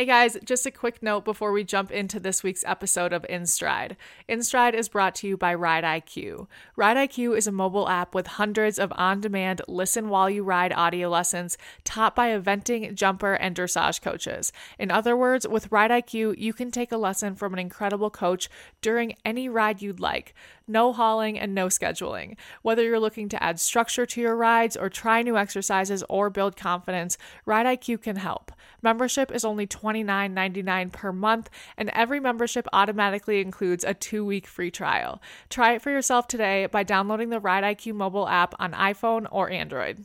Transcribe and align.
Hey 0.00 0.06
guys, 0.06 0.38
just 0.42 0.64
a 0.64 0.70
quick 0.70 1.02
note 1.02 1.26
before 1.26 1.52
we 1.52 1.62
jump 1.62 1.90
into 1.90 2.18
this 2.18 2.42
week's 2.42 2.64
episode 2.64 3.12
of 3.12 3.26
InStride. 3.28 3.96
InStride 4.30 4.72
is 4.72 4.88
brought 4.88 5.14
to 5.16 5.28
you 5.28 5.36
by 5.36 5.52
Ride 5.54 5.84
IQ. 5.84 6.46
Ride 6.74 6.96
IQ 6.96 7.36
is 7.36 7.46
a 7.46 7.52
mobile 7.52 7.86
app 7.86 8.14
with 8.14 8.26
hundreds 8.26 8.78
of 8.78 8.94
on 8.96 9.20
demand 9.20 9.60
listen 9.68 10.08
while 10.08 10.30
you 10.30 10.42
ride 10.42 10.72
audio 10.72 11.10
lessons 11.10 11.58
taught 11.84 12.16
by 12.16 12.30
eventing, 12.30 12.94
jumper, 12.94 13.34
and 13.34 13.54
dressage 13.54 14.00
coaches. 14.00 14.54
In 14.78 14.90
other 14.90 15.14
words, 15.14 15.46
with 15.46 15.70
Ride 15.70 15.90
IQ, 15.90 16.38
you 16.38 16.54
can 16.54 16.70
take 16.70 16.92
a 16.92 16.96
lesson 16.96 17.34
from 17.34 17.52
an 17.52 17.58
incredible 17.58 18.08
coach 18.08 18.48
during 18.80 19.16
any 19.22 19.50
ride 19.50 19.82
you'd 19.82 20.00
like. 20.00 20.34
No 20.70 20.92
hauling 20.92 21.36
and 21.36 21.52
no 21.52 21.66
scheduling. 21.66 22.36
Whether 22.62 22.84
you're 22.84 23.00
looking 23.00 23.28
to 23.30 23.42
add 23.42 23.58
structure 23.58 24.06
to 24.06 24.20
your 24.20 24.36
rides 24.36 24.76
or 24.76 24.88
try 24.88 25.20
new 25.20 25.36
exercises 25.36 26.04
or 26.08 26.30
build 26.30 26.56
confidence, 26.56 27.18
Ride 27.44 27.66
IQ 27.66 28.02
can 28.02 28.16
help. 28.16 28.52
Membership 28.80 29.32
is 29.32 29.44
only 29.44 29.66
$29.99 29.66 30.92
per 30.92 31.12
month, 31.12 31.50
and 31.76 31.90
every 31.90 32.20
membership 32.20 32.68
automatically 32.72 33.40
includes 33.40 33.82
a 33.82 33.94
two 33.94 34.24
week 34.24 34.46
free 34.46 34.70
trial. 34.70 35.20
Try 35.48 35.74
it 35.74 35.82
for 35.82 35.90
yourself 35.90 36.28
today 36.28 36.66
by 36.66 36.84
downloading 36.84 37.30
the 37.30 37.40
Ride 37.40 37.64
IQ 37.64 37.94
mobile 37.94 38.28
app 38.28 38.54
on 38.60 38.72
iPhone 38.72 39.26
or 39.30 39.50
Android. 39.50 40.04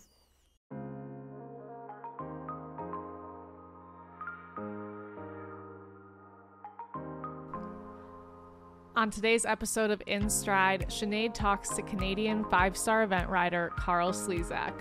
On 8.97 9.09
today's 9.09 9.45
episode 9.45 9.91
of 9.91 10.01
In 10.07 10.29
Stride, 10.29 10.85
Sinead 10.87 11.33
talks 11.33 11.67
to 11.75 11.81
Canadian 11.81 12.45
five 12.45 12.77
star 12.77 13.03
event 13.03 13.29
rider 13.29 13.73
Karl 13.77 14.13
Slezak. 14.13 14.71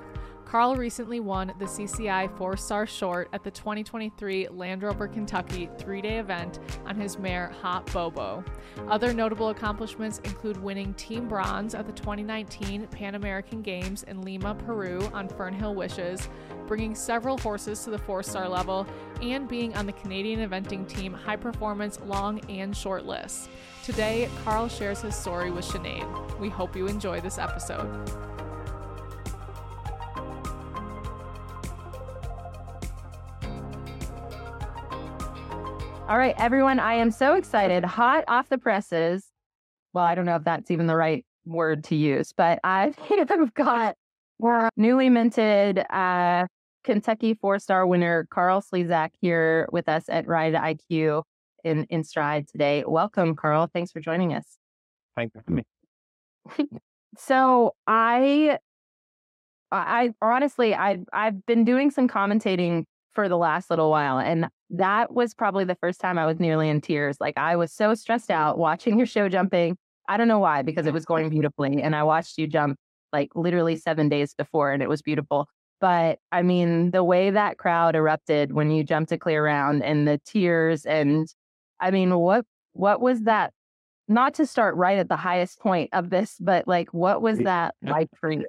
Karl 0.45 0.77
recently 0.77 1.21
won 1.21 1.53
the 1.59 1.65
CCI 1.65 2.37
four 2.37 2.57
star 2.57 2.87
short 2.87 3.29
at 3.33 3.43
the 3.43 3.51
2023 3.51 4.49
Land 4.49 4.83
Rover 4.83 5.09
Kentucky 5.09 5.69
three 5.79 6.01
day 6.01 6.19
event 6.19 6.61
on 6.87 6.97
his 6.97 7.19
mare 7.19 7.53
Hot 7.61 7.91
Bobo. 7.93 8.45
Other 8.89 9.13
notable 9.13 9.49
accomplishments 9.49 10.21
include 10.25 10.63
winning 10.63 10.95
team 10.95 11.27
bronze 11.27 11.75
at 11.75 11.87
the 11.87 11.93
2019 11.93 12.87
Pan 12.89 13.15
American 13.15 13.63
Games 13.63 14.05
in 14.05 14.23
Lima, 14.23 14.55
Peru 14.55 15.01
on 15.13 15.29
Fernhill 15.29 15.75
Wishes, 15.75 16.29
bringing 16.67 16.95
several 16.95 17.39
horses 17.39 17.83
to 17.85 17.91
the 17.91 17.99
four 17.99 18.23
star 18.23 18.49
level, 18.49 18.87
and 19.23 19.49
being 19.49 19.75
on 19.77 19.87
the 19.87 19.93
Canadian 19.93 20.49
eventing 20.49 20.87
team 20.87 21.13
high 21.13 21.37
performance 21.37 21.99
long 22.05 22.39
and 22.49 22.77
short 22.77 23.07
lists. 23.07 23.49
Today, 23.83 24.29
Karl 24.45 24.69
shares 24.69 25.01
his 25.03 25.15
story 25.15 25.51
with 25.51 25.65
Sinead. 25.65 26.39
We 26.39 26.49
hope 26.49 26.77
you 26.77 26.87
enjoy 26.87 27.21
this 27.21 27.39
episode. 27.39 27.89
All 36.07 36.19
right, 36.19 36.35
everyone, 36.37 36.81
I 36.81 36.95
am 36.95 37.11
so 37.11 37.35
excited. 37.35 37.83
Hot 37.83 38.25
off 38.29 38.51
the 38.51 38.59
presses. 38.59 39.25
Well, 39.95 40.05
I 40.05 40.15
don't 40.15 40.27
know 40.27 40.37
if 40.37 40.45
that's 40.45 40.71
even 40.71 40.87
the 40.87 40.97
right 40.97 41.25
word 41.47 41.83
to 41.85 41.97
use, 41.97 42.31
but 42.37 42.61
I've 42.65 42.95
got 43.55 43.97
newly 44.77 45.09
minted 45.09 45.79
uh, 45.79 46.47
Kentucky 46.85 47.33
four 47.33 47.59
star 47.59 47.87
winner 47.87 48.27
Karl 48.29 48.61
Slezak 48.61 49.13
here 49.23 49.67
with 49.73 49.89
us 49.89 50.05
at 50.11 50.29
Ride 50.29 50.53
IQ 50.53 51.23
in, 51.65 51.85
in 51.85 52.05
Stride 52.05 52.49
today. 52.49 52.85
Welcome, 52.87 53.35
Karl. 53.35 53.71
Thanks 53.73 53.91
for 53.91 54.01
joining 54.01 54.35
us. 54.35 54.59
Thanks 55.17 55.33
for 55.33 55.39
having 55.39 55.65
me. 56.61 56.81
so 57.17 57.75
I 57.87 58.59
I 59.73 60.13
honestly 60.21 60.75
I've 60.75 61.07
I've 61.15 61.47
been 61.47 61.65
doing 61.65 61.91
some 61.91 62.09
commentating 62.09 62.85
for 63.15 63.29
the 63.29 63.39
last 63.39 63.71
little 63.71 63.91
while. 63.91 64.19
And 64.19 64.49
that 64.71 65.13
was 65.13 65.35
probably 65.35 65.65
the 65.65 65.77
first 65.77 66.01
time 66.01 66.19
I 66.19 66.27
was 66.27 66.41
nearly 66.41 66.69
in 66.69 66.81
tears. 66.81 67.17
Like 67.21 67.39
I 67.39 67.57
was 67.57 67.73
so 67.73 67.95
stressed 67.95 68.31
out 68.31 68.59
watching 68.59 68.99
your 68.99 69.07
show 69.07 69.29
jumping. 69.29 69.77
I 70.09 70.17
don't 70.17 70.29
know 70.29 70.39
why, 70.39 70.63
because 70.63 70.87
it 70.87 70.93
was 70.93 71.05
going 71.05 71.31
beautifully. 71.31 71.83
And 71.83 71.97
I 71.97 72.03
watched 72.03 72.39
you 72.39 72.47
jump 72.47 72.77
like 73.13 73.31
literally 73.35 73.77
seven 73.77 74.09
days 74.09 74.35
before 74.35 74.73
and 74.73 74.83
it 74.83 74.89
was 74.89 75.01
beautiful. 75.03 75.47
But 75.81 76.19
I 76.33 76.43
mean, 76.43 76.91
the 76.91 77.05
way 77.05 77.31
that 77.31 77.59
crowd 77.59 77.95
erupted 77.95 78.53
when 78.53 78.71
you 78.71 78.85
jumped 78.85 79.13
a 79.13 79.19
clear 79.19 79.45
round 79.45 79.83
and 79.83 80.07
the 80.07 80.21
tears 80.25 80.85
and 80.85 81.27
I 81.81 81.91
mean, 81.91 82.15
what 82.17 82.45
what 82.73 83.01
was 83.01 83.23
that? 83.23 83.53
Not 84.09 84.35
to 84.35 84.47
start 84.47 84.77
right 84.77 84.99
at 84.99 85.09
the 85.09 85.17
highest 85.17 85.61
point 85.61 85.91
of 85.93 86.11
this, 86.11 86.37
but 86.41 86.69
like 86.69 86.93
what 86.93 87.23
was 87.23 87.39
that 87.41 87.75
like 87.83 88.09
for 88.21 88.31
you? 88.31 88.47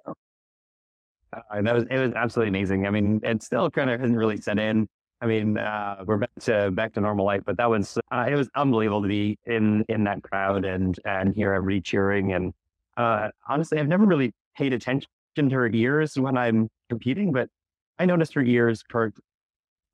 Uh, 1.52 1.62
that 1.62 1.74
was 1.74 1.86
it 1.90 1.98
was 1.98 2.14
absolutely 2.14 2.50
amazing. 2.50 2.88
I 2.88 2.90
mean, 2.90 3.20
it 3.24 3.44
still 3.44 3.70
kind 3.70 3.90
of 3.90 4.00
hasn't 4.00 4.18
really 4.18 4.38
set 4.38 4.60
in. 4.60 4.88
I 5.22 5.28
mean, 5.28 5.58
uh, 5.58 6.04
we're 6.06 6.18
back 6.18 6.30
to 6.42 6.72
back 6.72 6.94
to 6.94 7.02
normal 7.02 7.26
life, 7.26 7.42
but 7.46 7.58
that 7.58 7.70
was 7.70 7.98
uh, 8.12 8.26
it 8.30 8.36
was 8.36 8.50
unbelievable 8.56 9.02
to 9.02 9.08
be 9.08 9.38
in 9.46 9.86
in 9.90 10.04
that 10.06 10.22
crowd 10.24 10.66
and 10.66 11.00
and 11.06 11.34
hear 11.36 11.54
everybody 11.54 11.82
cheering. 11.82 12.34
And 12.34 12.54
uh, 12.98 13.30
honestly, 13.48 13.80
I've 13.80 13.88
never 13.88 14.06
really 14.06 14.34
paid 14.58 14.74
attention 14.74 15.08
to 15.36 15.50
her 15.50 15.68
ears 15.68 16.18
when 16.18 16.38
I'm 16.38 16.70
competing, 16.90 17.32
but 17.32 17.50
I 17.98 18.06
noticed 18.06 18.34
her 18.34 18.44
ears 18.44 18.84
perked 18.88 19.20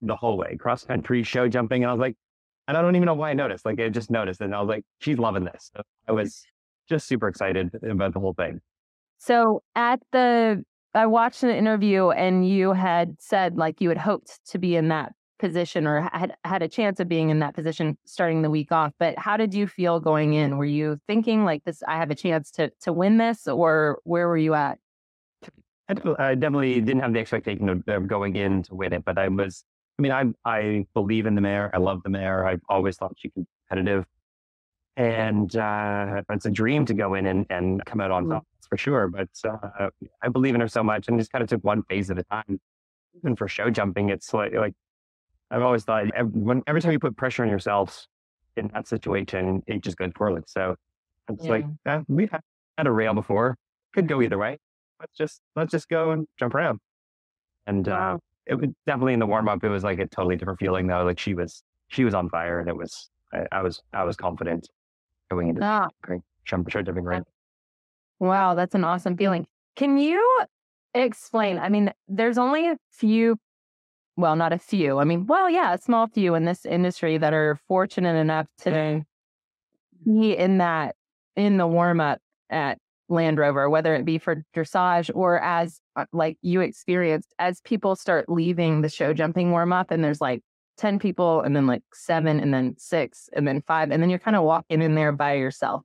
the 0.02 0.16
whole 0.16 0.38
way, 0.38 0.56
cross 0.58 0.84
country, 0.84 1.24
show 1.24 1.48
jumping, 1.48 1.84
and 1.84 1.90
I 1.90 1.94
was 1.94 2.00
like, 2.00 2.16
and 2.68 2.76
I 2.78 2.82
don't 2.82 2.96
even 2.96 3.06
know 3.06 3.14
why 3.14 3.30
I 3.30 3.34
noticed. 3.34 3.66
Like 3.66 3.80
I 3.80 3.90
just 3.90 4.10
noticed, 4.10 4.42
and 4.42 4.56
I 4.56 4.60
was 4.60 4.70
like, 4.70 4.84
she's 5.00 5.18
loving 5.18 5.44
this. 5.44 5.72
So 5.76 5.84
I 6.08 6.12
was 6.12 6.44
just 6.90 7.08
super 7.08 7.28
excited 7.28 7.72
about 7.88 8.14
the 8.14 8.20
whole 8.20 8.34
thing. 8.34 8.60
So 9.18 9.62
at 9.76 10.00
the 10.12 10.64
I 10.94 11.06
watched 11.06 11.44
an 11.44 11.50
interview 11.50 12.10
and 12.10 12.48
you 12.48 12.74
had 12.74 13.16
said 13.20 13.58
like 13.58 13.80
you 13.80 13.90
had 13.90 13.98
hoped 13.98 14.40
to 14.48 14.60
be 14.60 14.76
in 14.76 14.90
that 14.90 15.14
position 15.40 15.88
or 15.88 16.10
had 16.14 16.36
had 16.44 16.62
a 16.62 16.68
chance 16.68 17.00
of 17.00 17.08
being 17.08 17.30
in 17.30 17.40
that 17.40 17.56
position 17.56 17.98
starting 18.06 18.42
the 18.42 18.50
week 18.50 18.72
off. 18.72 18.92
But 19.00 19.18
how 19.18 19.38
did 19.38 19.54
you 19.54 19.68
feel 19.68 20.00
going 20.00 20.34
in? 20.34 20.58
Were 20.58 20.66
you 20.66 21.00
thinking 21.08 21.46
like 21.46 21.64
this? 21.64 21.82
I 21.88 21.98
have 21.98 22.12
a 22.12 22.16
chance 22.16 22.52
to 22.52 22.72
to 22.82 22.94
win 22.94 23.18
this, 23.18 23.48
or 23.48 24.00
where 24.04 24.28
were 24.28 24.38
you 24.38 24.54
at? 24.54 24.78
I 25.90 26.36
definitely 26.36 26.80
didn't 26.80 27.02
have 27.02 27.12
the 27.12 27.20
expectation 27.20 27.68
of, 27.68 28.08
going 28.08 28.38
in 28.38 28.64
to 28.64 28.76
win 28.76 28.94
it, 28.94 29.04
but 29.04 29.18
I 29.18 29.28
was. 29.28 29.66
I 30.00 30.02
mean, 30.02 30.12
I 30.12 30.26
I 30.46 30.86
believe 30.94 31.26
in 31.26 31.36
the 31.36 31.42
mare. 31.42 31.70
I 31.74 31.80
love 31.80 32.02
the 32.04 32.10
mare. 32.10 32.46
I've 32.46 32.62
always 32.70 32.98
thought 32.98 33.14
she 33.18 33.30
could 33.30 33.44
be 33.44 33.48
competitive, 33.68 34.06
and 34.96 35.54
uh, 35.56 36.22
it's 36.30 36.46
a 36.46 36.52
dream 36.52 36.86
to 36.86 36.94
go 36.94 37.16
in 37.16 37.26
and, 37.26 37.46
and 37.50 37.84
come 37.86 38.00
out 38.00 38.12
on 38.12 38.30
top 38.30 38.46
for 38.72 38.78
sure. 38.78 39.10
But 39.10 39.30
uh, 39.44 39.90
I 40.24 40.30
believe 40.30 40.56
in 40.56 40.62
her 40.62 40.68
so 40.68 40.82
much 40.82 41.08
and 41.08 41.20
just 41.20 41.32
kind 41.32 41.44
of 41.44 41.50
took 41.50 41.64
one 41.64 41.84
phase 41.84 42.10
at 42.10 42.18
a 42.18 42.24
time. 42.24 42.60
Even 43.18 43.36
for 43.36 43.48
show 43.48 43.70
jumping, 43.70 44.10
it's 44.10 44.34
like, 44.34 44.54
like 44.54 44.74
I've 45.52 45.62
always 45.62 45.84
thought 45.84 46.06
every, 46.16 46.32
when, 46.32 46.64
every 46.66 46.82
time 46.82 46.94
you 46.94 47.00
put 47.00 47.18
pressure 47.18 47.44
on 47.44 47.50
yourself 47.50 48.08
in 48.56 48.70
that 48.74 48.88
situation, 48.88 49.62
it 49.68 49.82
just 49.82 49.98
goes 49.98 50.12
poorly. 50.16 50.42
So 50.48 50.76
it's 51.30 51.44
yeah. 51.44 51.52
like, 51.52 51.66
eh, 51.86 52.02
we've 52.08 52.32
had 52.32 52.42
a 52.88 52.92
rail 52.92 53.14
before, 53.14 53.58
could 53.94 54.08
go 54.08 54.22
either 54.22 54.38
way. 54.38 54.58
Let's 55.02 55.18
just, 55.18 55.42
let's 55.58 55.72
just 55.72 55.90
go 55.90 56.12
and 56.12 56.26
jump 56.40 56.56
around. 56.56 56.80
And 57.68 57.90
uh, 57.90 58.18
it 58.46 58.56
was 58.56 58.70
definitely 58.88 59.14
in 59.14 59.20
the 59.20 59.28
warm 59.28 59.50
up, 59.50 59.64
it 59.66 59.70
was 59.70 59.84
like 59.84 60.00
a 60.00 60.08
totally 60.08 60.38
different 60.38 60.60
feeling 60.60 60.88
though. 60.88 61.04
Like 61.04 61.20
she 61.20 61.34
was, 61.34 61.62
she 61.90 62.06
was 62.06 62.14
on 62.14 62.30
fire 62.30 62.62
and 62.62 62.70
it 62.70 62.78
was, 62.78 63.10
I, 63.34 63.46
I 63.52 63.62
was, 63.62 63.82
I 63.92 64.06
was 64.06 64.16
confident 64.16 64.70
going 65.30 65.50
into 65.50 65.62
ah. 65.62 65.90
show 66.46 66.64
jumping 66.64 67.04
range. 67.04 67.26
Wow, 68.22 68.54
that's 68.54 68.76
an 68.76 68.84
awesome 68.84 69.18
feeling. 69.18 69.48
Can 69.76 69.98
you 69.98 70.46
explain? 70.94 71.58
I 71.58 71.70
mean, 71.70 71.92
there's 72.08 72.38
only 72.38 72.70
a 72.70 72.78
few, 72.92 73.38
well, 74.16 74.36
not 74.36 74.54
a 74.54 74.60
few. 74.60 75.00
I 75.00 75.06
mean, 75.06 75.26
well, 75.26 75.50
yeah, 75.50 75.74
a 75.74 75.80
small 75.80 76.06
few 76.06 76.36
in 76.36 76.46
this 76.46 76.64
industry 76.64 77.18
that 77.18 77.34
are 77.34 77.60
fortunate 77.68 78.16
enough 78.16 78.46
to 78.60 78.70
be 80.06 80.38
in 80.38 80.60
that, 80.60 80.96
in 81.36 81.58
the 81.58 81.66
warm 81.66 82.00
up 82.00 82.20
at 82.52 82.78
Land 83.10 83.40
Rover, 83.40 83.72
whether 83.72 83.96
it 83.96 84.06
be 84.06 84.20
for 84.20 84.46
dressage 84.56 85.10
or 85.16 85.42
as 85.42 85.82
uh, 85.96 86.06
like 86.14 86.38
you 86.44 86.62
experienced, 86.62 87.34
as 87.40 87.60
people 87.62 87.96
start 87.96 88.30
leaving 88.30 88.82
the 88.82 88.90
show 88.90 89.14
jumping 89.14 89.50
warm 89.50 89.74
up 89.74 89.90
and 89.90 90.04
there's 90.04 90.22
like 90.22 90.44
10 90.78 91.00
people 91.00 91.42
and 91.42 91.56
then 91.56 91.66
like 91.66 91.82
seven 91.92 92.40
and 92.40 92.54
then 92.54 92.76
six 92.78 93.32
and 93.34 93.48
then 93.48 93.64
five. 93.66 93.90
And 93.90 94.00
then 94.00 94.12
you're 94.12 94.20
kind 94.20 94.38
of 94.38 94.44
walking 94.44 94.84
in 94.84 94.94
there 94.94 95.12
by 95.12 95.34
yourself. 95.34 95.82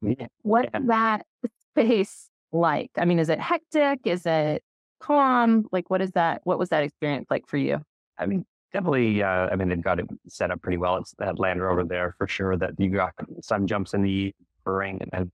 Yeah. 0.00 0.26
What's 0.42 0.70
that 0.72 1.26
space 1.72 2.28
like? 2.52 2.90
I 2.96 3.04
mean, 3.04 3.18
is 3.18 3.28
it 3.28 3.40
hectic? 3.40 4.00
Is 4.04 4.26
it 4.26 4.62
calm? 5.00 5.66
Like, 5.72 5.90
what 5.90 6.00
is 6.00 6.12
that? 6.12 6.40
What 6.44 6.58
was 6.58 6.68
that 6.70 6.82
experience 6.82 7.26
like 7.30 7.46
for 7.46 7.56
you? 7.56 7.80
I 8.18 8.26
mean, 8.26 8.44
definitely. 8.72 9.22
Uh, 9.22 9.48
I 9.50 9.56
mean, 9.56 9.68
they've 9.68 9.82
got 9.82 9.98
it 9.98 10.06
set 10.28 10.50
up 10.50 10.62
pretty 10.62 10.78
well. 10.78 10.96
It's 10.96 11.14
that 11.18 11.38
Land 11.38 11.62
Rover 11.62 11.84
there 11.84 12.14
for 12.18 12.26
sure. 12.26 12.56
That 12.56 12.72
you 12.78 12.90
got 12.90 13.12
some 13.42 13.66
jumps 13.66 13.94
in 13.94 14.02
the 14.02 14.34
ring, 14.64 14.98
and 15.00 15.10
then 15.10 15.32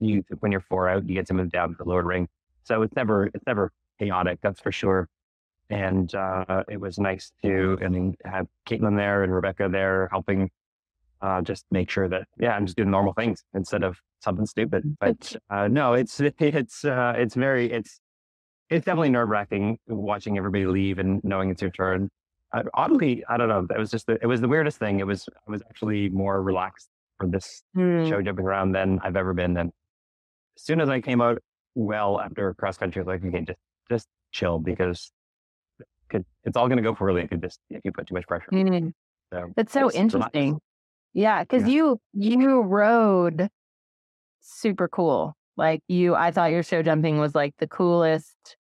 you 0.00 0.24
when 0.40 0.52
you're 0.52 0.60
four 0.60 0.88
out, 0.88 1.08
you 1.08 1.14
get 1.14 1.26
to 1.28 1.34
move 1.34 1.50
down 1.50 1.70
to 1.70 1.74
the 1.76 1.84
lower 1.84 2.02
ring. 2.02 2.28
So 2.64 2.82
it's 2.82 2.94
never 2.94 3.26
it's 3.26 3.46
never 3.46 3.72
chaotic. 3.98 4.38
That's 4.42 4.60
for 4.60 4.72
sure. 4.72 5.08
And 5.68 6.14
uh, 6.14 6.62
it 6.68 6.80
was 6.80 6.98
nice 6.98 7.32
to 7.42 7.76
and 7.80 8.16
have 8.24 8.46
Caitlin 8.68 8.96
there 8.96 9.24
and 9.24 9.34
Rebecca 9.34 9.68
there 9.70 10.08
helping 10.12 10.50
uh, 11.22 11.40
just 11.42 11.64
make 11.70 11.90
sure 11.90 12.08
that 12.08 12.26
yeah, 12.38 12.54
I'm 12.54 12.66
just 12.66 12.76
doing 12.76 12.90
normal 12.90 13.12
things 13.12 13.42
instead 13.54 13.82
of 13.82 13.98
something 14.22 14.46
stupid. 14.46 14.96
But 15.00 15.36
uh, 15.50 15.68
no, 15.68 15.94
it's 15.94 16.20
it's 16.38 16.84
uh, 16.84 17.14
it's 17.16 17.34
very 17.34 17.70
it's 17.72 18.00
it's 18.70 18.84
definitely 18.84 19.10
nerve 19.10 19.28
wracking 19.28 19.78
watching 19.86 20.36
everybody 20.38 20.66
leave 20.66 20.98
and 20.98 21.22
knowing 21.24 21.50
it's 21.50 21.62
your 21.62 21.70
turn. 21.70 22.08
I, 22.52 22.62
oddly, 22.74 23.24
I 23.28 23.36
don't 23.36 23.48
know. 23.48 23.66
It 23.74 23.78
was 23.78 23.90
just 23.90 24.06
the, 24.06 24.18
it 24.22 24.26
was 24.26 24.40
the 24.40 24.48
weirdest 24.48 24.78
thing. 24.78 25.00
It 25.00 25.06
was 25.06 25.28
I 25.46 25.50
was 25.50 25.62
actually 25.68 26.08
more 26.08 26.42
relaxed 26.42 26.88
for 27.18 27.26
this 27.28 27.62
Mm. 27.76 28.08
show 28.08 28.20
jumping 28.22 28.44
around 28.44 28.72
than 28.72 28.98
I've 29.02 29.16
ever 29.16 29.32
been. 29.34 29.56
And 29.56 29.70
as 30.56 30.62
soon 30.62 30.80
as 30.80 30.88
I 30.88 31.00
came 31.00 31.20
out 31.20 31.38
well 31.74 32.20
after 32.20 32.54
cross 32.54 32.76
country, 32.78 33.02
like, 33.04 33.24
okay, 33.24 33.42
just 33.42 33.58
just 33.90 34.08
chill 34.32 34.58
because 34.58 35.10
it 35.78 35.86
could, 36.08 36.24
it's 36.44 36.56
all 36.56 36.68
going 36.68 36.78
to 36.78 36.82
go 36.82 36.94
poorly 36.94 37.22
if 37.22 37.30
you 37.30 37.38
just 37.38 37.60
if 37.70 37.82
you 37.84 37.92
put 37.92 38.06
too 38.06 38.14
much 38.14 38.26
pressure. 38.26 38.50
Mm. 38.52 38.92
So 39.32 39.52
That's 39.56 39.72
so 39.72 39.90
interesting. 39.92 40.58
Yeah, 41.16 41.42
because 41.42 41.62
Yeah. 41.62 41.68
you 41.74 42.00
you 42.12 42.60
rode 42.60 43.48
super 44.42 44.86
cool. 44.86 45.34
Like 45.56 45.80
you, 45.88 46.14
I 46.14 46.30
thought 46.30 46.50
your 46.50 46.62
show 46.62 46.82
jumping 46.82 47.18
was 47.18 47.34
like 47.34 47.54
the 47.56 47.66
coolest. 47.66 48.58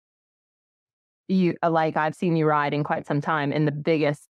You 1.29 1.57
uh, 1.63 1.71
like 1.71 1.99
I've 1.99 2.15
seen 2.15 2.37
you 2.37 2.47
ride 2.47 2.73
in 2.73 2.85
quite 2.85 3.07
some 3.07 3.21
time 3.21 3.53
in 3.53 3.67
the 3.67 3.71
biggest 3.71 4.31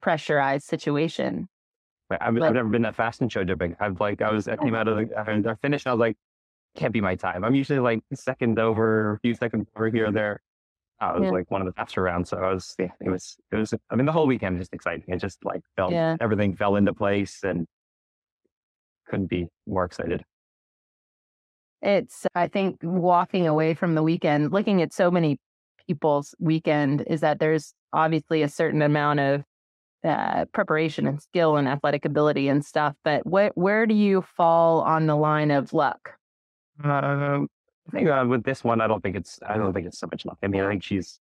pressurized 0.00 0.66
situation. 0.66 1.48
I've, 2.12 2.40
I've 2.40 2.54
never 2.54 2.68
been 2.68 2.82
that 2.82 2.94
fast 2.94 3.20
in 3.22 3.28
show 3.28 3.42
jumping. 3.42 3.74
I've 3.80 4.00
like 4.00 4.22
I 4.22 4.30
was 4.30 4.46
I 4.46 4.54
came 4.54 4.76
out 4.76 4.86
of 4.86 4.96
the 4.96 5.18
I, 5.18 5.50
I 5.50 5.54
finished. 5.56 5.88
I 5.88 5.92
was 5.92 5.98
like, 5.98 6.16
can't 6.76 6.92
be 6.92 7.00
my 7.00 7.16
time. 7.16 7.42
I'm 7.42 7.56
usually 7.56 7.80
like 7.80 8.04
second 8.14 8.60
over, 8.60 9.14
a 9.14 9.18
few 9.18 9.34
seconds 9.34 9.66
over 9.74 9.88
here 9.90 10.06
or 10.06 10.12
there. 10.12 10.42
I 11.00 11.12
was 11.12 11.24
Yeah. 11.24 11.30
like 11.30 11.50
one 11.50 11.60
of 11.60 11.66
the 11.66 11.72
faster 11.72 12.02
rounds. 12.02 12.30
So 12.30 12.38
I 12.38 12.52
was 12.52 12.74
yeah, 12.78 12.88
it 13.00 13.10
was 13.10 13.36
it 13.52 13.56
was. 13.56 13.74
I 13.90 13.96
mean, 13.96 14.06
the 14.06 14.12
whole 14.12 14.26
weekend 14.26 14.56
was 14.56 14.62
just 14.62 14.74
exciting. 14.74 15.04
It 15.08 15.18
just 15.20 15.44
like 15.44 15.62
felt 15.76 15.92
Yeah. 15.92 16.16
everything 16.20 16.56
fell 16.56 16.76
into 16.76 16.92
place 16.92 17.42
and 17.44 17.66
couldn't 19.08 19.26
be 19.28 19.48
more 19.66 19.84
excited. 19.84 20.24
It's 21.80 22.26
I 22.34 22.48
think 22.48 22.78
walking 22.82 23.46
away 23.46 23.74
from 23.74 23.94
the 23.94 24.02
weekend, 24.02 24.52
looking 24.52 24.82
at 24.82 24.92
so 24.92 25.10
many 25.10 25.38
people's 25.86 26.34
weekend, 26.38 27.04
is 27.06 27.20
that 27.20 27.38
there's 27.38 27.72
obviously 27.92 28.42
a 28.42 28.48
certain 28.48 28.82
amount 28.82 29.20
of 29.20 29.44
uh, 30.04 30.44
preparation 30.46 31.06
and 31.06 31.22
skill 31.22 31.56
and 31.56 31.68
athletic 31.68 32.04
ability 32.04 32.48
and 32.48 32.64
stuff. 32.64 32.96
But 33.04 33.26
what 33.26 33.56
where 33.56 33.86
do 33.86 33.94
you 33.94 34.22
fall 34.22 34.80
on 34.80 35.06
the 35.06 35.16
line 35.16 35.50
of 35.52 35.72
luck? 35.72 36.14
Um, 36.82 37.48
I 37.88 37.92
think 37.92 38.08
uh, 38.08 38.24
with 38.28 38.44
this 38.44 38.62
one, 38.62 38.80
I 38.80 38.86
don't 38.86 39.02
think 39.02 39.16
it's 39.16 39.38
I 39.46 39.56
don't 39.56 39.72
think 39.72 39.86
it's 39.86 39.98
so 39.98 40.08
much 40.10 40.26
luck. 40.26 40.38
I 40.42 40.46
mean, 40.46 40.62
I 40.62 40.68
think 40.68 40.82
she's 40.82 41.20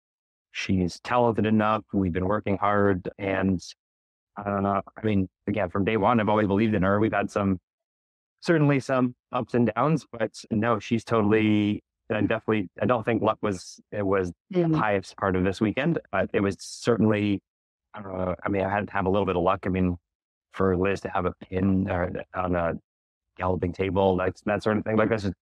she's 0.52 0.98
talented 1.00 1.46
enough. 1.46 1.84
We've 1.92 2.12
been 2.12 2.26
working 2.26 2.56
hard, 2.56 3.08
and 3.18 3.62
I 4.36 4.44
don't 4.44 4.64
know. 4.64 4.82
I 4.96 5.06
mean, 5.06 5.28
again, 5.46 5.70
from 5.70 5.84
day 5.84 5.96
one, 5.96 6.18
I've 6.18 6.28
always 6.28 6.48
believed 6.48 6.74
in 6.74 6.82
her. 6.82 6.98
We've 6.98 7.12
had 7.12 7.30
some 7.30 7.58
certainly 8.40 8.80
some 8.80 9.14
ups 9.32 9.54
and 9.54 9.70
downs, 9.74 10.06
but 10.10 10.32
no, 10.50 10.78
she's 10.78 11.04
totally. 11.04 11.82
I 12.08 12.20
definitely, 12.20 12.68
I 12.80 12.86
don't 12.86 13.04
think 13.04 13.20
luck 13.20 13.38
was 13.42 13.80
it 13.90 14.06
was 14.06 14.30
the 14.50 14.68
highest 14.68 15.16
part 15.16 15.34
of 15.34 15.42
this 15.42 15.60
weekend. 15.60 15.98
But 16.10 16.30
it 16.32 16.40
was 16.40 16.56
certainly. 16.60 17.40
I 17.94 18.02
don't 18.02 18.12
know. 18.12 18.34
I 18.44 18.48
mean, 18.48 18.62
I 18.62 18.70
had 18.70 18.88
to 18.88 18.92
have 18.92 19.06
a 19.06 19.10
little 19.10 19.26
bit 19.26 19.36
of 19.36 19.42
luck. 19.42 19.60
I 19.66 19.70
mean, 19.70 19.96
for 20.52 20.76
Liz 20.76 21.00
to 21.02 21.08
have 21.10 21.26
a 21.26 21.32
pin 21.32 21.88
or 21.90 22.12
on 22.34 22.54
a 22.54 22.74
galloping 23.38 23.72
table, 23.72 24.16
that's 24.16 24.40
that 24.42 24.62
sort 24.62 24.78
of 24.78 24.84
thing. 24.84 24.96
Like 24.96 25.08
that's 25.08 25.22
just 25.22 25.34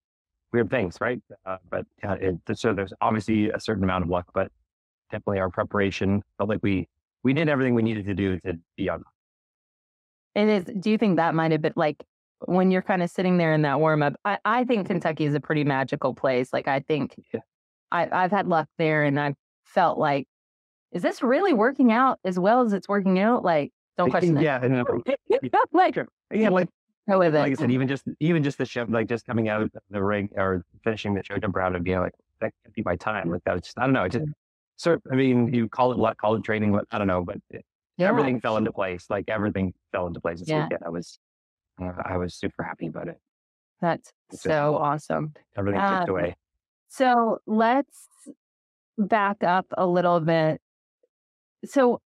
weird 0.54 0.70
things, 0.70 0.96
right? 1.00 1.20
Uh, 1.44 1.58
but 1.68 1.84
yeah, 2.02 2.14
it, 2.14 2.36
so 2.54 2.72
there's 2.72 2.92
obviously 3.02 3.50
a 3.50 3.60
certain 3.60 3.84
amount 3.84 4.04
of 4.04 4.10
luck, 4.10 4.26
but 4.32 4.50
definitely 5.10 5.40
our 5.40 5.50
preparation 5.50 6.22
felt 6.38 6.48
like 6.48 6.60
we 6.62 6.88
we 7.22 7.34
did 7.34 7.48
everything 7.48 7.74
we 7.74 7.82
needed 7.82 8.06
to 8.06 8.14
do 8.14 8.38
to 8.40 8.54
be 8.76 8.88
on. 8.88 9.02
It 10.34 10.48
is. 10.48 10.64
Do 10.64 10.90
you 10.90 10.96
think 10.98 11.16
that 11.16 11.34
might 11.34 11.52
have 11.52 11.60
been 11.60 11.72
like 11.76 12.02
when 12.46 12.70
you're 12.70 12.82
kind 12.82 13.02
of 13.02 13.10
sitting 13.10 13.36
there 13.36 13.52
in 13.52 13.62
that 13.62 13.80
warm 13.80 14.02
up? 14.02 14.14
I, 14.24 14.38
I 14.44 14.64
think 14.64 14.86
Kentucky 14.86 15.24
is 15.24 15.34
a 15.34 15.40
pretty 15.40 15.64
magical 15.64 16.14
place. 16.14 16.52
Like 16.52 16.68
I 16.68 16.80
think 16.80 17.14
Yeah. 17.32 17.40
I, 17.92 18.08
I've 18.10 18.30
had 18.30 18.46
luck 18.46 18.68
there, 18.78 19.04
and 19.04 19.18
I've 19.18 19.36
felt 19.64 19.98
like, 19.98 20.26
is 20.92 21.02
this 21.02 21.22
really 21.22 21.52
working 21.52 21.92
out 21.92 22.18
as 22.24 22.38
well 22.38 22.62
as 22.62 22.72
it's 22.72 22.88
working 22.88 23.18
out? 23.18 23.44
Like, 23.44 23.72
don't 23.96 24.10
question 24.10 24.36
yeah, 24.40 24.62
and, 24.62 24.76
uh, 24.76 24.84
it. 25.06 25.18
like, 25.72 25.96
yeah, 26.32 26.48
like 26.48 26.68
go 27.08 27.18
with 27.18 27.34
it. 27.34 27.38
like 27.38 27.52
I 27.52 27.54
said, 27.54 27.70
even 27.70 27.88
just 27.88 28.04
even 28.20 28.42
just 28.42 28.58
the 28.58 28.64
show, 28.66 28.84
like 28.88 29.08
just 29.08 29.26
coming 29.26 29.48
out 29.48 29.62
of 29.62 29.70
the 29.90 30.02
ring 30.02 30.28
or 30.36 30.64
finishing 30.82 31.14
the 31.14 31.22
show 31.22 31.36
jump 31.38 31.54
round 31.56 31.74
and 31.76 31.84
being 31.84 32.00
like 32.00 32.14
that 32.40 32.52
can't 32.62 32.74
be 32.74 32.82
my 32.84 32.96
time. 32.96 33.30
Like 33.30 33.44
that 33.44 33.52
was 33.54 33.62
just 33.62 33.78
I 33.78 33.82
don't 33.84 33.92
know. 33.92 34.04
It 34.04 34.12
just 34.12 34.26
sort. 34.76 35.02
I 35.10 35.14
mean, 35.14 35.52
you 35.52 35.68
call 35.68 35.92
it 35.92 35.98
luck, 35.98 36.16
call 36.18 36.34
it 36.36 36.44
training. 36.44 36.72
what- 36.72 36.86
I 36.90 36.98
don't 36.98 37.06
know, 37.06 37.22
but 37.24 37.36
it, 37.50 37.64
Yeah. 37.96 38.08
everything 38.08 38.40
fell 38.40 38.56
into 38.56 38.72
place. 38.72 39.06
Like 39.10 39.24
everything 39.28 39.74
fell 39.92 40.06
into 40.06 40.20
place 40.20 40.40
this 40.40 40.48
Yeah. 40.48 40.64
weekend. 40.64 40.82
I 40.84 40.88
was 40.90 41.18
uh, 41.80 41.92
I 42.04 42.16
was 42.16 42.34
super 42.34 42.62
happy 42.62 42.86
about 42.86 43.08
it. 43.08 43.18
That's 43.80 44.12
It's 44.30 44.42
just- 44.42 44.44
so 44.44 44.76
awesome. 44.76 45.34
Everything 45.56 45.80
Uh, 45.80 45.98
ticked 46.00 46.08
away. 46.10 46.36
So 46.88 47.38
let's 47.46 48.08
back 48.96 49.42
up 49.42 49.66
a 49.72 49.86
little 49.86 50.20
bit. 50.20 50.60
So 51.64 52.00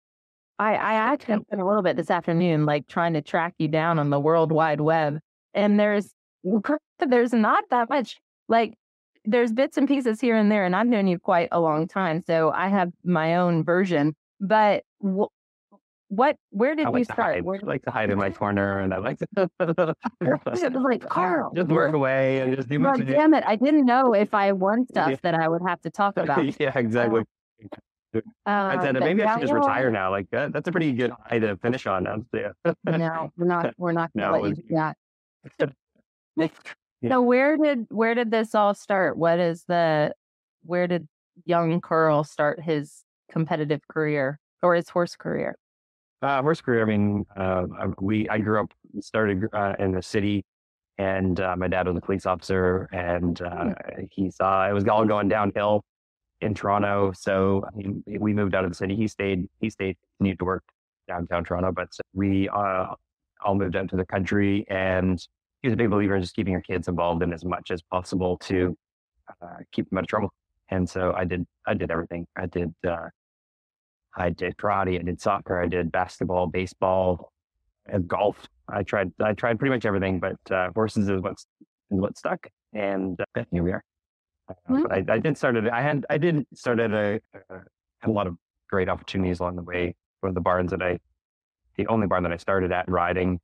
I, 0.59 0.73
I 0.75 0.93
actually 0.93 1.41
spent 1.41 1.61
a 1.61 1.65
little 1.65 1.83
bit 1.83 1.95
this 1.97 2.09
afternoon, 2.09 2.65
like 2.65 2.87
trying 2.87 3.13
to 3.13 3.21
track 3.21 3.53
you 3.59 3.67
down 3.67 3.99
on 3.99 4.09
the 4.09 4.19
World 4.19 4.51
Wide 4.51 4.81
Web. 4.81 5.19
And 5.53 5.79
there's 5.79 6.13
there's 6.99 7.33
not 7.33 7.63
that 7.69 7.89
much 7.89 8.17
like 8.47 8.73
there's 9.25 9.51
bits 9.51 9.77
and 9.77 9.87
pieces 9.87 10.21
here 10.21 10.35
and 10.35 10.51
there, 10.51 10.65
and 10.65 10.75
I've 10.75 10.87
known 10.87 11.07
you 11.07 11.19
quite 11.19 11.49
a 11.51 11.59
long 11.59 11.87
time. 11.87 12.21
So 12.25 12.51
I 12.51 12.69
have 12.69 12.89
my 13.03 13.35
own 13.35 13.63
version. 13.63 14.15
But 14.39 14.83
wh- 15.03 15.25
what 16.09 16.37
where 16.51 16.75
did 16.75 16.85
I 16.85 16.89
you 16.89 16.93
like 16.95 17.07
to 17.07 17.13
start? 17.13 17.43
Where 17.43 17.59
I 17.61 17.65
like 17.65 17.83
to 17.83 17.91
hide 17.91 18.09
in 18.09 18.17
my 18.17 18.29
corner, 18.41 18.79
and 18.79 18.93
I 18.93 18.97
like 18.97 19.19
to 19.19 19.27
like 20.79 21.07
Carl. 21.07 21.51
just 21.55 21.69
work 21.69 21.93
away 21.93 22.39
and 22.39 22.55
just 22.55 22.69
do 22.69 22.79
thing. 22.81 23.05
damn 23.05 23.33
it. 23.33 23.43
I 23.45 23.55
didn't 23.57 23.85
know 23.85 24.13
if 24.13 24.33
I 24.33 24.51
won 24.53 24.85
stuff 24.87 25.09
Yeah. 25.11 25.17
that 25.23 25.33
I 25.35 25.47
would 25.49 25.61
have 25.67 25.81
to 25.81 25.89
talk 25.89 26.17
about. 26.17 26.59
yeah, 26.59 26.71
uh, 26.75 26.79
exactly. 26.79 27.21
I 27.61 27.67
Uh, 28.45 28.81
said 28.81 28.95
maybe 28.99 29.23
I 29.23 29.33
should 29.33 29.41
just 29.41 29.53
retire 29.53 29.91
now. 29.91 30.09
Like 30.11 30.29
that, 30.31 30.53
that's 30.53 30.67
a 30.67 30.71
pretty 30.71 30.93
good 30.93 31.11
high 31.25 31.39
to 31.39 31.57
finish 31.57 31.85
on. 31.87 32.03
Now. 32.03 32.17
Yeah. 32.33 32.51
No, 32.85 33.31
we're 33.37 33.45
not. 33.45 33.73
We're 33.77 33.91
not 33.91 34.11
No, 34.15 34.31
going 34.31 34.41
to 34.41 34.47
it 34.47 34.49
let 34.49 34.57
you 34.57 34.63
do 34.63 34.75
that. 35.59 35.73
Yeah. 37.01 37.09
So 37.11 37.21
where 37.21 37.57
did 37.57 37.85
where 37.89 38.15
did 38.15 38.31
this 38.31 38.55
all 38.55 38.73
start? 38.73 39.17
What 39.17 39.39
is 39.39 39.63
the 39.67 40.13
where 40.63 40.87
did 40.87 41.07
young 41.45 41.79
Karl 41.79 42.23
start 42.23 42.59
his 42.59 43.03
competitive 43.31 43.81
career 43.87 44.39
or 44.63 44.73
his 44.73 44.89
horse 44.89 45.15
career? 45.15 45.55
Uh, 46.23 46.41
horse 46.41 46.59
career. 46.59 46.81
I 46.81 46.85
mean, 46.85 47.25
uh, 47.35 47.65
I- 47.79 47.87
we 48.01 48.27
I 48.29 48.39
grew 48.39 48.61
up 48.61 48.73
started 49.01 49.45
uh, 49.53 49.73
in 49.77 49.91
the 49.91 50.01
city, 50.01 50.43
and 50.97 51.39
uh, 51.39 51.55
my 51.55 51.67
dad 51.67 51.87
was 51.87 51.95
a 51.97 52.01
police 52.01 52.25
officer, 52.25 52.89
and 52.91 53.39
uh, 53.43 53.75
he 54.11 54.31
saw 54.31 54.67
it 54.67 54.73
was 54.73 54.87
all 54.87 55.05
going 55.05 55.27
downhill 55.27 55.83
in 56.41 56.53
Toronto. 56.53 57.11
So 57.15 57.63
mean, 57.75 58.03
we 58.05 58.33
moved 58.33 58.55
out 58.55 58.63
of 58.63 58.71
the 58.71 58.75
city. 58.75 58.95
He 58.95 59.07
stayed. 59.07 59.47
He 59.59 59.69
stayed. 59.69 59.97
Continued 60.17 60.39
to 60.39 60.45
work 60.45 60.63
downtown 61.07 61.43
Toronto, 61.43 61.71
but 61.71 61.89
we 62.13 62.49
uh, 62.49 62.87
all 63.43 63.55
moved 63.55 63.75
out 63.75 63.89
to 63.89 63.95
the 63.95 64.05
country, 64.05 64.65
and 64.69 65.25
he 65.61 65.67
was 65.67 65.73
a 65.73 65.77
big 65.77 65.89
believer 65.89 66.15
in 66.15 66.21
just 66.21 66.35
keeping 66.35 66.51
your 66.51 66.61
kids 66.61 66.87
involved 66.87 67.23
in 67.23 67.33
as 67.33 67.45
much 67.45 67.71
as 67.71 67.81
possible 67.81 68.37
to 68.39 68.75
uh, 69.41 69.57
keep 69.71 69.89
them 69.89 69.99
out 69.99 70.03
of 70.03 70.07
trouble. 70.07 70.33
And 70.69 70.89
so 70.89 71.13
I 71.15 71.23
did. 71.25 71.45
I 71.65 71.73
did 71.73 71.91
everything. 71.91 72.27
I 72.37 72.45
did. 72.45 72.73
Uh, 72.85 73.09
I 74.17 74.31
did 74.31 74.57
karate, 74.57 74.99
I 74.99 75.03
did 75.03 75.21
soccer, 75.21 75.61
I 75.61 75.67
did 75.67 75.91
basketball, 75.91 76.47
baseball, 76.47 77.31
and 77.85 78.07
golf. 78.07 78.47
I 78.67 78.83
tried 78.83 79.11
I 79.21 79.33
tried 79.33 79.59
pretty 79.59 79.73
much 79.73 79.85
everything, 79.85 80.19
but 80.19 80.37
uh, 80.51 80.71
horses 80.73 81.07
is 81.07 81.21
what's 81.21 81.45
is 81.91 81.99
what 81.99 82.17
stuck, 82.17 82.47
and 82.73 83.19
uh, 83.35 83.43
here 83.51 83.63
we 83.63 83.71
are. 83.71 83.83
Uh. 84.49 84.81
But 84.83 84.91
I, 84.91 85.03
I 85.15 85.19
did 85.19 85.37
start 85.37 85.55
at 85.55 85.71
I 85.71 85.81
had 85.81 86.05
I 86.09 86.17
did 86.17 86.45
start 86.53 86.79
at 86.79 86.91
a 86.91 87.19
uh, 87.35 87.59
had 87.99 88.09
a 88.09 88.11
lot 88.11 88.27
of 88.27 88.37
great 88.69 88.89
opportunities 88.89 89.39
along 89.39 89.55
the 89.55 89.63
way. 89.63 89.95
One 90.21 90.29
of 90.29 90.35
the 90.35 90.41
barns 90.41 90.71
that 90.71 90.81
I, 90.81 90.99
the 91.77 91.87
only 91.87 92.07
barn 92.07 92.23
that 92.23 92.31
I 92.31 92.37
started 92.37 92.71
at 92.71 92.89
riding, 92.89 93.39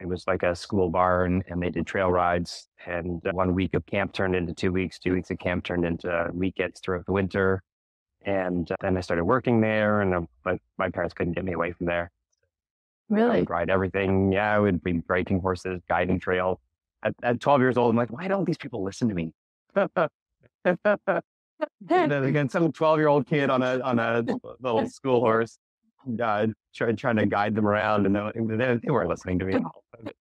it 0.00 0.06
was 0.06 0.24
like 0.26 0.42
a 0.42 0.54
school 0.54 0.90
barn, 0.90 1.42
and 1.48 1.62
they 1.62 1.70
did 1.70 1.86
trail 1.86 2.10
rides. 2.10 2.68
And 2.86 3.24
uh, 3.26 3.32
one 3.32 3.54
week 3.54 3.74
of 3.74 3.84
camp 3.86 4.12
turned 4.12 4.36
into 4.36 4.54
two 4.54 4.72
weeks. 4.72 4.98
Two 4.98 5.14
weeks 5.14 5.30
of 5.30 5.38
camp 5.38 5.64
turned 5.64 5.84
into 5.84 6.30
weekends 6.32 6.80
throughout 6.80 7.06
the 7.06 7.12
winter. 7.12 7.62
And 8.22 8.70
uh, 8.70 8.76
then 8.80 8.96
I 8.96 9.00
started 9.00 9.24
working 9.24 9.60
there, 9.60 10.00
and 10.00 10.14
uh, 10.14 10.20
my, 10.44 10.58
my 10.76 10.90
parents 10.90 11.14
couldn't 11.14 11.32
get 11.34 11.44
me 11.44 11.52
away 11.52 11.72
from 11.72 11.86
there. 11.86 12.10
I 13.10 13.14
Really? 13.14 13.40
would 13.40 13.50
ride 13.50 13.70
everything. 13.70 14.32
Yeah, 14.32 14.54
I 14.54 14.58
would 14.58 14.82
be 14.82 14.92
breaking 14.92 15.40
horses, 15.40 15.80
guiding 15.88 16.20
trail. 16.20 16.60
At, 17.02 17.14
at 17.22 17.40
12 17.40 17.60
years 17.60 17.76
old, 17.78 17.90
I'm 17.90 17.96
like, 17.96 18.10
why 18.12 18.28
don't 18.28 18.44
these 18.44 18.58
people 18.58 18.82
listen 18.82 19.08
to 19.08 19.14
me? 19.14 19.32
and 20.64 20.78
then 21.80 22.12
again, 22.24 22.48
some 22.48 22.72
12 22.72 22.98
year 22.98 23.08
old 23.08 23.26
kid 23.26 23.50
on 23.50 23.62
a 23.62 23.80
on 23.80 23.98
a 23.98 24.24
little 24.60 24.88
school 24.88 25.20
horse, 25.20 25.58
uh, 26.22 26.46
try, 26.74 26.92
trying 26.92 27.16
to 27.16 27.26
guide 27.26 27.54
them 27.54 27.66
around, 27.66 28.06
and 28.06 28.14
they, 28.14 28.56
they, 28.56 28.78
they 28.82 28.90
weren't 28.90 29.08
listening 29.08 29.38
to 29.40 29.44
me. 29.44 29.54
at. 29.54 30.12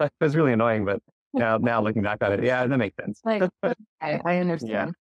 It 0.00 0.10
was 0.20 0.34
really 0.34 0.52
annoying, 0.52 0.84
but 0.84 1.00
now 1.32 1.58
now 1.58 1.80
looking 1.80 2.02
back 2.02 2.22
on 2.22 2.32
it, 2.32 2.42
yeah, 2.42 2.66
that 2.66 2.76
makes 2.76 2.96
sense. 2.96 3.20
Like 3.24 3.48
I, 4.00 4.20
I 4.24 4.38
understand. 4.38 4.94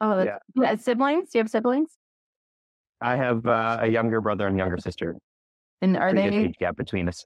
Oh, 0.00 0.16
that's, 0.16 0.40
yeah. 0.56 0.76
Siblings? 0.76 1.30
Do 1.30 1.38
you 1.38 1.42
have 1.42 1.50
siblings? 1.50 1.90
I 3.00 3.16
have 3.16 3.46
uh, 3.46 3.78
a 3.80 3.88
younger 3.88 4.20
brother 4.20 4.46
and 4.46 4.56
younger 4.56 4.78
sister. 4.78 5.16
And 5.82 5.96
are 5.96 6.10
Pretty 6.10 6.30
they? 6.30 6.36
age 6.44 6.54
gap 6.58 6.76
between 6.76 7.08
us. 7.08 7.24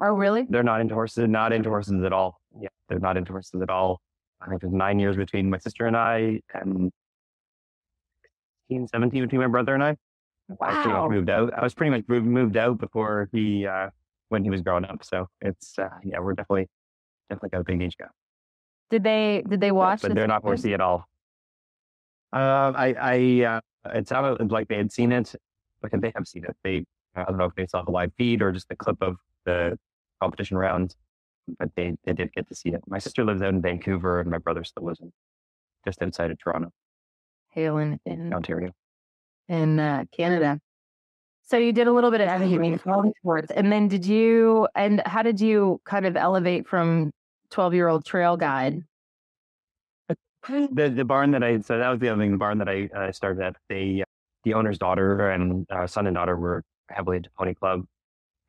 Oh, 0.00 0.12
really? 0.12 0.46
They're 0.48 0.62
not 0.62 0.80
into 0.80 0.94
horses, 0.94 1.28
not 1.28 1.52
into 1.52 1.68
horses 1.68 2.02
at 2.04 2.12
all. 2.12 2.40
Yeah, 2.60 2.68
they're 2.88 2.98
not 2.98 3.16
into 3.16 3.32
horses 3.32 3.60
at 3.62 3.70
all. 3.70 4.00
I 4.46 4.50
think 4.50 4.60
there's 4.62 4.72
nine 4.72 4.98
years 4.98 5.16
between 5.16 5.50
my 5.50 5.58
sister 5.58 5.86
and 5.86 5.96
I, 5.96 6.40
and 6.54 6.92
16, 8.68 8.88
17 8.88 9.22
between 9.22 9.40
my 9.40 9.46
brother 9.48 9.74
and 9.74 9.82
I. 9.82 9.96
I 10.60 10.76
Wow. 10.84 11.08
moved 11.10 11.28
out. 11.28 11.52
I 11.54 11.62
was 11.62 11.74
pretty 11.74 11.90
much 11.90 12.04
moved, 12.06 12.26
moved 12.26 12.56
out 12.56 12.78
before 12.78 13.28
he, 13.32 13.66
uh, 13.66 13.90
when 14.28 14.44
he 14.44 14.50
was 14.50 14.60
growing 14.60 14.84
up. 14.84 15.04
So 15.04 15.26
it's, 15.40 15.78
uh, 15.78 15.88
yeah, 16.04 16.20
we're 16.20 16.34
definitely, 16.34 16.68
definitely 17.28 17.50
got 17.50 17.60
a 17.62 17.64
big 17.64 17.82
age 17.82 17.96
gap. 17.96 18.12
Did 18.90 19.02
they 19.02 19.42
did 19.48 19.60
they 19.60 19.72
watch 19.72 20.02
but 20.02 20.10
the 20.10 20.14
they're 20.14 20.28
not 20.28 20.42
Simpsons? 20.44 20.60
horsey 20.60 20.74
at 20.74 20.80
all. 20.80 21.04
Uh, 22.32 22.72
I, 22.76 22.94
I, 23.00 23.44
uh, 23.44 23.60
it 23.96 24.06
sounded 24.08 24.52
like 24.52 24.68
they 24.68 24.76
had 24.76 24.92
seen 24.92 25.10
it, 25.10 25.34
but 25.80 25.90
they 26.00 26.12
have 26.14 26.26
seen 26.28 26.44
it. 26.44 26.56
They, 26.62 26.84
I 27.16 27.24
don't 27.24 27.38
know 27.38 27.44
if 27.46 27.54
they 27.56 27.66
saw 27.66 27.82
the 27.82 27.90
live 27.90 28.12
feed 28.16 28.42
or 28.42 28.52
just 28.52 28.68
the 28.68 28.76
clip 28.76 28.98
of 29.00 29.16
the 29.44 29.78
competition 30.20 30.56
rounds, 30.56 30.96
but 31.58 31.70
they, 31.76 31.94
they 32.04 32.12
did 32.12 32.32
get 32.32 32.48
to 32.48 32.54
see 32.54 32.70
it. 32.70 32.82
My 32.86 32.98
sister 32.98 33.24
lives 33.24 33.42
out 33.42 33.50
in 33.50 33.62
Vancouver, 33.62 34.20
and 34.20 34.30
my 34.30 34.38
brother 34.38 34.64
still 34.64 34.84
lives 34.84 35.00
in 35.00 35.12
just 35.84 36.02
outside 36.02 36.30
of 36.30 36.38
Toronto, 36.38 36.72
Halen 37.56 37.98
in 38.04 38.32
Ontario. 38.32 38.72
in 39.48 39.78
uh, 39.78 40.04
Canada. 40.12 40.60
So 41.48 41.56
you 41.56 41.72
did 41.72 41.86
a 41.86 41.92
little 41.92 42.10
bit 42.10 42.20
of 42.20 42.28
everything, 42.28 42.80
all 42.86 43.02
the 43.02 43.12
sports, 43.20 43.52
and 43.54 43.70
then 43.70 43.86
did 43.86 44.04
you? 44.04 44.66
And 44.74 45.00
how 45.06 45.22
did 45.22 45.40
you 45.40 45.80
kind 45.84 46.04
of 46.04 46.16
elevate 46.16 46.66
from 46.66 47.12
twelve 47.50 47.72
year 47.72 47.86
old 47.86 48.04
trail 48.04 48.36
guide? 48.36 48.82
The 50.48 50.92
the 50.94 51.04
barn 51.04 51.30
that 51.32 51.44
I 51.44 51.60
so 51.60 51.78
that 51.78 51.88
was 51.88 52.00
the 52.00 52.08
other 52.08 52.20
thing. 52.20 52.32
The 52.32 52.38
barn 52.38 52.58
that 52.58 52.68
I 52.68 52.88
uh, 52.96 53.12
started 53.12 53.42
at. 53.44 53.56
They 53.68 54.02
the 54.42 54.54
owner's 54.54 54.78
daughter 54.78 55.30
and 55.30 55.66
uh, 55.70 55.86
son 55.86 56.06
and 56.06 56.14
daughter 56.14 56.36
were 56.36 56.64
heavily 56.88 57.18
into 57.18 57.30
pony 57.38 57.54
club, 57.54 57.84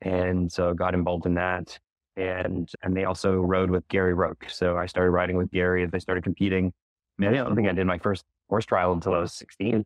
and 0.00 0.50
so 0.50 0.74
got 0.74 0.94
involved 0.94 1.26
in 1.26 1.34
that. 1.34 1.78
And 2.18 2.68
and 2.82 2.96
they 2.96 3.04
also 3.04 3.36
rode 3.40 3.70
with 3.70 3.86
Gary 3.88 4.14
Roke. 4.14 4.46
So 4.48 4.76
I 4.76 4.86
started 4.86 5.12
riding 5.12 5.36
with 5.36 5.50
Gary 5.52 5.84
as 5.84 5.90
I 5.92 5.98
started 5.98 6.24
competing. 6.24 6.72
I 7.18 7.22
mean, 7.22 7.30
I 7.30 7.36
don't 7.36 7.54
think 7.54 7.68
I 7.68 7.72
did 7.72 7.86
my 7.86 7.98
first 7.98 8.24
horse 8.48 8.66
trial 8.66 8.92
until 8.92 9.14
I 9.14 9.20
was 9.20 9.32
sixteen. 9.32 9.84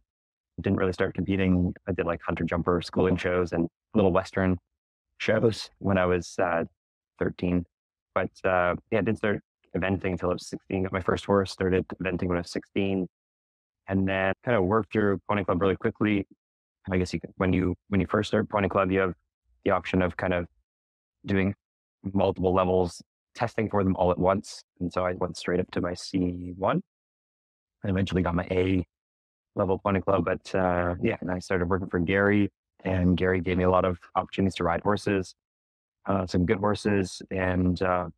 Didn't 0.60 0.78
really 0.78 0.92
start 0.92 1.14
competing. 1.14 1.74
I 1.86 1.92
did 1.92 2.06
like 2.06 2.20
hunter 2.22 2.44
jumper 2.44 2.80
schooling 2.82 3.16
shows 3.16 3.52
and 3.52 3.68
little 3.94 4.12
western 4.12 4.58
shows 5.18 5.68
when 5.78 5.98
I 5.98 6.06
was 6.06 6.34
uh, 6.38 6.64
thirteen. 7.18 7.66
But 8.14 8.30
uh, 8.44 8.76
yeah, 8.90 8.98
I 8.98 9.02
did 9.02 9.18
start 9.18 9.42
eventing 9.76 10.12
until 10.12 10.30
I 10.30 10.34
was 10.34 10.46
16. 10.46 10.84
Got 10.84 10.92
my 10.92 11.00
first 11.00 11.24
horse, 11.24 11.50
started 11.50 11.86
eventing 12.02 12.28
when 12.28 12.36
I 12.36 12.40
was 12.40 12.50
16, 12.50 13.06
and 13.88 14.08
then 14.08 14.32
kind 14.44 14.56
of 14.56 14.64
worked 14.64 14.92
through 14.92 15.20
Pony 15.28 15.44
Club 15.44 15.60
really 15.60 15.76
quickly. 15.76 16.26
I 16.90 16.98
guess 16.98 17.12
you 17.14 17.20
when 17.36 17.52
you 17.52 17.74
when 17.88 18.00
you 18.00 18.06
first 18.06 18.28
start 18.28 18.48
Pony 18.48 18.68
Club, 18.68 18.90
you 18.90 19.00
have 19.00 19.14
the 19.64 19.70
option 19.70 20.02
of 20.02 20.16
kind 20.16 20.34
of 20.34 20.46
doing 21.24 21.54
multiple 22.12 22.52
levels, 22.54 23.02
testing 23.34 23.68
for 23.68 23.84
them 23.84 23.96
all 23.96 24.10
at 24.10 24.18
once. 24.18 24.62
And 24.80 24.92
so 24.92 25.04
I 25.04 25.12
went 25.14 25.36
straight 25.36 25.60
up 25.60 25.70
to 25.72 25.80
my 25.80 25.92
C1. 25.92 26.80
I 27.84 27.88
eventually 27.88 28.22
got 28.22 28.34
my 28.34 28.46
A 28.50 28.84
level 29.54 29.78
Pony 29.78 30.00
Club, 30.00 30.24
but 30.24 30.54
uh, 30.54 30.94
yeah, 31.02 31.16
and 31.20 31.30
I 31.30 31.38
started 31.38 31.68
working 31.68 31.88
for 31.88 31.98
Gary, 31.98 32.50
and 32.84 33.16
Gary 33.16 33.40
gave 33.40 33.58
me 33.58 33.64
a 33.64 33.70
lot 33.70 33.84
of 33.84 33.98
opportunities 34.14 34.54
to 34.56 34.64
ride 34.64 34.80
horses, 34.80 35.34
uh, 36.06 36.26
some 36.26 36.46
good 36.46 36.58
horses, 36.58 37.22
and 37.30 37.80
uh, 37.82 38.08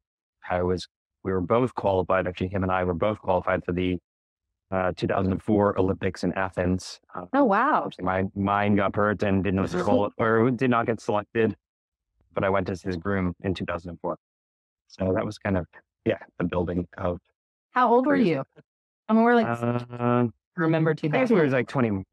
I 0.49 0.63
was 0.63 0.87
we 1.25 1.33
were 1.33 1.41
both 1.41 1.75
qualified. 1.75 2.27
Actually, 2.27 2.49
him 2.49 2.63
and 2.63 2.71
I 2.71 2.85
were 2.85 2.95
both 2.95 3.19
qualified 3.19 3.65
for 3.65 3.73
the 3.73 3.99
uh, 4.71 4.93
2004 4.97 5.79
Olympics 5.79 6.25
in 6.25 6.33
Athens. 6.35 7.01
Uh, 7.15 7.25
Oh 7.33 7.45
wow! 7.45 7.89
my 8.01 8.25
mine 8.35 8.77
got 8.77 8.95
hurt 8.95 9.23
and 9.23 9.43
didn't 9.43 9.75
or 10.19 10.51
did 10.51 10.71
not 10.71 10.87
get 10.87 11.01
selected, 11.01 11.57
but 12.35 12.45
I 12.45 12.49
went 12.51 12.69
as 12.69 12.83
his 12.83 12.97
groom 12.97 13.35
in 13.43 13.55
2004. 13.55 14.17
So 14.89 15.13
that 15.15 15.25
was 15.25 15.39
kind 15.39 15.57
of 15.57 15.67
yeah 16.05 16.19
the 16.39 16.45
building 16.45 16.87
of. 16.99 17.19
How 17.71 17.93
old 17.93 18.07
were 18.07 18.17
you? 18.17 18.43
I 19.09 19.13
mean, 19.13 19.23
we're 19.23 19.35
like 19.35 19.47
Uh, 19.47 20.27
remember 20.57 20.95
two 20.95 21.09
I 21.09 21.11
guess 21.19 21.31
we 21.31 21.41
was 21.41 21.53
like 21.53 21.69
21. 21.69 22.05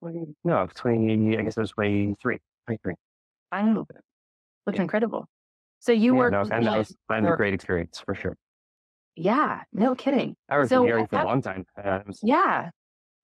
20, 0.00 0.34
no, 0.44 0.68
20. 0.74 1.38
I 1.38 1.42
guess 1.42 1.56
it 1.56 1.60
was 1.60 1.70
23. 1.72 2.38
23. 2.66 2.94
Wow, 3.52 3.86
looks 4.66 4.78
incredible. 4.78 5.26
So 5.80 5.92
you 5.92 6.12
Yeah, 6.12 6.18
worked, 6.18 6.32
no, 6.32 6.40
and 6.56 6.66
that 6.66 6.78
was, 6.78 6.96
or- 7.10 7.34
a 7.34 7.36
great 7.36 7.54
experience 7.54 8.00
for 8.00 8.14
sure. 8.14 8.36
yeah, 9.16 9.62
no 9.72 9.94
kidding. 9.94 10.36
I 10.48 10.58
was 10.58 10.68
So, 10.68 10.82
with 10.82 11.10
for 11.10 11.18
a 11.20 11.24
long 11.24 11.40
time. 11.42 11.66
Uh, 11.76 12.00
was- 12.06 12.20
Yeah, 12.22 12.70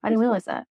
I 0.02 0.08
didn't 0.08 0.20
realize 0.20 0.44
that. 0.44 0.66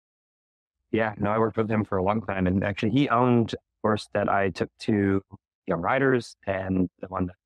Yeah, 0.93 1.15
no, 1.19 1.31
I 1.31 1.39
worked 1.39 1.57
with 1.57 1.71
him 1.71 1.85
for 1.85 1.99
a 1.99 2.03
long 2.03 2.21
time, 2.23 2.47
and 2.47 2.63
actually, 2.65 2.91
he 2.91 3.09
owned 3.09 3.55
a 3.83 3.87
horse 3.87 4.09
that 4.15 4.29
I 4.29 4.51
took 4.51 4.71
to 4.81 5.23
Young 5.67 5.81
Riders, 5.81 6.37
and 6.47 6.89
the 7.01 7.09
one 7.09 7.27
that 7.27 7.37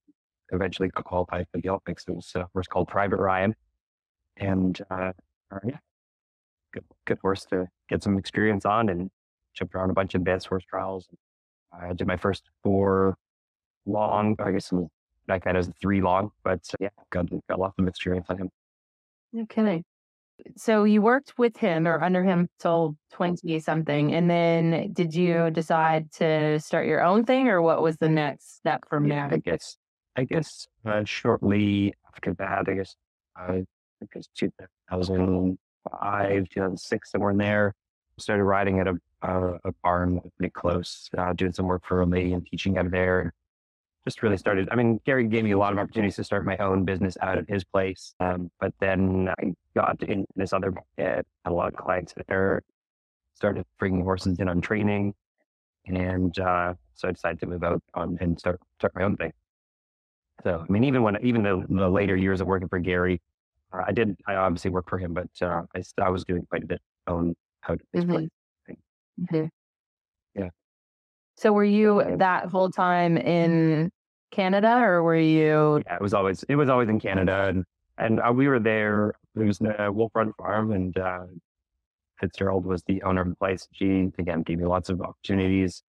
eventually 0.52 0.90
qualified 0.90 1.46
for 1.52 1.60
the 1.60 1.68
Olympics. 1.68 2.04
It 2.08 2.14
was 2.14 2.32
a 2.34 2.48
horse 2.52 2.66
called 2.66 2.88
Private 2.88 3.18
Ryan, 3.18 3.54
and 4.36 4.80
uh, 4.90 5.12
uh, 5.52 5.58
yeah, 5.64 5.78
good, 6.72 6.84
good 7.06 7.18
horse 7.20 7.44
to 7.46 7.66
get 7.88 8.02
some 8.02 8.18
experience 8.18 8.64
on, 8.64 8.88
and 8.88 9.10
jumped 9.54 9.74
around 9.74 9.90
a 9.90 9.94
bunch 9.94 10.14
of 10.14 10.20
advanced 10.20 10.46
horse 10.46 10.64
trials. 10.64 11.08
I 11.72 11.92
did 11.92 12.06
my 12.06 12.16
first 12.16 12.44
four 12.62 13.16
long, 13.86 14.36
I 14.38 14.52
guess 14.52 14.72
back 15.26 15.44
then 15.44 15.56
it 15.56 15.58
was 15.58 15.70
three 15.80 16.00
long, 16.00 16.30
but 16.42 16.60
uh, 16.72 16.76
yeah, 16.80 16.88
got 17.10 17.26
got 17.48 17.58
lots 17.58 17.74
of 17.78 17.88
experience 17.88 18.26
on 18.28 18.38
him. 18.38 18.50
Kidding. 19.48 19.84
So 20.56 20.84
you 20.84 21.00
worked 21.00 21.38
with 21.38 21.56
him 21.56 21.86
or 21.86 22.02
under 22.02 22.24
him 22.24 22.48
till 22.58 22.96
twenty 23.12 23.60
something, 23.60 24.12
and 24.12 24.28
then 24.28 24.92
did 24.92 25.14
you 25.14 25.50
decide 25.50 26.10
to 26.12 26.58
start 26.60 26.86
your 26.86 27.02
own 27.02 27.24
thing, 27.24 27.48
or 27.48 27.62
what 27.62 27.82
was 27.82 27.96
the 27.96 28.08
next 28.08 28.56
step 28.56 28.84
from 28.88 29.06
yeah, 29.06 29.28
I 29.30 29.38
guess, 29.38 29.76
I 30.16 30.24
guess 30.24 30.66
uh, 30.84 31.04
shortly 31.04 31.94
after 32.08 32.34
that, 32.34 32.68
I 32.68 32.74
guess, 32.74 32.96
uh, 33.38 33.60
I 34.02 34.06
guess 34.12 34.28
2005, 34.34 36.48
2006, 36.48 37.10
somewhere 37.10 37.30
in 37.30 37.38
there, 37.38 37.74
started 38.18 38.44
riding 38.44 38.80
at 38.80 38.88
a, 38.88 38.94
uh, 39.22 39.58
a 39.64 39.72
barn 39.82 40.20
pretty 40.36 40.50
close, 40.50 41.08
uh, 41.16 41.32
doing 41.32 41.52
some 41.52 41.66
work 41.66 41.84
for 41.84 42.04
me 42.06 42.32
and 42.32 42.46
teaching 42.46 42.78
out 42.78 42.86
of 42.86 42.92
there. 42.92 43.32
Just 44.04 44.22
really 44.22 44.36
started. 44.36 44.68
I 44.70 44.74
mean, 44.76 45.00
Gary 45.06 45.26
gave 45.26 45.44
me 45.44 45.52
a 45.52 45.58
lot 45.58 45.72
of 45.72 45.78
opportunities 45.78 46.16
to 46.16 46.24
start 46.24 46.44
my 46.44 46.58
own 46.58 46.84
business 46.84 47.16
out 47.22 47.38
of 47.38 47.48
his 47.48 47.64
place. 47.64 48.14
Um, 48.20 48.50
but 48.60 48.74
then 48.78 49.30
I 49.38 49.54
got 49.74 50.02
in 50.02 50.26
this 50.36 50.52
other 50.52 50.72
market, 50.72 51.26
had 51.44 51.50
a 51.50 51.52
lot 51.52 51.68
of 51.68 51.76
clients 51.78 52.12
there, 52.28 52.62
started 53.34 53.64
bringing 53.78 54.02
horses 54.02 54.38
in 54.40 54.48
on 54.48 54.60
training. 54.60 55.14
And 55.86 56.38
uh, 56.38 56.74
so 56.94 57.08
I 57.08 57.12
decided 57.12 57.40
to 57.40 57.46
move 57.46 57.64
out 57.64 57.82
on 57.94 58.18
and 58.20 58.38
start 58.38 58.60
start 58.78 58.94
my 58.94 59.04
own 59.04 59.16
thing. 59.16 59.32
So 60.42 60.64
I 60.68 60.70
mean, 60.70 60.84
even 60.84 61.02
when 61.02 61.16
even 61.24 61.42
the, 61.42 61.64
the 61.68 61.88
later 61.88 62.14
years 62.16 62.42
of 62.42 62.46
working 62.46 62.68
for 62.68 62.78
Gary, 62.80 63.22
uh, 63.72 63.84
I 63.86 63.92
did 63.92 64.16
I 64.26 64.34
obviously 64.34 64.70
worked 64.70 64.90
for 64.90 64.98
him, 64.98 65.14
but 65.14 65.28
uh, 65.40 65.62
I, 65.74 65.82
I 66.02 66.10
was 66.10 66.24
doing 66.24 66.44
quite 66.50 66.62
a 66.64 66.66
bit 66.66 66.82
on 67.06 67.34
out 67.68 67.80
of 67.80 67.86
his 67.94 68.04
Mhm. 68.04 68.10
place. 68.10 68.28
Mhm. 69.30 69.50
Yeah. 70.34 70.50
So 71.36 71.52
were 71.52 71.64
you 71.64 72.16
that 72.18 72.46
whole 72.46 72.70
time 72.70 73.16
in 73.16 73.90
Canada, 74.30 74.78
or 74.78 75.02
were 75.02 75.16
you? 75.16 75.82
Yeah, 75.86 75.96
it 75.96 76.00
was 76.00 76.14
always 76.14 76.44
it 76.44 76.56
was 76.56 76.68
always 76.68 76.88
in 76.88 77.00
Canada, 77.00 77.46
and 77.48 77.64
and 77.98 78.20
uh, 78.20 78.32
we 78.32 78.48
were 78.48 78.60
there. 78.60 79.14
It 79.36 79.44
was 79.44 79.60
a 79.60 79.90
Wolf 79.90 80.12
Run 80.14 80.32
Farm, 80.34 80.72
and 80.72 80.96
uh, 80.96 81.24
Fitzgerald 82.20 82.64
was 82.64 82.82
the 82.84 83.02
owner 83.02 83.22
of 83.22 83.28
the 83.28 83.36
place. 83.36 83.68
She 83.72 84.10
again 84.18 84.42
gave 84.42 84.58
me 84.58 84.64
lots 84.64 84.88
of 84.88 85.00
opportunities 85.00 85.82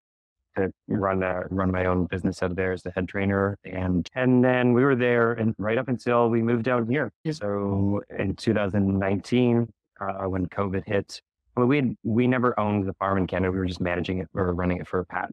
to 0.56 0.72
run 0.88 1.24
uh, 1.24 1.44
run 1.50 1.72
my 1.72 1.86
own 1.86 2.06
business 2.06 2.42
out 2.42 2.52
of 2.52 2.58
there 2.58 2.72
as 2.72 2.84
the 2.84 2.92
head 2.92 3.08
trainer, 3.08 3.58
and 3.64 4.10
and 4.16 4.44
then 4.44 4.74
we 4.74 4.84
were 4.84 4.96
there 4.96 5.34
and 5.34 5.54
right 5.58 5.78
up 5.78 5.88
until 5.88 6.30
we 6.30 6.42
moved 6.42 6.64
down 6.64 6.88
here. 6.90 7.12
So 7.32 8.02
in 8.18 8.36
2019, 8.36 9.72
uh, 10.00 10.14
when 10.26 10.48
COVID 10.48 10.86
hit, 10.86 11.22
well, 11.56 11.68
we 11.68 11.78
had, 11.78 11.96
we 12.04 12.28
never 12.28 12.60
owned 12.60 12.88
the 12.88 12.94
farm 12.94 13.18
in 13.18 13.28
Canada. 13.28 13.52
We 13.52 13.60
were 13.60 13.66
just 13.66 13.82
managing 13.82 14.20
it. 14.20 14.30
or 14.34 14.54
running 14.54 14.78
it 14.78 14.88
for 14.88 15.00
a 15.00 15.06
Pat, 15.06 15.32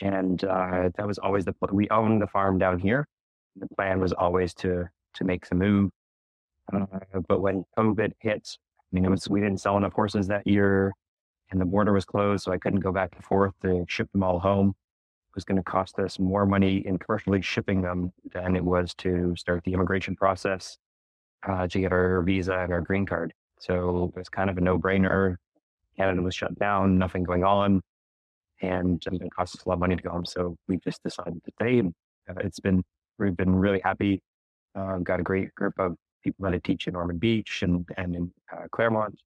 and 0.00 0.42
uh, 0.44 0.90
that 0.96 1.06
was 1.06 1.18
always 1.18 1.44
the 1.44 1.54
we 1.72 1.88
owned 1.90 2.20
the 2.20 2.26
farm 2.26 2.58
down 2.58 2.78
here. 2.78 3.06
The 3.56 3.68
plan 3.76 4.00
was 4.00 4.12
always 4.12 4.54
to 4.54 4.84
to 5.14 5.24
make 5.24 5.48
the 5.48 5.54
move, 5.54 5.90
uh, 6.72 6.86
but 7.28 7.40
when 7.40 7.64
COVID 7.78 8.12
hit, 8.20 8.48
I 8.58 8.88
mean, 8.92 9.04
it 9.04 9.10
was 9.10 9.28
we 9.28 9.40
didn't 9.40 9.60
sell 9.60 9.76
enough 9.76 9.94
horses 9.94 10.26
that 10.28 10.46
year, 10.46 10.92
and 11.50 11.60
the 11.60 11.64
border 11.64 11.92
was 11.92 12.04
closed, 12.04 12.44
so 12.44 12.52
I 12.52 12.58
couldn't 12.58 12.80
go 12.80 12.92
back 12.92 13.12
and 13.14 13.24
forth 13.24 13.54
to 13.62 13.84
ship 13.88 14.10
them 14.12 14.22
all 14.22 14.38
home. 14.38 14.74
It 15.30 15.34
was 15.34 15.44
going 15.44 15.56
to 15.56 15.62
cost 15.62 15.98
us 15.98 16.18
more 16.18 16.46
money 16.46 16.78
in 16.86 16.98
commercially 16.98 17.42
shipping 17.42 17.82
them 17.82 18.12
than 18.32 18.56
it 18.56 18.64
was 18.64 18.94
to 18.96 19.34
start 19.36 19.64
the 19.64 19.72
immigration 19.72 20.16
process 20.16 20.76
uh, 21.46 21.66
to 21.68 21.80
get 21.80 21.92
our 21.92 22.22
visa 22.22 22.58
and 22.58 22.72
our 22.72 22.80
green 22.80 23.06
card. 23.06 23.32
So 23.60 24.12
it 24.14 24.18
was 24.18 24.28
kind 24.28 24.50
of 24.50 24.58
a 24.58 24.60
no 24.60 24.78
brainer. 24.78 25.36
Canada 25.98 26.22
was 26.22 26.34
shut 26.34 26.58
down, 26.58 26.98
nothing 26.98 27.24
going 27.24 27.44
on, 27.44 27.80
and 28.60 29.02
it 29.04 29.10
was 29.10 29.18
going 29.18 29.30
to 29.30 29.34
cost 29.34 29.56
us 29.56 29.64
a 29.64 29.68
lot 29.68 29.74
of 29.74 29.80
money 29.80 29.96
to 29.96 30.02
go 30.02 30.10
home. 30.10 30.24
So 30.24 30.56
we 30.68 30.78
just 30.78 31.02
decided 31.02 31.42
to 31.44 31.52
stay. 31.60 31.78
And 31.78 31.94
uh, 32.28 32.34
it's 32.40 32.60
been 32.60 32.82
we've 33.18 33.36
been 33.36 33.54
really 33.54 33.80
happy. 33.82 34.20
Uh, 34.74 34.98
got 34.98 35.20
a 35.20 35.22
great 35.22 35.54
group 35.54 35.74
of 35.78 35.94
people 36.22 36.44
that 36.44 36.54
I 36.54 36.58
teach 36.58 36.86
in 36.86 36.94
Norman 36.94 37.18
Beach 37.18 37.62
and 37.62 37.88
and 37.96 38.14
in 38.14 38.32
uh, 38.52 38.66
Claremont, 38.72 39.18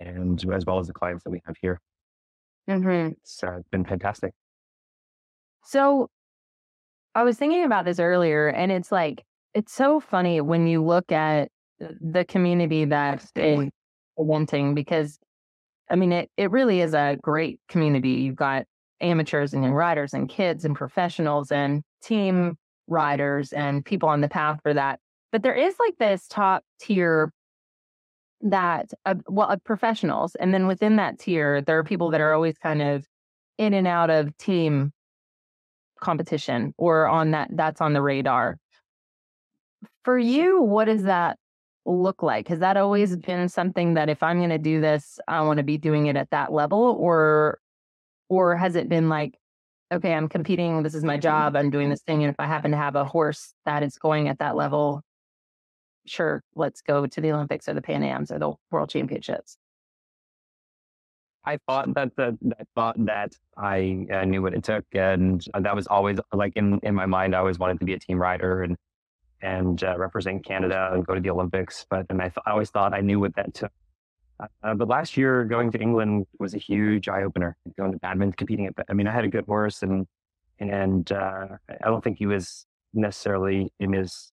and 0.00 0.44
as 0.52 0.64
well 0.64 0.78
as 0.78 0.86
the 0.86 0.92
clients 0.92 1.24
that 1.24 1.30
we 1.30 1.40
have 1.46 1.56
here. 1.60 1.80
Mhm. 2.68 3.12
It's 3.12 3.42
uh, 3.42 3.60
been 3.70 3.84
fantastic. 3.84 4.32
So 5.64 6.08
I 7.14 7.22
was 7.24 7.36
thinking 7.36 7.64
about 7.64 7.84
this 7.84 7.98
earlier, 7.98 8.48
and 8.48 8.72
it's 8.72 8.90
like 8.90 9.22
it's 9.54 9.72
so 9.72 10.00
funny 10.00 10.40
when 10.40 10.66
you 10.66 10.82
look 10.82 11.12
at 11.12 11.48
the 11.78 12.24
community 12.24 12.84
that's 12.84 13.30
in 13.36 13.70
eventing 14.18 14.74
because 14.74 15.18
I 15.90 15.96
mean, 15.96 16.12
it, 16.12 16.30
it 16.36 16.50
really 16.50 16.80
is 16.80 16.94
a 16.94 17.18
great 17.22 17.60
community. 17.68 18.10
You've 18.10 18.36
got 18.36 18.64
amateurs 19.00 19.52
and 19.52 19.62
young 19.62 19.72
riders 19.72 20.14
and 20.14 20.28
kids 20.28 20.64
and 20.64 20.74
professionals 20.74 21.52
and 21.52 21.82
team 22.02 22.56
riders 22.86 23.52
and 23.52 23.84
people 23.84 24.08
on 24.08 24.20
the 24.20 24.28
path 24.28 24.60
for 24.62 24.72
that. 24.74 25.00
But 25.32 25.42
there 25.42 25.54
is 25.54 25.74
like 25.78 25.96
this 25.98 26.26
top 26.28 26.62
tier 26.80 27.32
that, 28.42 28.90
uh, 29.06 29.14
well, 29.28 29.48
of 29.48 29.62
professionals. 29.64 30.34
And 30.34 30.52
then 30.52 30.66
within 30.66 30.96
that 30.96 31.18
tier, 31.18 31.62
there 31.62 31.78
are 31.78 31.84
people 31.84 32.10
that 32.10 32.20
are 32.20 32.32
always 32.32 32.58
kind 32.58 32.82
of 32.82 33.06
in 33.58 33.74
and 33.74 33.86
out 33.86 34.10
of 34.10 34.36
team 34.38 34.92
competition 36.00 36.74
or 36.76 37.06
on 37.06 37.30
that, 37.30 37.48
that's 37.52 37.80
on 37.80 37.92
the 37.92 38.02
radar. 38.02 38.58
For 40.04 40.18
you, 40.18 40.60
what 40.62 40.86
does 40.86 41.04
that 41.04 41.38
look 41.84 42.22
like? 42.22 42.48
Has 42.48 42.60
that 42.60 42.76
always 42.76 43.16
been 43.16 43.48
something 43.48 43.94
that 43.94 44.08
if 44.08 44.22
I'm 44.22 44.38
going 44.38 44.50
to 44.50 44.58
do 44.58 44.80
this, 44.80 45.18
I 45.28 45.40
want 45.42 45.58
to 45.58 45.62
be 45.62 45.78
doing 45.78 46.06
it 46.06 46.16
at 46.16 46.30
that 46.30 46.52
level? 46.52 46.96
Or, 46.98 47.58
or 48.28 48.56
has 48.56 48.76
it 48.76 48.88
been 48.88 49.08
like, 49.08 49.38
okay, 49.92 50.14
I'm 50.14 50.28
competing, 50.28 50.82
this 50.82 50.94
is 50.94 51.04
my 51.04 51.18
job, 51.18 51.54
I'm 51.54 51.70
doing 51.70 51.90
this 51.90 52.02
thing. 52.02 52.22
And 52.22 52.30
if 52.30 52.36
I 52.38 52.46
happen 52.46 52.70
to 52.70 52.76
have 52.76 52.96
a 52.96 53.04
horse 53.04 53.54
that 53.66 53.82
is 53.82 53.98
going 53.98 54.28
at 54.28 54.38
that 54.38 54.56
level, 54.56 55.02
sure, 56.06 56.42
let's 56.54 56.80
go 56.80 57.06
to 57.06 57.20
the 57.20 57.32
Olympics 57.32 57.68
or 57.68 57.74
the 57.74 57.82
Pan 57.82 58.02
Ams 58.02 58.30
or 58.30 58.38
the 58.38 58.52
World 58.70 58.88
Championships. 58.88 59.58
I 61.44 61.58
thought 61.66 61.92
that 61.94 62.12
I 62.16 62.64
thought 62.76 63.04
that 63.06 63.32
I 63.56 64.06
uh, 64.12 64.24
knew 64.24 64.42
what 64.42 64.54
it 64.54 64.62
took, 64.62 64.84
and 64.92 65.44
that 65.58 65.74
was 65.74 65.88
always 65.88 66.20
like 66.32 66.52
in 66.54 66.78
in 66.84 66.94
my 66.94 67.06
mind. 67.06 67.34
I 67.34 67.40
always 67.40 67.58
wanted 67.58 67.80
to 67.80 67.84
be 67.84 67.94
a 67.94 67.98
team 67.98 68.16
rider 68.16 68.62
and 68.62 68.76
and 69.42 69.82
uh, 69.84 69.96
represent 69.98 70.44
Canada 70.44 70.90
and 70.92 71.04
go 71.06 71.14
to 71.14 71.20
the 71.20 71.30
Olympics. 71.30 71.84
But 71.88 72.06
and 72.10 72.20
I, 72.20 72.28
th- 72.28 72.42
I 72.46 72.52
always 72.52 72.70
thought 72.70 72.94
I 72.94 73.00
knew 73.00 73.20
what 73.20 73.34
that 73.36 73.54
took. 73.54 73.72
Uh, 74.62 74.74
but 74.74 74.88
last 74.88 75.16
year, 75.16 75.44
going 75.44 75.70
to 75.72 75.78
England 75.78 76.26
was 76.38 76.54
a 76.54 76.58
huge 76.58 77.08
eye 77.08 77.22
opener. 77.22 77.56
Going 77.76 77.92
to 77.92 77.98
badminton, 77.98 78.32
competing 78.32 78.66
at, 78.66 78.74
I 78.88 78.92
mean, 78.92 79.06
I 79.06 79.12
had 79.12 79.24
a 79.24 79.28
good 79.28 79.44
horse, 79.46 79.82
and 79.82 80.06
and 80.58 81.10
uh, 81.12 81.48
I 81.68 81.86
don't 81.86 82.02
think 82.02 82.18
he 82.18 82.26
was 82.26 82.66
necessarily 82.94 83.72
in 83.80 83.92
his 83.92 84.32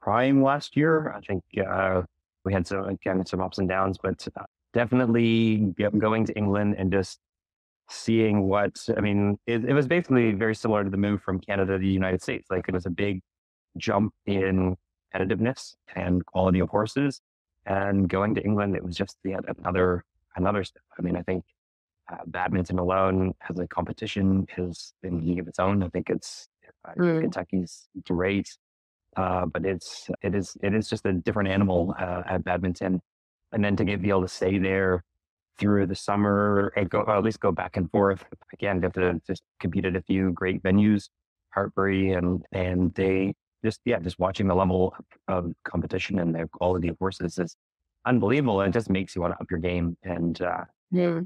prime 0.00 0.42
last 0.42 0.76
year. 0.76 1.12
I 1.16 1.20
think 1.20 1.42
uh, 1.66 2.02
we 2.44 2.52
had 2.52 2.66
some 2.66 2.84
again 2.84 3.24
some 3.26 3.40
ups 3.40 3.58
and 3.58 3.68
downs, 3.68 3.98
but 4.02 4.26
uh, 4.36 4.44
definitely 4.72 5.74
going 5.98 6.26
to 6.26 6.36
England 6.36 6.76
and 6.78 6.92
just 6.92 7.18
seeing 7.88 8.42
what 8.42 8.84
I 8.96 9.00
mean. 9.00 9.38
It, 9.46 9.64
it 9.64 9.72
was 9.74 9.86
basically 9.88 10.32
very 10.32 10.54
similar 10.54 10.84
to 10.84 10.90
the 10.90 10.96
move 10.96 11.22
from 11.22 11.40
Canada 11.40 11.72
to 11.72 11.78
the 11.78 11.86
United 11.86 12.22
States. 12.22 12.46
Like 12.50 12.66
it 12.68 12.74
was 12.74 12.86
a 12.86 12.90
big 12.90 13.20
jump 13.76 14.14
in 14.26 14.76
competitiveness 15.14 15.74
and 15.94 16.24
quality 16.26 16.60
of 16.60 16.68
horses. 16.68 17.20
And 17.66 18.08
going 18.08 18.34
to 18.34 18.42
England, 18.42 18.76
it 18.76 18.84
was 18.84 18.96
just 18.96 19.16
yet 19.24 19.44
another 19.58 20.04
another 20.36 20.64
step. 20.64 20.82
I 20.98 21.02
mean, 21.02 21.16
I 21.16 21.22
think 21.22 21.44
uh, 22.10 22.24
badminton 22.26 22.78
alone 22.78 23.34
has 23.40 23.58
a 23.58 23.66
competition 23.66 24.46
is 24.56 24.92
in 25.02 25.20
league 25.20 25.38
of 25.38 25.48
its 25.48 25.58
own. 25.58 25.82
I 25.82 25.88
think 25.88 26.10
it's 26.10 26.48
uh, 26.88 26.92
mm. 26.96 27.20
Kentucky's 27.20 27.88
great, 28.06 28.56
uh, 29.16 29.46
but 29.46 29.64
it's 29.64 30.08
it 30.22 30.34
is 30.34 30.56
it 30.62 30.74
is 30.74 30.88
just 30.88 31.04
a 31.06 31.12
different 31.12 31.48
animal 31.48 31.94
uh, 31.98 32.22
at 32.26 32.44
badminton. 32.44 33.00
And 33.52 33.64
then 33.64 33.76
to 33.76 33.84
get, 33.84 34.00
be 34.00 34.10
able 34.10 34.22
to 34.22 34.28
stay 34.28 34.58
there 34.58 35.04
through 35.58 35.86
the 35.86 35.94
summer 35.94 36.72
and 36.76 36.88
go, 36.88 37.00
or 37.00 37.16
at 37.16 37.24
least 37.24 37.40
go 37.40 37.52
back 37.52 37.76
and 37.76 37.90
forth 37.90 38.24
again, 38.52 38.82
have 38.82 38.92
to 38.94 39.20
just 39.26 39.42
compete 39.58 39.84
at 39.84 39.96
a 39.96 40.02
few 40.02 40.32
great 40.32 40.62
venues, 40.62 41.08
Hartpury 41.54 42.16
and 42.16 42.44
and 42.52 42.94
they 42.94 43.34
just 43.64 43.80
yeah, 43.84 43.98
just 43.98 44.18
watching 44.18 44.46
the 44.46 44.54
level 44.54 44.94
of 45.28 45.52
competition 45.64 46.18
and 46.18 46.34
the 46.34 46.48
quality 46.52 46.88
of 46.88 46.96
horses 46.98 47.38
is 47.38 47.56
unbelievable, 48.06 48.60
and 48.60 48.74
it 48.74 48.78
just 48.78 48.90
makes 48.90 49.14
you 49.14 49.22
want 49.22 49.34
to 49.34 49.40
up 49.40 49.50
your 49.50 49.60
game. 49.60 49.96
And 50.02 50.40
uh, 50.40 50.64
yeah. 50.90 51.20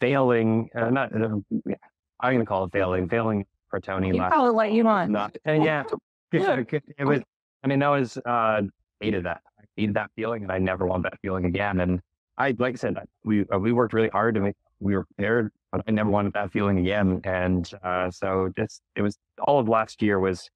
failing, 0.00 0.68
uh, 0.74 0.90
not 0.90 1.14
uh, 1.14 1.36
yeah, 1.64 1.74
I'm 2.20 2.34
going 2.34 2.40
to 2.40 2.46
call 2.46 2.64
it 2.64 2.72
failing. 2.72 3.08
Failing 3.08 3.44
for 3.68 3.80
Tony. 3.80 4.08
You 4.08 4.14
last, 4.14 4.32
call 4.32 4.48
it 4.48 4.54
what 4.54 4.72
you 4.72 4.84
want. 4.84 5.10
Not, 5.10 5.36
uh, 5.46 5.52
yeah, 5.52 5.84
it 6.32 7.04
was. 7.04 7.20
I 7.62 7.68
mean, 7.68 7.78
that 7.80 7.88
was 7.88 8.18
uh, 8.18 8.62
hated 9.00 9.24
that. 9.24 9.40
I 9.58 9.64
hated 9.76 9.94
that 9.94 10.10
feeling, 10.16 10.42
and 10.42 10.52
I 10.52 10.58
never 10.58 10.86
want 10.86 11.02
that 11.04 11.18
feeling 11.22 11.44
again. 11.46 11.80
And 11.80 12.00
I, 12.38 12.54
like 12.58 12.74
I 12.74 12.76
said, 12.76 12.96
we 13.24 13.44
uh, 13.52 13.58
we 13.58 13.72
worked 13.72 13.92
really 13.92 14.08
hard 14.08 14.34
to 14.34 14.40
make 14.40 14.56
we 14.80 14.94
were 14.94 15.04
prepared, 15.04 15.50
but 15.72 15.82
I 15.86 15.90
never 15.90 16.10
wanted 16.10 16.34
that 16.34 16.52
feeling 16.52 16.78
again. 16.78 17.20
And 17.24 17.70
uh, 17.82 18.10
so 18.10 18.50
just 18.56 18.82
it 18.94 19.02
was 19.02 19.16
all 19.42 19.58
of 19.58 19.68
last 19.68 20.02
year 20.02 20.20
was 20.20 20.48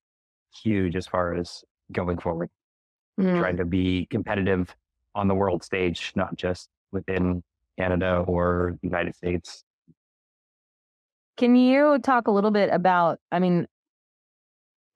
huge 0.63 0.97
as 0.97 1.07
far 1.07 1.35
as 1.35 1.65
going 1.93 2.19
forward, 2.19 2.51
mm. 3.19 3.39
trying 3.39 3.57
to 3.57 3.65
be 3.65 4.07
competitive 4.11 4.75
on 5.15 5.29
the 5.29 5.35
world 5.35 5.63
stage, 5.63 6.13
not 6.15 6.37
just 6.37 6.69
within 6.93 7.43
Canada 7.79 8.25
or 8.27 8.79
the 8.83 8.89
United 8.89 9.15
States. 9.17 9.65
Can 11.37 11.57
you 11.57 11.99
talk 12.03 12.29
a 12.29 12.31
little 12.31 12.51
bit 12.51 12.71
about? 12.71 13.19
I 13.33 13.39
mean, 13.39 13.67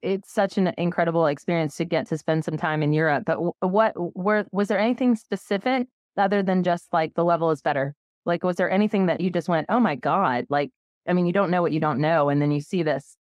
it's 0.01 0.31
such 0.31 0.57
an 0.57 0.71
incredible 0.77 1.25
experience 1.25 1.75
to 1.77 1.85
get 1.85 2.07
to 2.07 2.17
spend 2.17 2.45
some 2.45 2.57
time 2.57 2.83
in 2.83 2.93
Europe. 2.93 3.23
But 3.25 3.39
what 3.67 3.93
were 4.15 4.45
was 4.51 4.67
there 4.67 4.79
anything 4.79 5.15
specific 5.15 5.87
other 6.17 6.43
than 6.43 6.63
just 6.63 6.93
like 6.93 7.15
the 7.15 7.25
level 7.25 7.49
is 7.51 7.61
better? 7.61 7.95
Like, 8.25 8.43
was 8.43 8.57
there 8.57 8.69
anything 8.69 9.07
that 9.07 9.21
you 9.21 9.29
just 9.29 9.49
went, 9.49 9.65
oh 9.69 9.79
my 9.79 9.95
god? 9.95 10.45
Like, 10.49 10.71
I 11.07 11.13
mean, 11.13 11.25
you 11.25 11.33
don't 11.33 11.51
know 11.51 11.61
what 11.61 11.71
you 11.71 11.79
don't 11.79 11.99
know, 11.99 12.29
and 12.29 12.41
then 12.41 12.51
you 12.51 12.61
see 12.61 12.83
this 12.83 13.17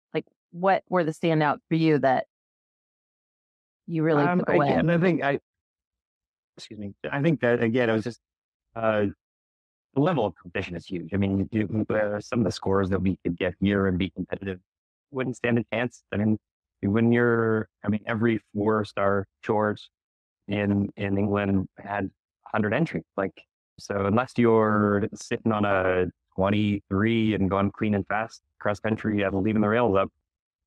what 0.52 0.84
were 0.90 1.04
the 1.04 1.12
standout 1.12 1.60
for 1.68 1.76
you 1.76 2.00
that 2.00 2.26
you 3.88 4.04
really 4.04 4.24
um, 4.24 4.40
took 4.40 4.50
away? 4.50 4.70
Again, 4.70 4.90
I 4.90 4.98
think 4.98 5.24
I, 5.24 5.40
excuse 6.58 6.80
me, 6.80 6.94
I 7.12 7.22
think 7.22 7.42
that 7.42 7.62
again, 7.62 7.90
it 7.90 7.94
was 7.94 8.04
just 8.04 8.20
uh, 8.76 9.06
the 9.94 10.00
level 10.00 10.26
of 10.26 10.36
competition 10.36 10.76
is 10.76 10.86
huge. 10.86 11.14
I 11.14 11.18
mean, 11.18 11.50
you, 11.52 11.86
uh, 11.90 12.20
some 12.20 12.40
of 12.40 12.46
the 12.46 12.52
scores 12.52 12.90
that 12.90 13.02
we 13.02 13.18
could 13.24 13.38
get 13.38 13.56
here 13.60 13.88
and 13.88 13.98
be 13.98 14.10
competitive 14.10 14.60
wouldn't 15.12 15.36
stand 15.36 15.60
a 15.60 15.66
chance. 15.74 16.04
I 16.14 16.18
mean, 16.18 16.38
when 16.82 17.12
you're, 17.12 17.68
I 17.84 17.90
mean, 17.90 18.02
every 18.06 18.40
four 18.54 18.86
star 18.86 19.28
short 19.44 19.82
in 20.48 20.90
in 20.98 21.18
England 21.18 21.68
had 21.78 22.04
100 22.52 22.74
entries. 22.74 23.04
Like, 23.18 23.34
so 23.80 24.06
unless 24.06 24.34
you're 24.38 25.08
sitting 25.14 25.52
on 25.52 25.66
a 25.66 26.06
23 26.36 27.36
and 27.36 27.50
going 27.50 27.72
clean 27.72 27.96
and 27.96 28.08
fast 28.08 28.42
cross 28.60 28.80
country 28.80 29.22
and 29.24 29.44
leaving 29.44 29.62
the 29.62 29.68
rails 29.68 29.96
up, 29.98 30.10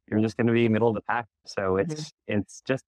you're 0.08 0.20
just 0.20 0.36
going 0.36 0.46
to 0.46 0.52
be 0.52 0.68
middle 0.68 0.88
of 0.88 0.94
the 0.94 1.02
pack. 1.02 1.26
So 1.46 1.62
mm-hmm. 1.62 1.90
it's 1.90 2.02
mm-hmm. 2.02 2.38
it's 2.38 2.62
just 2.66 2.84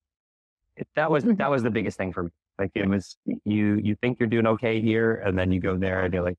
it, 0.75 0.87
that 0.95 1.09
was 1.09 1.23
that 1.23 1.49
was 1.49 1.63
the 1.63 1.71
biggest 1.71 1.97
thing 1.97 2.13
for 2.13 2.23
me. 2.23 2.29
Like 2.59 2.71
it 2.75 2.87
was 2.87 3.17
you 3.45 3.75
you 3.75 3.95
think 4.01 4.19
you're 4.19 4.29
doing 4.29 4.47
okay 4.47 4.81
here, 4.81 5.15
and 5.15 5.37
then 5.37 5.51
you 5.51 5.59
go 5.59 5.77
there 5.77 6.03
and 6.03 6.13
you're 6.13 6.23
like, 6.23 6.37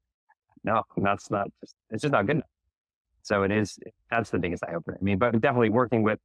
no, 0.64 0.82
that's 0.96 1.30
not 1.30 1.48
just 1.60 1.74
it's 1.90 2.02
just 2.02 2.12
not 2.12 2.26
good 2.26 2.36
enough. 2.36 2.48
So 3.22 3.42
it 3.42 3.52
is 3.52 3.78
that's 4.10 4.30
the 4.30 4.38
biggest 4.38 4.64
eye 4.64 4.74
opener. 4.74 4.98
I 5.00 5.04
mean, 5.04 5.18
but 5.18 5.40
definitely 5.40 5.70
working 5.70 6.02
with 6.02 6.18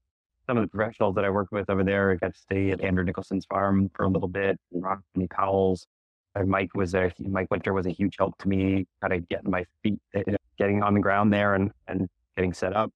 some 0.47 0.57
of 0.57 0.63
the 0.63 0.67
professionals 0.67 1.15
that 1.15 1.25
I 1.25 1.29
worked 1.29 1.51
with 1.51 1.69
over 1.69 1.83
there. 1.83 2.11
I 2.11 2.15
got 2.15 2.33
to 2.33 2.39
stay 2.39 2.71
at 2.71 2.81
Andrew 2.81 3.03
Nicholson's 3.03 3.45
farm 3.45 3.89
for 3.93 4.03
a 4.03 4.09
little 4.09 4.27
bit. 4.27 4.59
And 4.73 4.83
Rodney 4.83 5.27
Powell's. 5.27 5.87
And 6.35 6.49
Mike 6.49 6.73
was 6.73 6.95
a 6.95 7.13
Mike 7.19 7.51
Winter 7.51 7.73
was 7.73 7.85
a 7.85 7.91
huge 7.91 8.15
help 8.17 8.35
to 8.39 8.47
me, 8.47 8.87
kind 9.01 9.13
of 9.13 9.29
getting 9.29 9.51
my 9.51 9.65
feet, 9.83 9.99
eh, 10.15 10.23
getting 10.57 10.81
on 10.81 10.95
the 10.95 10.99
ground 10.99 11.31
there, 11.31 11.53
and 11.53 11.71
and 11.87 12.09
getting 12.35 12.53
set 12.53 12.75
up. 12.75 12.91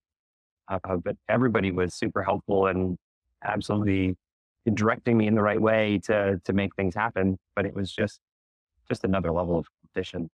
Uh, 0.70 0.98
but 0.98 1.16
everybody 1.30 1.72
was 1.72 1.94
super 1.94 2.24
helpful 2.24 2.68
and 2.68 2.98
absolutely 3.44 4.16
directing 4.74 5.18
me 5.18 5.28
in 5.28 5.36
the 5.36 5.42
right 5.42 5.62
way 5.62 6.00
to 6.04 6.42
to 6.44 6.54
make 6.54 6.76
things 6.76 6.94
happen. 6.96 7.38
But 7.56 7.66
it 7.66 7.74
was 7.74 7.92
just 7.92 8.20
just 8.90 9.04
another 9.04 9.32
level 9.32 9.58
of 9.58 9.68
competition. 9.82 10.30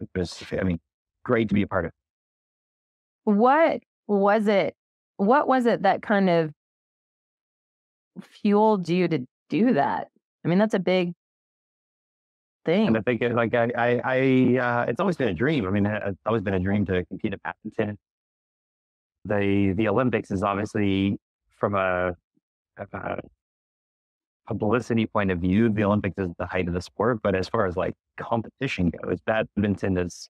It 0.00 0.08
was, 0.14 0.42
I 0.52 0.62
mean, 0.62 0.78
great 1.24 1.48
to 1.48 1.54
be 1.54 1.62
a 1.62 1.66
part 1.66 1.86
of. 1.86 1.92
What 3.24 3.82
was 4.06 4.46
it? 4.46 4.74
What 5.16 5.48
was 5.48 5.66
it 5.66 5.82
that 5.82 6.02
kind 6.02 6.28
of 6.30 6.52
fueled 8.20 8.88
you 8.88 9.08
to 9.08 9.26
do 9.48 9.74
that? 9.74 10.08
I 10.44 10.48
mean, 10.48 10.58
that's 10.58 10.74
a 10.74 10.78
big 10.78 11.14
thing. 12.64 12.88
And 12.88 12.96
I 12.96 13.00
think, 13.00 13.22
like, 13.22 13.54
I, 13.54 13.72
I, 13.76 14.00
I 14.04 14.58
uh, 14.58 14.84
it's 14.88 15.00
always 15.00 15.16
been 15.16 15.28
a 15.28 15.34
dream. 15.34 15.66
I 15.66 15.70
mean, 15.70 15.86
it's 15.86 16.20
always 16.26 16.42
been 16.42 16.54
a 16.54 16.60
dream 16.60 16.84
to 16.86 17.04
compete 17.06 17.32
at 17.32 17.42
badminton 17.42 17.98
the 19.26 19.74
the 19.76 19.88
Olympics 19.88 20.30
is 20.30 20.42
obviously 20.42 21.18
from 21.58 21.74
a, 21.74 22.14
a 22.78 23.18
publicity 24.46 25.06
point 25.06 25.30
of 25.30 25.40
view, 25.40 25.68
the 25.68 25.84
Olympics 25.84 26.16
is 26.18 26.30
the 26.38 26.46
height 26.46 26.68
of 26.68 26.74
the 26.74 26.80
sport. 26.80 27.20
But 27.22 27.34
as 27.34 27.48
far 27.48 27.66
as 27.66 27.76
like 27.76 27.94
competition 28.18 28.90
goes, 28.90 29.18
badminton 29.26 29.98
is 29.98 30.28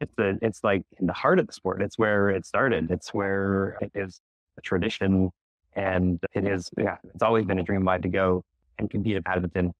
it's 0.00 0.12
the 0.16 0.38
it's 0.42 0.64
like 0.64 0.82
in 0.98 1.06
the 1.06 1.12
heart 1.12 1.38
of 1.38 1.46
the 1.46 1.52
sport. 1.52 1.80
It's 1.80 1.98
where 1.98 2.30
it 2.30 2.44
started. 2.44 2.90
It's 2.90 3.14
where 3.14 3.78
it 3.80 3.92
is 3.94 4.20
a 4.58 4.60
tradition, 4.60 5.30
and 5.74 6.20
it 6.34 6.46
is 6.46 6.70
yeah. 6.76 6.96
It's 7.14 7.22
always 7.22 7.46
been 7.46 7.58
a 7.58 7.62
dream 7.62 7.78
of 7.78 7.84
mine 7.84 8.02
to 8.02 8.08
go 8.08 8.44
and 8.78 8.90
compete 8.90 9.16
at 9.16 9.24
badminton. 9.24 9.72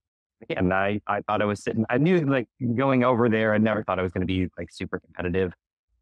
Again, 0.48 0.72
I 0.72 1.00
I 1.06 1.20
thought 1.22 1.42
I 1.42 1.44
was 1.44 1.62
sitting. 1.62 1.84
I 1.90 1.98
knew 1.98 2.20
like 2.20 2.46
going 2.74 3.04
over 3.04 3.28
there. 3.28 3.52
I 3.52 3.58
never 3.58 3.82
thought 3.84 3.98
I 3.98 4.02
was 4.02 4.12
going 4.12 4.26
to 4.26 4.32
be 4.32 4.48
like 4.56 4.70
super 4.70 5.00
competitive. 5.00 5.52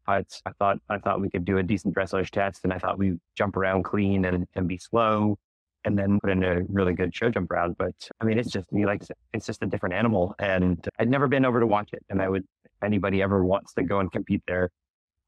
I, 0.07 0.23
I 0.45 0.51
thought 0.59 0.79
I 0.89 0.97
thought 0.97 1.21
we 1.21 1.29
could 1.29 1.45
do 1.45 1.57
a 1.57 1.63
decent 1.63 1.95
dressage 1.95 2.29
test, 2.29 2.61
and 2.63 2.73
I 2.73 2.77
thought 2.77 2.97
we'd 2.97 3.19
jump 3.35 3.55
around 3.57 3.83
clean 3.83 4.25
and, 4.25 4.47
and 4.55 4.67
be 4.67 4.77
slow, 4.77 5.37
and 5.85 5.97
then 5.97 6.19
put 6.19 6.31
in 6.31 6.43
a 6.43 6.61
really 6.69 6.93
good 6.93 7.15
show 7.15 7.29
jump 7.29 7.51
round. 7.51 7.77
But 7.77 7.95
I 8.19 8.25
mean, 8.25 8.37
it's 8.39 8.51
just 8.51 8.71
me 8.71 8.85
like 8.85 9.03
it's 9.33 9.45
just 9.45 9.63
a 9.63 9.67
different 9.67 9.95
animal, 9.95 10.35
and 10.39 10.87
I'd 10.99 11.09
never 11.09 11.27
been 11.27 11.45
over 11.45 11.59
to 11.59 11.67
watch 11.67 11.93
it, 11.93 12.03
and 12.09 12.21
I 12.21 12.29
would 12.29 12.45
anybody 12.83 13.21
ever 13.21 13.43
wants 13.43 13.73
to 13.75 13.83
go 13.83 13.99
and 13.99 14.11
compete 14.11 14.41
there, 14.47 14.69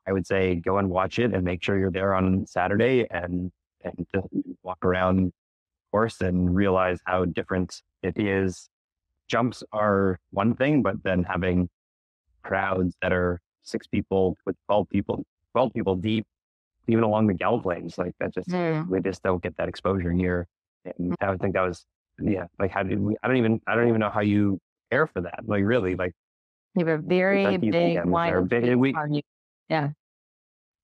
I 0.08 0.12
would 0.12 0.28
say 0.28 0.56
go 0.56 0.78
and 0.78 0.90
watch 0.90 1.20
it 1.20 1.34
and 1.34 1.44
make 1.44 1.64
sure 1.64 1.78
you're 1.78 1.92
there 1.92 2.14
on 2.14 2.46
Saturday 2.48 3.08
and 3.10 3.52
and 3.84 4.08
walk 4.64 4.84
around 4.84 5.34
course 5.92 6.22
and 6.22 6.56
realize 6.56 7.00
how 7.06 7.26
different 7.26 7.82
it 8.02 8.18
is. 8.18 8.70
Jumps 9.28 9.64
are 9.72 10.20
one 10.32 10.56
thing, 10.56 10.82
but 10.82 11.04
then 11.04 11.24
having 11.24 11.70
crowds 12.44 12.96
that 13.02 13.14
are 13.14 13.40
six 13.64 13.88
people 13.88 14.38
with 14.46 14.56
12 14.68 14.90
people, 14.90 15.26
12 15.54 15.74
people 15.74 15.96
deep, 15.96 16.26
even 16.88 17.04
along 17.04 17.28
the 17.28 17.34
gallop 17.34 17.66
lanes, 17.66 17.98
like 17.98 18.14
that 18.20 18.34
just, 18.34 18.50
Mm. 18.50 18.88
we 18.90 19.00
just 19.02 19.24
don't 19.24 19.42
get 19.42 19.56
that 19.58 19.68
exposure 19.70 20.12
here. 20.12 20.48
And 20.98 21.16
I 21.22 21.30
would 21.32 21.40
think 21.42 21.54
that 21.56 21.62
was, 21.62 21.86
yeah, 22.22 22.46
like 22.60 22.72
how 22.72 22.84
did 22.84 23.00
we, 23.00 23.16
I 23.24 23.28
don't 23.28 23.38
even, 23.38 23.62
I 23.68 23.76
don't 23.76 23.88
even 23.88 24.00
know 24.00 24.10
how 24.10 24.22
you 24.22 24.60
care 24.92 25.08
for 25.08 25.22
that. 25.22 25.40
Like 25.48 25.64
really, 25.64 25.96
like 25.96 26.14
You 26.76 26.86
have 26.86 27.00
a 27.00 27.02
very 27.02 27.44
big 27.58 27.72
big- 28.50 28.76
we- 28.76 28.94
you. 29.10 29.22
Yeah, 29.70 29.90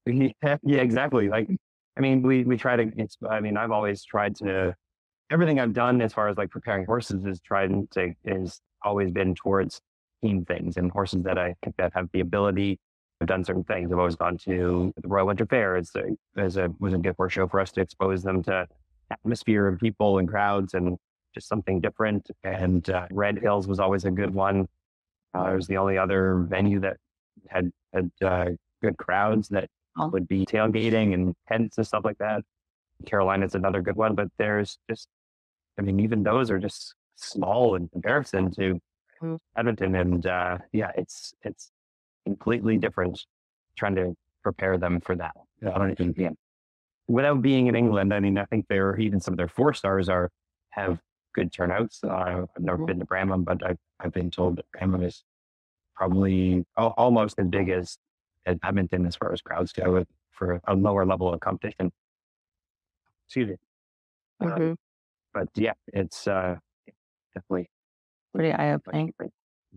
yeah, 0.05 0.29
exactly. 0.81 1.27
Like, 1.29 1.49
I 1.97 2.01
mean, 2.01 2.21
we 2.21 2.43
we 2.45 2.55
try 2.57 2.77
to. 2.77 2.89
It's. 2.95 3.17
I 3.29 3.41
mean, 3.41 3.57
I've 3.57 3.71
always 3.71 4.03
tried 4.05 4.35
to. 4.37 4.73
Everything 5.29 5.59
I've 5.59 5.73
done 5.73 6.01
as 6.01 6.13
far 6.13 6.29
as 6.29 6.37
like 6.37 6.49
preparing 6.49 6.85
horses 6.85 7.25
is 7.25 7.39
tried 7.41 7.69
to 7.91 8.13
is 8.23 8.61
always 8.83 9.11
been 9.11 9.35
towards 9.35 9.81
team 10.23 10.45
things 10.45 10.77
and 10.77 10.91
horses 10.91 11.23
that 11.23 11.37
I 11.37 11.55
think 11.63 11.75
that 11.77 11.91
have 11.93 12.09
the 12.13 12.19
ability. 12.19 12.79
I've 13.21 13.27
done 13.27 13.43
certain 13.43 13.63
things. 13.65 13.91
I've 13.91 13.99
always 13.99 14.15
gone 14.15 14.37
to 14.39 14.93
the 15.01 15.07
Royal 15.07 15.27
Winter 15.27 15.45
Fair 15.45 15.75
as 15.75 15.91
a, 15.95 16.03
as 16.39 16.57
a 16.57 16.69
was 16.79 16.93
a 16.93 16.97
good 16.97 17.15
horse 17.17 17.33
show 17.33 17.47
for 17.47 17.59
us 17.59 17.71
to 17.73 17.81
expose 17.81 18.23
them 18.23 18.41
to 18.43 18.65
atmosphere 19.11 19.67
and 19.67 19.79
people 19.79 20.19
and 20.19 20.27
crowds 20.29 20.73
and 20.73 20.97
just 21.33 21.47
something 21.47 21.81
different. 21.81 22.29
And 22.43 22.89
uh, 22.89 23.07
Red 23.11 23.39
Hills 23.39 23.67
was 23.67 23.79
always 23.79 24.05
a 24.05 24.11
good 24.11 24.33
one. 24.33 24.67
Uh, 25.35 25.51
it 25.51 25.55
was 25.55 25.67
the 25.67 25.77
only 25.77 25.97
other 25.97 26.45
venue 26.49 26.79
that 26.79 26.97
had 27.49 27.71
had 27.93 28.09
uh, 28.23 28.45
good 28.81 28.97
crowds 28.97 29.49
that 29.49 29.69
Oh. 29.97 30.07
would 30.09 30.27
be 30.29 30.45
tailgating 30.45 31.13
and 31.13 31.33
tents 31.49 31.77
and 31.77 31.85
stuff 31.85 32.05
like 32.05 32.19
that. 32.19 32.43
Carolina's 33.05 33.55
another 33.55 33.81
good 33.81 33.95
one, 33.97 34.15
but 34.15 34.27
there's 34.37 34.77
just, 34.89 35.07
I 35.77 35.81
mean, 35.81 35.99
even 35.99 36.23
those 36.23 36.49
are 36.51 36.59
just 36.59 36.93
small 37.15 37.75
in 37.75 37.89
comparison 37.89 38.49
to. 38.51 38.79
Badminton, 39.55 39.95
and 39.95 40.25
uh, 40.25 40.57
yeah, 40.71 40.91
it's 40.95 41.33
it's 41.43 41.71
completely 42.25 42.77
different. 42.77 43.23
Trying 43.77 43.95
to 43.95 44.15
prepare 44.43 44.77
them 44.77 44.99
for 44.99 45.15
that. 45.15 45.35
I 45.65 45.77
don't 45.77 45.91
even, 45.91 46.13
yeah. 46.17 46.31
Without 47.07 47.41
being 47.41 47.67
in 47.67 47.75
England, 47.75 48.13
I 48.13 48.19
mean, 48.19 48.37
I 48.37 48.45
think 48.45 48.65
they're 48.67 48.97
even 48.97 49.19
some 49.19 49.33
of 49.33 49.37
their 49.37 49.47
four 49.47 49.73
stars 49.73 50.09
are 50.09 50.29
have 50.71 50.99
good 51.33 51.51
turnouts. 51.51 52.01
Uh, 52.03 52.09
I've 52.11 52.47
never 52.59 52.77
Mhm. 52.79 52.87
been 52.87 52.99
to 52.99 53.05
Bramham, 53.05 53.43
but 53.45 53.63
I've, 53.65 53.77
I've 53.99 54.11
been 54.11 54.31
told 54.31 54.57
that 54.57 54.65
Bramham 54.71 55.03
is 55.05 55.23
probably 55.95 56.65
al- 56.77 56.93
almost 56.97 57.39
as 57.39 57.47
big 57.47 57.69
as, 57.69 57.97
as 58.45 58.57
Badminton 58.57 59.05
as 59.05 59.15
far 59.15 59.31
as 59.33 59.41
crowds 59.41 59.71
go 59.73 60.05
for 60.31 60.61
a 60.65 60.75
lower 60.75 61.05
level 61.05 61.33
of 61.33 61.39
competition. 61.39 61.91
Excuse 63.27 63.49
me. 63.49 63.55
Uh, 64.41 64.45
Mhm. 64.45 64.75
but 65.33 65.49
yeah, 65.55 65.73
it's 65.87 66.27
uh, 66.27 66.57
definitely. 67.33 67.69
Pretty 68.33 68.51
eye 68.51 68.73
opening. 68.73 69.13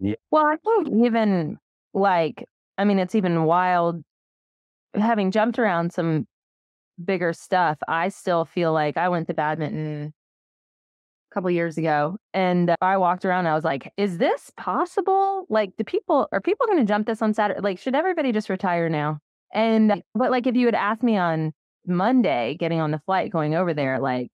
Yeah. 0.01 0.15
Well, 0.31 0.47
I 0.47 0.57
think 0.57 0.89
even 1.05 1.59
like, 1.95 2.45
I 2.79 2.85
mean, 2.85 2.99
it's 2.99 3.15
even 3.15 3.45
wild 3.45 4.03
having 4.95 5.31
jumped 5.31 5.59
around 5.59 5.93
some 5.93 6.27
bigger 7.03 7.33
stuff. 7.33 7.79
I 7.89 8.09
still 8.09 8.45
feel 8.45 8.73
like 8.73 8.97
I 8.97 9.09
went 9.09 9.27
to 9.29 9.35
badminton 9.35 10.13
a 11.31 11.35
couple 11.35 11.51
years 11.51 11.79
ago 11.79 12.19
and 12.35 12.71
uh, 12.71 12.77
I 12.83 12.99
walked 12.99 13.25
around. 13.25 13.41
And 13.41 13.49
I 13.49 13.55
was 13.55 13.65
like, 13.65 13.91
is 13.97 14.19
this 14.19 14.51
possible? 14.57 15.47
Like, 15.49 15.71
do 15.79 15.85
people, 15.85 16.29
are 16.33 16.41
people 16.41 16.67
going 16.67 16.79
to 16.79 16.85
jump 16.85 17.07
this 17.07 17.23
on 17.23 17.33
Saturday? 17.33 17.61
Like, 17.61 17.79
should 17.79 17.95
everybody 17.95 18.33
just 18.33 18.51
retire 18.51 18.89
now? 18.89 19.19
And, 19.55 20.03
but 20.15 20.31
like, 20.31 20.47
if 20.47 20.57
you 20.57 20.67
had 20.67 20.75
asked 20.75 21.03
me 21.03 21.17
on 21.17 21.53
Monday, 21.87 22.57
getting 22.59 22.81
on 22.81 22.91
the 22.91 23.01
flight, 23.07 23.33
going 23.33 23.55
over 23.55 23.73
there, 23.75 23.99
like, 23.99 24.31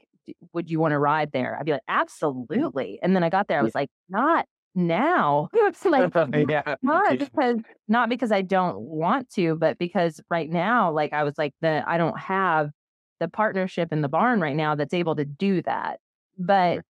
would 0.53 0.71
you 0.71 0.81
want 0.81 0.93
to 0.93 0.99
ride 0.99 1.33
there? 1.33 1.57
I'd 1.59 1.67
be 1.67 1.73
like, 1.73 1.81
mm. 1.83 2.01
absolutely. 2.01 2.99
And 3.03 3.15
then 3.15 3.23
I 3.23 3.31
got 3.31 3.49
there, 3.49 3.59
I 3.59 3.61
Yeah. 3.61 3.65
was 3.65 3.75
like, 3.75 3.91
not 4.09 4.47
now. 4.75 5.49
It's 5.55 5.85
like, 5.85 6.13
oh, 6.17 6.29
yeah. 6.49 6.75
not 6.83 7.19
because 7.19 7.57
not 7.89 8.09
because 8.09 8.33
I 8.33 8.43
don't 8.43 8.79
want 8.81 9.31
to, 9.35 9.57
but 9.57 9.79
because 9.79 10.21
right 10.31 10.49
now, 10.49 10.93
like 10.93 11.13
I 11.13 11.25
was 11.25 11.37
like 11.39 11.55
the 11.61 11.83
I 11.87 11.99
don't 11.99 12.19
have 12.19 12.71
the 13.21 13.29
partnership 13.29 13.93
in 13.93 14.01
the 14.03 14.09
barn 14.09 14.41
right 14.41 14.55
now 14.57 14.75
that's 14.77 14.95
able 14.95 15.17
to 15.17 15.25
do 15.25 15.63
that. 15.63 15.99
But 16.39 16.75
Sure. 16.75 16.85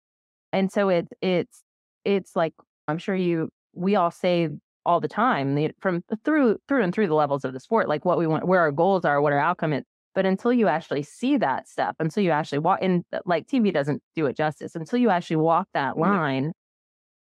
and 0.54 0.72
so 0.72 0.90
it's 0.90 1.12
it's 1.22 1.64
it's 2.04 2.36
like 2.36 2.54
I'm 2.88 2.98
sure 2.98 3.16
you 3.16 3.50
we 3.74 3.96
all 3.96 4.12
say 4.12 4.50
all 4.86 5.00
the 5.00 5.08
time 5.08 5.58
from 5.80 6.04
through 6.24 6.58
through 6.68 6.84
and 6.84 6.94
through 6.94 7.08
the 7.08 7.16
levels 7.16 7.44
of 7.46 7.54
the 7.54 7.60
sport, 7.60 7.88
like 7.90 8.06
what 8.06 8.18
we 8.18 8.28
want, 8.28 8.48
where 8.48 8.62
our 8.62 8.72
goals 8.72 9.06
are, 9.06 9.22
what 9.22 9.34
our 9.34 9.40
outcome 9.40 9.74
is. 9.74 9.84
But 10.16 10.26
until 10.26 10.54
you 10.54 10.68
actually 10.70 11.04
see 11.04 11.38
that 11.38 11.68
stuff, 11.68 11.96
until 12.00 12.24
you 12.24 12.32
actually 12.32 12.60
walk 12.60 12.82
in, 12.82 13.04
like 13.26 13.48
TV 13.48 13.72
doesn't 13.74 14.02
do 14.16 14.26
it 14.26 14.36
justice, 14.38 14.74
until 14.76 14.98
you 14.98 15.10
actually 15.10 15.36
walk 15.36 15.68
that 15.74 15.98
line, 15.98 16.54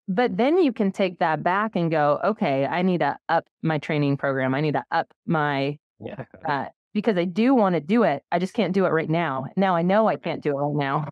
but 0.09 0.37
then 0.37 0.59
you 0.59 0.73
can 0.73 0.91
take 0.91 1.19
that 1.21 1.43
back 1.43 1.77
and 1.77 1.91
go, 1.91 2.19
okay, 2.25 2.67
I 2.67 2.83
need 2.83 2.99
to 3.01 3.17
up 3.29 3.47
my 3.63 3.79
training 3.79 4.17
program. 4.17 4.55
I 4.55 4.61
need 4.63 4.73
to 4.75 4.85
up 4.91 5.13
my, 5.27 5.79
Yeah. 6.05 6.25
uh, 6.45 6.65
because 6.95 7.17
I 7.17 7.25
do 7.27 7.55
want 7.55 7.75
to 7.75 7.81
do 7.81 8.03
it. 8.03 8.25
I 8.33 8.39
just 8.41 8.55
can't 8.55 8.73
do 8.73 8.87
it 8.87 8.89
right 8.89 9.09
now. 9.09 9.45
Now 9.57 9.77
I 9.77 9.83
know 9.83 10.09
I 10.09 10.17
can't 10.17 10.43
do 10.43 10.51
it 10.51 10.61
right 10.61 10.75
now. 10.75 11.07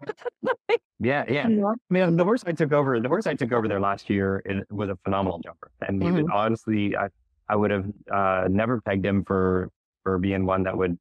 Yeah. 1.00 1.24
Yeah. 1.28 1.46
I 1.46 1.74
mean, 1.90 2.16
the 2.16 2.24
horse 2.24 2.42
I 2.44 2.50
took 2.50 2.72
over, 2.72 2.98
the 2.98 3.07
horse 3.07 3.28
I 3.28 3.35
took 3.35 3.52
over 3.52 3.68
there 3.68 3.78
last 3.78 4.11
year 4.11 4.42
it 4.44 4.66
was 4.68 4.88
a 4.90 4.96
phenomenal 5.04 5.38
jumper. 5.38 5.70
And 5.87 6.02
was- 6.02 6.26
honestly, 6.35 6.96
I, 6.96 7.07
I 7.48 7.54
would 7.54 7.70
have 7.70 7.85
uh, 8.12 8.48
never 8.50 8.81
pegged 8.81 9.07
him 9.07 9.24
for, 9.24 9.68
for 10.02 10.18
being 10.18 10.44
one 10.44 10.64
that 10.64 10.76
would 10.76 10.98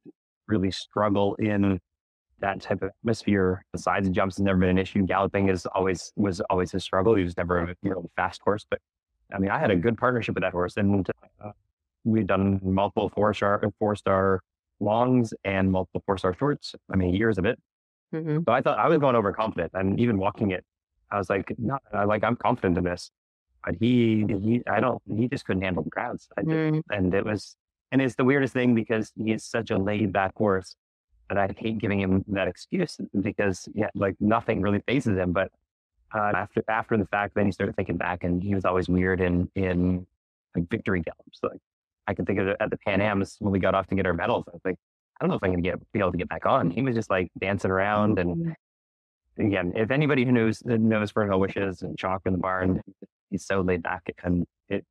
really 0.48 0.70
struggle 0.70 1.34
in 1.36 1.78
that 2.40 2.60
type 2.60 2.82
of 2.82 2.90
atmosphere. 3.02 3.64
The 3.72 3.78
size 3.78 4.08
jumps 4.10 4.36
has 4.36 4.44
never 4.44 4.58
been 4.58 4.70
an 4.70 4.78
issue. 4.78 5.02
Galloping 5.04 5.48
is 5.48 5.66
always, 5.66 6.12
was 6.16 6.40
always 6.50 6.72
a 6.74 6.80
struggle. 6.80 7.14
He 7.14 7.24
was 7.24 7.36
never 7.36 7.58
a 7.58 7.74
really 7.82 8.08
fast 8.16 8.40
horse, 8.44 8.64
but 8.68 8.80
I 9.34 9.38
mean, 9.38 9.50
I 9.50 9.58
had 9.58 9.70
a 9.70 9.76
good 9.76 9.98
partnership 9.98 10.34
with 10.34 10.42
that 10.42 10.52
horse 10.52 10.76
and 10.76 11.08
uh, 11.44 11.50
we've 12.04 12.26
done 12.26 12.60
multiple 12.62 13.10
four 13.14 13.34
star, 13.34 13.62
four 13.78 13.94
star 13.96 14.40
longs 14.80 15.34
and 15.44 15.70
multiple 15.70 16.02
four 16.06 16.16
star 16.16 16.34
shorts. 16.34 16.74
I 16.92 16.96
mean, 16.96 17.14
years 17.14 17.38
of 17.38 17.44
it. 17.44 17.58
Mhm. 18.14 18.44
So 18.46 18.52
I 18.52 18.62
thought 18.62 18.78
I 18.78 18.88
was 18.88 18.98
going 19.00 19.16
overconfident, 19.16 19.72
and 19.74 20.00
even 20.00 20.16
walking 20.16 20.50
it, 20.52 20.64
I 21.10 21.18
was 21.18 21.28
like, 21.28 21.52
"No, 21.58 21.76
I- 21.92 22.04
like 22.04 22.24
I'm 22.24 22.36
confident 22.36 22.78
in 22.78 22.84
this." 22.84 23.10
But 23.62 23.74
he, 23.80 24.24
he, 24.26 24.62
I 24.66 24.80
don't. 24.80 25.02
He 25.14 25.28
just 25.28 25.44
couldn't 25.44 25.60
handle 25.62 25.82
the 25.82 25.90
crowds, 25.90 26.26
just- 26.38 26.48
Mm, 26.48 26.82
and 26.90 27.12
it 27.12 27.26
was, 27.26 27.54
and 27.92 28.02
it's 28.02 28.14
the 28.14 28.24
weirdest 28.24 28.52
thing 28.52 28.74
because 28.74 29.12
he 29.16 29.32
is 29.32 29.44
such 29.44 29.70
a 29.70 29.78
laid 29.78 30.12
back 30.12 30.34
horse 30.36 30.76
that 31.28 31.38
I 31.38 31.48
hate 31.56 31.78
giving 31.78 32.00
him 32.00 32.24
that 32.28 32.48
excuse 32.48 32.98
because 33.20 33.68
yeah, 33.74 33.88
like 33.94 34.16
nothing 34.20 34.62
really 34.62 34.82
faces 34.86 35.16
him. 35.16 35.32
But 35.32 35.50
uh, 36.14 36.32
after 36.34 36.62
after 36.68 36.96
the 36.96 37.06
fact, 37.06 37.34
then 37.34 37.46
he 37.46 37.52
started 37.52 37.76
thinking 37.76 37.96
back, 37.96 38.24
and 38.24 38.42
he 38.42 38.54
was 38.54 38.64
always 38.64 38.88
weird 38.88 39.20
in 39.20 39.50
in 39.54 40.06
like 40.56 40.68
victory 40.70 41.02
gallops. 41.02 41.40
Like 41.42 41.60
I 42.06 42.14
can 42.14 42.24
think 42.24 42.38
of 42.38 42.48
it 42.48 42.56
at 42.60 42.70
the 42.70 42.78
Pan 42.78 43.00
Ams 43.00 43.36
when 43.40 43.52
we 43.52 43.58
got 43.58 43.74
off 43.74 43.86
to 43.88 43.94
get 43.94 44.06
our 44.06 44.14
medals. 44.14 44.44
I 44.48 44.52
was 44.52 44.62
like, 44.64 44.76
I 45.20 45.24
don't 45.24 45.30
know 45.30 45.36
if 45.36 45.42
I'm 45.42 45.50
gonna 45.50 45.62
get 45.62 45.92
be 45.92 45.98
able 45.98 46.12
to 46.12 46.18
get 46.18 46.28
back 46.28 46.46
on. 46.46 46.70
He 46.70 46.82
was 46.82 46.94
just 46.94 47.10
like 47.10 47.30
dancing 47.38 47.70
around 47.70 48.18
and 48.18 48.54
again, 49.38 49.72
if 49.76 49.90
anybody 49.90 50.24
who 50.24 50.32
knows 50.32 50.62
knows 50.64 51.12
Fernhill 51.12 51.40
Wishes 51.40 51.82
and 51.82 51.98
Chalk 51.98 52.22
in 52.26 52.32
the 52.32 52.38
barn, 52.38 52.80
he's 53.30 53.44
so 53.44 53.60
laid 53.60 53.82
back 53.82 54.10
and 54.22 54.46
it 54.68 54.84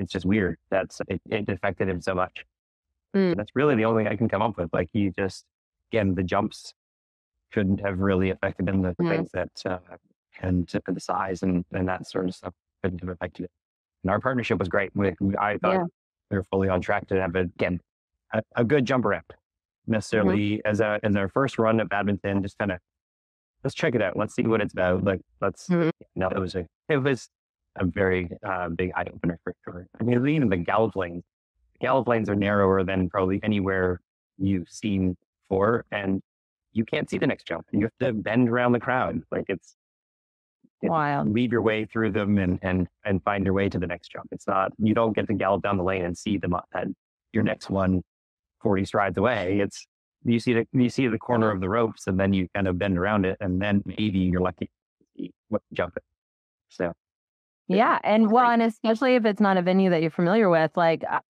it's 0.00 0.12
just 0.12 0.24
weird. 0.26 0.58
That's 0.70 1.00
it, 1.08 1.20
it 1.30 1.48
affected 1.48 1.88
him 1.88 2.00
so 2.00 2.14
much. 2.14 2.44
Mm. 3.14 3.36
That's 3.36 3.50
really 3.54 3.74
the 3.76 3.84
only 3.84 4.04
thing 4.04 4.12
I 4.12 4.16
can 4.16 4.28
come 4.28 4.42
up 4.42 4.56
with. 4.56 4.70
Like 4.72 4.88
he 4.92 5.10
just 5.10 5.44
again 5.92 6.14
the 6.14 6.22
jumps 6.22 6.74
couldn't 7.52 7.80
have 7.80 7.98
really 8.00 8.30
affected 8.30 8.68
him. 8.68 8.82
The 8.82 8.94
Mm. 9.00 9.08
things 9.08 9.30
that 9.32 9.50
uh, 9.66 9.78
and 10.42 10.66
the 10.86 11.00
size 11.00 11.42
and 11.42 11.64
and 11.72 11.88
that 11.88 12.06
sort 12.06 12.26
of 12.28 12.34
stuff 12.34 12.54
couldn't 12.82 13.00
have 13.00 13.08
affected 13.10 13.44
it. 13.44 13.50
And 14.02 14.10
our 14.10 14.20
partnership 14.20 14.58
was 14.58 14.68
great. 14.68 14.90
We, 14.94 15.08
I 15.38 15.58
thought 15.58 15.72
Yeah. 15.74 15.84
we 16.30 16.36
were 16.38 16.44
fully 16.44 16.68
on 16.68 16.80
track 16.80 17.06
to 17.08 17.20
have 17.20 17.34
a, 17.36 17.40
again 17.40 17.80
a, 18.32 18.42
a 18.56 18.64
good 18.64 18.84
jump 18.86 19.04
around. 19.04 19.24
Necessarily 19.86 20.62
as 20.64 20.80
a 20.80 21.00
as 21.02 21.16
our 21.16 21.28
first 21.28 21.58
run 21.58 21.80
at 21.80 21.88
badminton, 21.88 22.42
just 22.42 22.56
kind 22.58 22.70
of 22.72 22.78
let's 23.64 23.74
check 23.74 23.94
it 23.94 24.02
out. 24.02 24.16
Let's 24.16 24.34
see 24.34 24.42
what 24.42 24.60
it's 24.60 24.72
about. 24.72 25.02
Like 25.04 25.20
let's 25.40 25.68
Mhm. 25.68 25.90
no, 26.14 26.28
it 26.28 26.38
was 26.38 26.54
a 26.54 26.66
it 26.88 26.98
was 26.98 27.28
a 27.76 27.84
very 27.84 28.30
uh, 28.46 28.68
big 28.68 28.92
eye 28.94 29.06
opener 29.12 29.38
for 29.44 29.54
sure. 29.64 29.86
I 29.98 30.04
mean, 30.04 30.26
even 30.28 30.48
the 30.48 30.56
gallop 30.56 30.96
lanes, 30.96 31.24
gallop 31.80 32.08
lanes 32.08 32.28
are 32.28 32.34
narrower 32.34 32.84
than 32.84 33.08
probably 33.08 33.40
anywhere 33.42 34.00
you've 34.38 34.68
seen 34.68 35.16
before, 35.48 35.84
and 35.90 36.22
you 36.72 36.84
can't 36.84 37.08
see 37.08 37.18
the 37.18 37.26
next 37.26 37.46
jump. 37.46 37.66
You 37.72 37.82
have 37.82 37.98
to 38.00 38.12
bend 38.12 38.48
around 38.48 38.72
the 38.72 38.80
crowd. 38.80 39.22
Like 39.30 39.46
it's. 39.48 39.76
Wild. 40.82 41.28
weave 41.28 41.52
your 41.52 41.60
way 41.60 41.84
through 41.84 42.12
them 42.12 42.38
and 42.38 42.58
and 42.62 42.88
and 43.04 43.22
find 43.22 43.44
your 43.44 43.52
way 43.52 43.68
to 43.68 43.78
the 43.78 43.86
next 43.86 44.12
jump. 44.12 44.28
It's 44.32 44.46
not 44.46 44.72
you 44.78 44.94
don't 44.94 45.14
get 45.14 45.26
to 45.26 45.34
gallop 45.34 45.62
down 45.62 45.76
the 45.76 45.84
lane 45.84 46.06
and 46.06 46.16
see 46.16 46.38
them 46.38 46.54
at 46.72 46.86
your 47.34 47.42
next 47.42 47.68
one 47.68 48.02
40 48.62 48.84
strides 48.84 49.18
away. 49.18 49.60
It's 49.60 49.86
you 50.24 50.38
see 50.38 50.52
the 50.54 50.66
you 50.72 50.88
see 50.88 51.06
the 51.06 51.18
corner 51.18 51.50
of 51.50 51.60
the 51.60 51.68
ropes 51.68 52.06
and 52.06 52.18
then 52.18 52.32
you 52.32 52.48
kind 52.54 52.68
of 52.68 52.78
bend 52.78 52.98
around 52.98 53.24
it 53.24 53.36
and 53.40 53.60
then 53.60 53.82
maybe 53.84 54.18
you're 54.18 54.40
lucky 54.40 54.66
to 54.66 55.06
see 55.16 55.32
what 55.48 55.62
jump 55.72 55.96
it. 55.96 56.02
So 56.68 56.92
Yeah. 57.70 57.98
And 58.02 58.30
well, 58.30 58.50
and 58.50 58.62
especially 58.62 59.14
if 59.14 59.24
it's 59.24 59.40
not 59.40 59.56
a 59.56 59.62
venue 59.62 59.90
that 59.90 60.02
you're 60.02 60.10
familiar 60.10 60.50
with, 60.50 60.76
like 60.76 61.04
uh, 61.08 61.20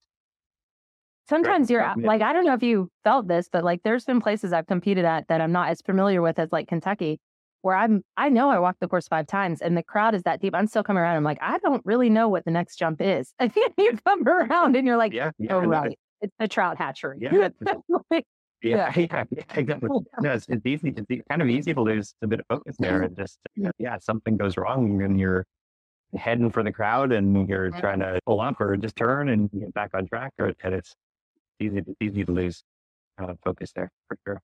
sometimes 1.29 1.71
you're 1.71 1.83
Yeah. 1.83 1.95
like, 1.99 2.23
I 2.23 2.33
don't 2.33 2.45
know 2.45 2.55
if 2.55 2.63
you 2.63 2.89
felt 3.05 3.29
this, 3.29 3.49
but 3.51 3.63
like 3.65 3.83
there's 3.83 4.05
been 4.05 4.21
places 4.21 4.53
I've 4.53 4.67
competed 4.67 5.05
at 5.05 5.29
that 5.29 5.41
I'm 5.41 5.53
not 5.53 5.69
as 5.69 5.81
familiar 5.83 6.23
with 6.23 6.39
as 6.39 6.51
like 6.51 6.69
Kentucky, 6.69 7.21
where 7.63 7.77
I'm, 7.77 8.03
I 8.17 8.31
know 8.31 8.49
I 8.51 8.59
walked 8.59 8.81
the 8.81 8.89
course 8.89 9.07
five 9.07 9.27
times 9.27 9.61
and 9.61 9.77
the 9.77 9.83
crowd 9.83 10.15
is 10.15 10.23
that 10.23 10.41
deep. 10.41 10.55
I'm 10.55 10.67
still 10.67 10.83
coming 10.83 11.03
around. 11.03 11.17
I'm 11.17 11.25
like, 11.25 11.39
I 11.43 11.59
don't 11.59 11.85
really 11.85 12.09
know 12.11 12.29
what 12.29 12.45
the 12.45 12.51
next 12.51 12.77
jump 12.77 13.01
is. 13.01 13.35
And 13.39 13.53
you 13.77 13.99
come 14.05 14.27
around 14.27 14.77
and 14.77 14.87
you're 14.87 14.97
like, 14.97 15.13
Yeah. 15.13 15.31
yeah, 15.39 15.55
oh, 15.55 15.61
right. 15.61 15.99
It's 16.23 16.35
a 16.39 16.49
trout 16.49 16.79
hatchery. 16.79 17.19
Yeah. 17.21 17.49
Like, 18.11 18.25
Yeah, 18.63 18.93
yeah, 18.95 19.25
yeah, 19.31 19.43
exactly. 19.55 19.89
No, 20.21 20.33
it's, 20.33 20.47
it's 20.49 20.67
easy. 20.67 20.93
It's 20.97 21.23
kind 21.31 21.41
of 21.43 21.49
easy 21.49 21.73
to 21.73 21.81
lose 21.81 22.15
a 22.23 22.27
bit 22.27 22.41
of 22.41 22.47
focus 22.49 22.77
there, 22.79 23.03
and 23.03 23.17
just 23.17 23.39
yeah, 23.79 23.97
something 23.99 24.37
goes 24.37 24.57
wrong, 24.59 25.01
and 25.03 25.19
you're 25.19 25.47
heading 26.17 26.51
for 26.51 26.63
the 26.63 26.73
crowd, 26.73 27.13
and 27.13 27.49
you're 27.49 27.71
Yeah. 27.73 27.81
trying 27.81 28.01
to 28.01 28.21
pull 28.27 28.41
up 28.41 28.61
or 28.61 28.77
just 28.77 28.97
turn 28.97 29.29
and 29.29 29.51
get 29.53 29.73
back 29.75 29.91
on 29.95 30.07
track, 30.07 30.33
or 30.39 30.53
and 30.63 30.75
it's 30.75 30.95
easy. 31.61 31.79
It's 31.79 31.91
easy 32.01 32.25
to 32.25 32.33
lose 32.33 32.65
uh, 33.19 33.35
focus 33.45 33.73
there 33.75 33.91
for 34.09 34.19
sure. 34.27 34.43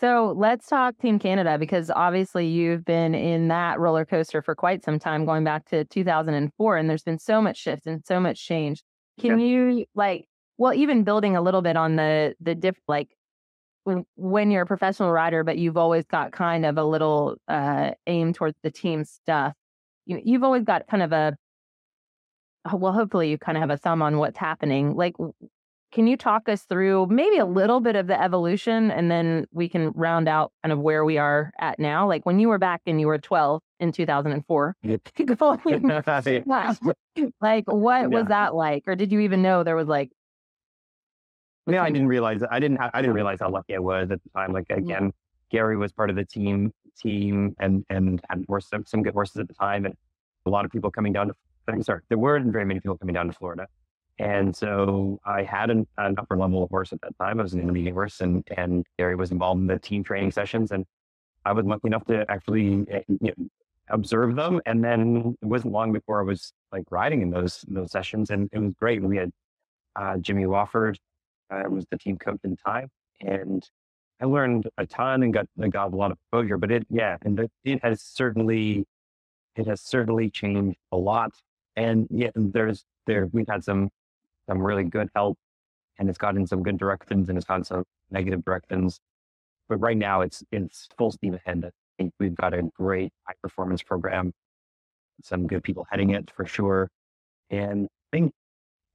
So 0.00 0.34
let's 0.36 0.66
talk 0.66 0.98
Team 0.98 1.18
Canada 1.18 1.56
because 1.56 1.88
obviously 1.90 2.46
you've 2.46 2.84
been 2.84 3.14
in 3.14 3.48
that 3.48 3.78
roller 3.78 4.04
coaster 4.04 4.42
for 4.42 4.54
quite 4.54 4.84
some 4.84 4.98
time, 4.98 5.24
going 5.24 5.44
back 5.44 5.66
to 5.66 5.84
2004, 5.84 6.76
and 6.76 6.90
there's 6.90 7.04
been 7.04 7.18
so 7.18 7.40
much 7.40 7.56
shift 7.58 7.86
and 7.86 8.04
so 8.04 8.18
much 8.20 8.44
change. 8.44 8.82
Can 9.18 9.38
you 9.38 9.86
like, 9.94 10.26
well, 10.58 10.74
even 10.74 11.04
building 11.04 11.36
a 11.36 11.40
little 11.42 11.62
bit 11.62 11.76
on 11.76 11.96
the 11.96 12.34
the 12.40 12.54
diff, 12.56 12.76
like 12.88 13.14
when 13.84 14.06
when 14.16 14.50
you're 14.50 14.62
a 14.62 14.66
professional 14.66 15.12
rider, 15.12 15.44
but 15.44 15.58
you've 15.58 15.76
always 15.78 16.06
got 16.06 16.32
kind 16.32 16.66
of 16.66 16.78
a 16.78 16.84
little 16.84 17.36
uh 17.48 17.92
aim 18.06 18.32
towards 18.34 18.56
the 18.62 18.70
team 18.72 19.04
stuff. 19.04 19.54
You 20.06 20.20
you've 20.24 20.44
always 20.44 20.64
got 20.64 20.86
kind 20.86 21.02
of 21.02 21.12
a 21.12 21.36
well, 22.72 22.92
hopefully 22.92 23.30
you 23.30 23.38
kind 23.38 23.58
of 23.58 23.62
have 23.62 23.70
a 23.70 23.76
thumb 23.76 24.00
on 24.00 24.18
what's 24.18 24.38
happening. 24.38 24.94
Like 24.94 25.14
can 25.94 26.08
you 26.08 26.16
talk 26.16 26.48
us 26.48 26.64
through 26.64 27.06
maybe 27.06 27.38
a 27.38 27.46
little 27.46 27.80
bit 27.80 27.94
of 27.94 28.08
the 28.08 28.20
evolution 28.20 28.90
and 28.90 29.08
then 29.08 29.46
we 29.52 29.68
can 29.68 29.92
round 29.92 30.28
out 30.28 30.50
kind 30.64 30.72
of 30.72 30.80
where 30.80 31.04
we 31.04 31.18
are 31.18 31.52
at 31.60 31.78
now? 31.78 32.08
Like 32.08 32.26
when 32.26 32.40
you 32.40 32.48
were 32.48 32.58
back 32.58 32.82
and 32.84 33.00
you 33.00 33.06
were 33.06 33.16
12 33.16 33.62
in 33.78 33.92
2004, 33.92 34.76
going 34.82 35.92
like 37.40 37.64
what 37.70 38.10
was 38.10 38.26
that 38.26 38.56
like? 38.56 38.82
Or 38.88 38.96
did 38.96 39.12
you 39.12 39.20
even 39.20 39.40
know 39.40 39.62
there 39.62 39.76
was 39.76 39.86
like, 39.86 40.10
Yeah, 41.68 41.84
I 41.84 41.90
didn't 41.90 42.08
realize 42.08 42.42
I 42.50 42.58
didn't 42.58 42.78
I 42.80 43.00
didn't 43.00 43.14
realize 43.14 43.38
how 43.40 43.50
lucky 43.50 43.76
I 43.76 43.78
was 43.78 44.10
at 44.10 44.20
the 44.20 44.30
time. 44.30 44.52
Like 44.52 44.66
again, 44.70 45.12
Gary 45.52 45.76
was 45.76 45.92
part 45.92 46.10
of 46.10 46.16
the 46.16 46.24
team 46.24 46.72
team 47.00 47.54
and 47.58 47.84
and 47.90 48.20
had 48.28 48.44
horse, 48.48 48.68
some, 48.68 48.84
some 48.86 49.02
good 49.02 49.14
horses 49.14 49.36
at 49.36 49.48
the 49.48 49.54
time, 49.54 49.84
and 49.86 49.94
a 50.46 50.50
lot 50.50 50.64
of 50.64 50.70
people 50.70 50.90
coming 50.90 51.12
down 51.12 51.28
to. 51.28 51.34
I'm 51.68 51.82
sorry, 51.82 52.00
there 52.08 52.18
weren't 52.18 52.52
very 52.52 52.64
many 52.64 52.80
people 52.80 52.98
coming 52.98 53.14
down 53.14 53.26
to 53.26 53.32
Florida, 53.32 53.66
and 54.18 54.54
so 54.54 55.18
I 55.24 55.42
had 55.42 55.70
an, 55.70 55.86
an 55.96 56.14
upper 56.18 56.36
level 56.36 56.66
horse 56.70 56.92
at 56.92 57.00
that 57.00 57.16
time. 57.18 57.40
I 57.40 57.42
was 57.42 57.54
an 57.54 57.60
intermediate 57.60 57.94
horse, 57.94 58.20
and 58.20 58.46
and 58.56 58.86
Gary 58.98 59.16
was 59.16 59.30
involved 59.30 59.60
in 59.60 59.66
the 59.66 59.78
team 59.78 60.04
training 60.04 60.30
sessions, 60.30 60.72
and 60.72 60.84
I 61.44 61.52
was 61.52 61.64
lucky 61.64 61.88
enough 61.88 62.04
to 62.06 62.24
actually 62.30 62.86
uh, 62.92 63.00
you 63.08 63.34
know, 63.36 63.48
observe 63.88 64.36
them. 64.36 64.60
And 64.66 64.82
then 64.82 65.36
it 65.42 65.46
wasn't 65.46 65.72
long 65.72 65.92
before 65.92 66.20
I 66.20 66.24
was 66.24 66.52
like 66.72 66.84
riding 66.90 67.22
in 67.22 67.30
those 67.30 67.64
those 67.68 67.90
sessions, 67.90 68.30
and 68.30 68.48
it 68.52 68.58
was 68.58 68.72
great. 68.74 69.02
We 69.02 69.16
had 69.16 69.30
uh, 69.96 70.16
Jimmy 70.18 70.44
Wofford 70.44 70.96
uh, 71.50 71.64
was 71.68 71.86
the 71.90 71.98
team 71.98 72.18
coach 72.18 72.40
at 72.44 72.50
the 72.50 72.56
time, 72.56 72.88
and 73.20 73.66
I 74.24 74.26
learned 74.26 74.70
a 74.78 74.86
ton 74.86 75.22
and 75.22 75.34
got 75.34 75.46
got 75.68 75.92
a 75.92 75.96
lot 75.96 76.10
of 76.10 76.16
exposure. 76.16 76.56
But 76.56 76.70
it, 76.70 76.86
yeah, 76.88 77.18
and 77.22 77.38
it, 77.38 77.50
it 77.62 77.84
has 77.84 78.00
certainly, 78.00 78.86
it 79.54 79.66
has 79.66 79.82
certainly 79.82 80.30
changed 80.30 80.78
a 80.92 80.96
lot. 80.96 81.32
And 81.76 82.08
yeah, 82.10 82.30
there's 82.34 82.84
there 83.06 83.28
we've 83.32 83.46
had 83.46 83.62
some 83.62 83.90
some 84.48 84.62
really 84.62 84.84
good 84.84 85.10
help, 85.14 85.36
and 85.98 86.08
it's 86.08 86.16
gotten 86.16 86.46
some 86.46 86.62
good 86.62 86.78
directions, 86.78 87.28
and 87.28 87.36
it's 87.36 87.46
gotten 87.46 87.64
some 87.64 87.84
negative 88.10 88.42
directions. 88.46 88.98
But 89.68 89.76
right 89.76 89.96
now, 89.96 90.22
it's 90.22 90.42
it's 90.50 90.88
full 90.96 91.10
steam 91.12 91.34
ahead. 91.34 91.62
I 91.66 91.70
think 91.98 92.14
we've 92.18 92.34
got 92.34 92.54
a 92.54 92.62
great 92.62 93.12
high 93.28 93.34
performance 93.42 93.82
program, 93.82 94.32
some 95.22 95.46
good 95.46 95.62
people 95.62 95.86
heading 95.90 96.10
it 96.10 96.30
for 96.34 96.46
sure, 96.46 96.88
and 97.50 97.88
I 98.10 98.16
think 98.16 98.32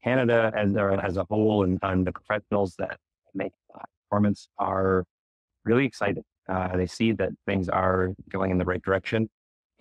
Canada 0.04 0.52
as 0.56 0.74
a, 0.76 1.00
as 1.04 1.18
a 1.18 1.26
whole 1.30 1.66
and, 1.66 1.78
and 1.84 2.08
the 2.08 2.14
professionals 2.14 2.76
that 2.78 2.98
make 3.36 3.52
high 3.72 3.84
performance 4.10 4.50
are 4.58 5.06
really 5.70 5.86
excited. 5.86 6.24
Uh, 6.54 6.76
they 6.76 6.88
see 6.88 7.12
that 7.14 7.30
things 7.46 7.70
are 7.70 8.14
going 8.30 8.50
in 8.52 8.58
the 8.58 8.66
right 8.66 8.82
direction 8.82 9.30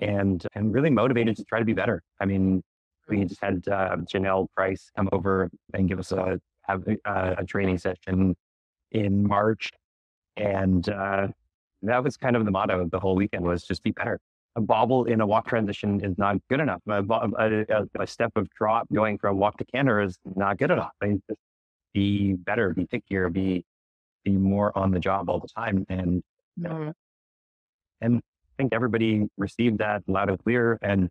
and 0.00 0.46
and 0.54 0.72
really 0.76 0.90
motivated 0.90 1.34
to 1.36 1.44
try 1.44 1.58
to 1.58 1.64
be 1.64 1.72
better. 1.82 2.02
I 2.20 2.24
mean, 2.26 2.62
we 3.08 3.24
just 3.24 3.42
had 3.42 3.66
uh, 3.68 3.96
Janelle 4.10 4.46
Price 4.54 4.90
come 4.96 5.08
over 5.12 5.50
and 5.74 5.88
give 5.88 5.98
us 5.98 6.12
a 6.12 6.38
have 6.68 6.80
a, 6.86 7.36
a 7.38 7.44
training 7.44 7.78
session 7.78 8.36
in 8.92 9.26
March, 9.26 9.70
and 10.36 10.86
uh, 10.88 11.28
that 11.82 12.04
was 12.04 12.16
kind 12.16 12.36
of 12.36 12.44
the 12.44 12.50
motto 12.50 12.80
of 12.80 12.90
the 12.90 13.00
whole 13.00 13.16
weekend 13.16 13.44
was 13.44 13.62
just 13.64 13.82
be 13.82 13.92
better. 13.92 14.18
A 14.56 14.60
bobble 14.60 15.04
in 15.04 15.20
a 15.20 15.26
walk 15.26 15.46
transition 15.48 16.04
is 16.04 16.18
not 16.18 16.36
good 16.50 16.60
enough. 16.60 16.82
A, 16.88 17.02
a, 17.02 17.86
a- 18.02 18.06
step 18.06 18.32
of 18.36 18.48
drop 18.50 18.88
going 18.92 19.16
from 19.18 19.38
walk 19.38 19.56
to 19.58 19.64
canter 19.64 20.00
is 20.00 20.18
not 20.34 20.58
good 20.58 20.70
enough. 20.70 20.90
I 21.00 21.06
mean, 21.06 21.22
be 21.94 22.34
better, 22.34 22.74
be 22.74 22.84
pickier, 22.86 23.32
be 23.32 23.64
be 24.24 24.32
more 24.32 24.76
on 24.76 24.90
the 24.90 25.00
job 25.00 25.28
all 25.30 25.40
the 25.40 25.48
time. 25.48 25.86
And 25.88 26.22
Mm, 26.72 26.92
and 28.00 28.16
I 28.16 28.62
think 28.62 28.72
everybody 28.72 29.26
received 29.36 29.78
that 29.78 30.02
loud 30.08 30.28
and 30.28 30.38
clear. 30.42 30.78
And 30.82 31.08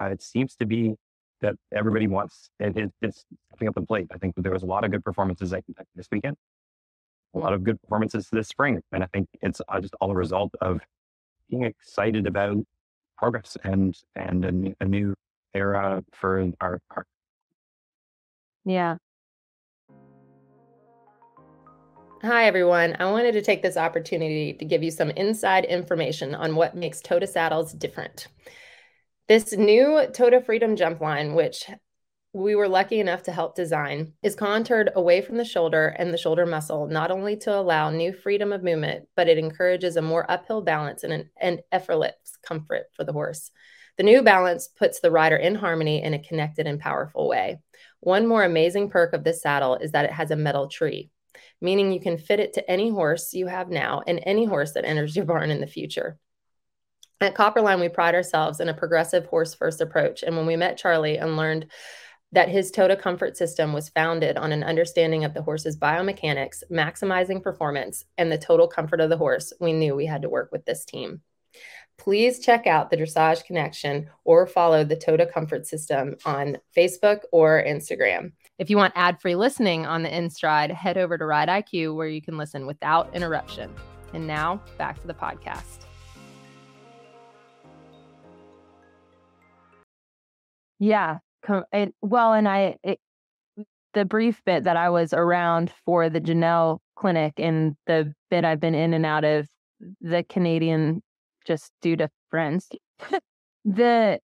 uh, 0.00 0.06
it 0.06 0.22
seems 0.22 0.54
to 0.56 0.66
be 0.66 0.94
that 1.40 1.54
everybody 1.72 2.06
wants 2.06 2.50
it, 2.58 2.76
it, 2.76 2.92
it's 3.00 3.24
stepping 3.48 3.68
up 3.68 3.74
the 3.74 3.82
plate. 3.82 4.08
I 4.12 4.18
think 4.18 4.34
there 4.36 4.52
was 4.52 4.62
a 4.62 4.66
lot 4.66 4.84
of 4.84 4.90
good 4.90 5.04
performances 5.04 5.54
this 5.94 6.08
weekend, 6.10 6.36
a 7.34 7.38
lot 7.38 7.52
of 7.52 7.64
good 7.64 7.80
performances 7.82 8.28
this 8.30 8.48
spring. 8.48 8.80
And 8.92 9.02
I 9.02 9.06
think 9.06 9.28
it's 9.40 9.60
uh, 9.68 9.80
just 9.80 9.94
all 10.00 10.10
a 10.10 10.14
result 10.14 10.52
of 10.60 10.80
being 11.48 11.64
excited 11.64 12.26
about 12.26 12.58
progress 13.16 13.56
and 13.64 13.96
and 14.14 14.44
a, 14.44 14.52
new- 14.52 14.74
a 14.80 14.84
new 14.84 15.14
era 15.54 16.04
for 16.12 16.50
our, 16.60 16.80
our 16.90 17.06
yeah. 18.64 18.96
Hi, 22.22 22.46
everyone. 22.46 22.96
I 22.98 23.08
wanted 23.12 23.32
to 23.34 23.42
take 23.42 23.62
this 23.62 23.76
opportunity 23.76 24.52
to 24.52 24.64
give 24.64 24.82
you 24.82 24.90
some 24.90 25.10
inside 25.10 25.64
information 25.64 26.34
on 26.34 26.56
what 26.56 26.74
makes 26.74 27.00
Tota 27.00 27.28
saddles 27.28 27.72
different. 27.72 28.26
This 29.28 29.52
new 29.52 30.04
Tota 30.12 30.40
Freedom 30.40 30.74
jump 30.74 31.00
line, 31.00 31.34
which 31.34 31.70
we 32.32 32.56
were 32.56 32.66
lucky 32.66 32.98
enough 32.98 33.22
to 33.22 33.32
help 33.32 33.54
design, 33.54 34.14
is 34.20 34.34
contoured 34.34 34.90
away 34.96 35.20
from 35.20 35.36
the 35.36 35.44
shoulder 35.44 35.94
and 35.96 36.12
the 36.12 36.18
shoulder 36.18 36.44
muscle, 36.44 36.88
not 36.88 37.12
only 37.12 37.36
to 37.36 37.54
allow 37.54 37.88
new 37.88 38.12
freedom 38.12 38.52
of 38.52 38.64
movement, 38.64 39.06
but 39.14 39.28
it 39.28 39.38
encourages 39.38 39.94
a 39.94 40.02
more 40.02 40.28
uphill 40.28 40.60
balance 40.60 41.04
and 41.04 41.12
an 41.12 41.30
and 41.40 41.60
effortless 41.70 42.14
comfort 42.42 42.86
for 42.96 43.04
the 43.04 43.12
horse. 43.12 43.52
The 43.96 44.02
new 44.02 44.22
balance 44.22 44.66
puts 44.66 44.98
the 44.98 45.12
rider 45.12 45.36
in 45.36 45.54
harmony 45.54 46.02
in 46.02 46.14
a 46.14 46.18
connected 46.18 46.66
and 46.66 46.80
powerful 46.80 47.28
way. 47.28 47.60
One 48.00 48.26
more 48.26 48.42
amazing 48.42 48.90
perk 48.90 49.12
of 49.12 49.22
this 49.22 49.40
saddle 49.40 49.76
is 49.76 49.92
that 49.92 50.04
it 50.04 50.12
has 50.12 50.32
a 50.32 50.36
metal 50.36 50.66
tree 50.66 51.12
meaning 51.60 51.92
you 51.92 52.00
can 52.00 52.18
fit 52.18 52.40
it 52.40 52.54
to 52.54 52.70
any 52.70 52.90
horse 52.90 53.34
you 53.34 53.46
have 53.46 53.68
now 53.68 54.02
and 54.06 54.20
any 54.24 54.44
horse 54.44 54.72
that 54.72 54.84
enters 54.84 55.16
your 55.16 55.24
barn 55.24 55.50
in 55.50 55.60
the 55.60 55.66
future. 55.66 56.18
At 57.20 57.34
Copperline, 57.34 57.80
we 57.80 57.88
pride 57.88 58.14
ourselves 58.14 58.60
in 58.60 58.68
a 58.68 58.74
progressive 58.74 59.26
horse 59.26 59.54
first 59.54 59.80
approach. 59.80 60.22
And 60.22 60.36
when 60.36 60.46
we 60.46 60.56
met 60.56 60.78
Charlie 60.78 61.18
and 61.18 61.36
learned 61.36 61.66
that 62.32 62.48
his 62.48 62.70
Tota 62.70 62.94
comfort 62.94 63.36
system 63.36 63.72
was 63.72 63.88
founded 63.88 64.36
on 64.36 64.52
an 64.52 64.62
understanding 64.62 65.24
of 65.24 65.34
the 65.34 65.42
horse's 65.42 65.76
biomechanics, 65.76 66.62
maximizing 66.70 67.42
performance, 67.42 68.04
and 68.18 68.30
the 68.30 68.38
total 68.38 68.68
comfort 68.68 69.00
of 69.00 69.10
the 69.10 69.16
horse, 69.16 69.52
we 69.60 69.72
knew 69.72 69.96
we 69.96 70.06
had 70.06 70.22
to 70.22 70.28
work 70.28 70.50
with 70.52 70.64
this 70.64 70.84
team. 70.84 71.22
Please 71.96 72.38
check 72.38 72.66
out 72.66 72.90
the 72.90 72.96
Dressage 72.96 73.44
Connection 73.44 74.08
or 74.24 74.46
follow 74.46 74.84
the 74.84 74.94
Tota 74.94 75.26
Comfort 75.26 75.66
System 75.66 76.16
on 76.24 76.58
Facebook 76.76 77.22
or 77.32 77.64
Instagram. 77.66 78.32
If 78.58 78.70
you 78.70 78.76
want 78.76 78.92
ad 78.96 79.20
free 79.20 79.36
listening 79.36 79.86
on 79.86 80.02
the 80.02 80.08
InStride, 80.08 80.72
head 80.72 80.98
over 80.98 81.16
to 81.16 81.24
Ride 81.24 81.48
IQ 81.48 81.94
where 81.94 82.08
you 82.08 82.20
can 82.20 82.36
listen 82.36 82.66
without 82.66 83.14
interruption. 83.14 83.72
And 84.12 84.26
now 84.26 84.60
back 84.76 85.00
to 85.00 85.06
the 85.06 85.14
podcast. 85.14 85.86
Yeah. 90.80 91.18
It, 91.72 91.94
well, 92.02 92.32
and 92.32 92.48
I, 92.48 92.76
it, 92.82 92.98
the 93.94 94.04
brief 94.04 94.42
bit 94.44 94.64
that 94.64 94.76
I 94.76 94.90
was 94.90 95.12
around 95.12 95.72
for 95.84 96.10
the 96.10 96.20
Janelle 96.20 96.78
clinic 96.96 97.34
and 97.38 97.76
the 97.86 98.12
bit 98.28 98.44
I've 98.44 98.60
been 98.60 98.74
in 98.74 98.92
and 98.92 99.06
out 99.06 99.22
of 99.22 99.46
the 100.00 100.24
Canadian 100.28 101.00
just 101.46 101.70
due 101.80 101.94
to 101.96 102.10
friends, 102.28 102.68
the, 103.64 104.18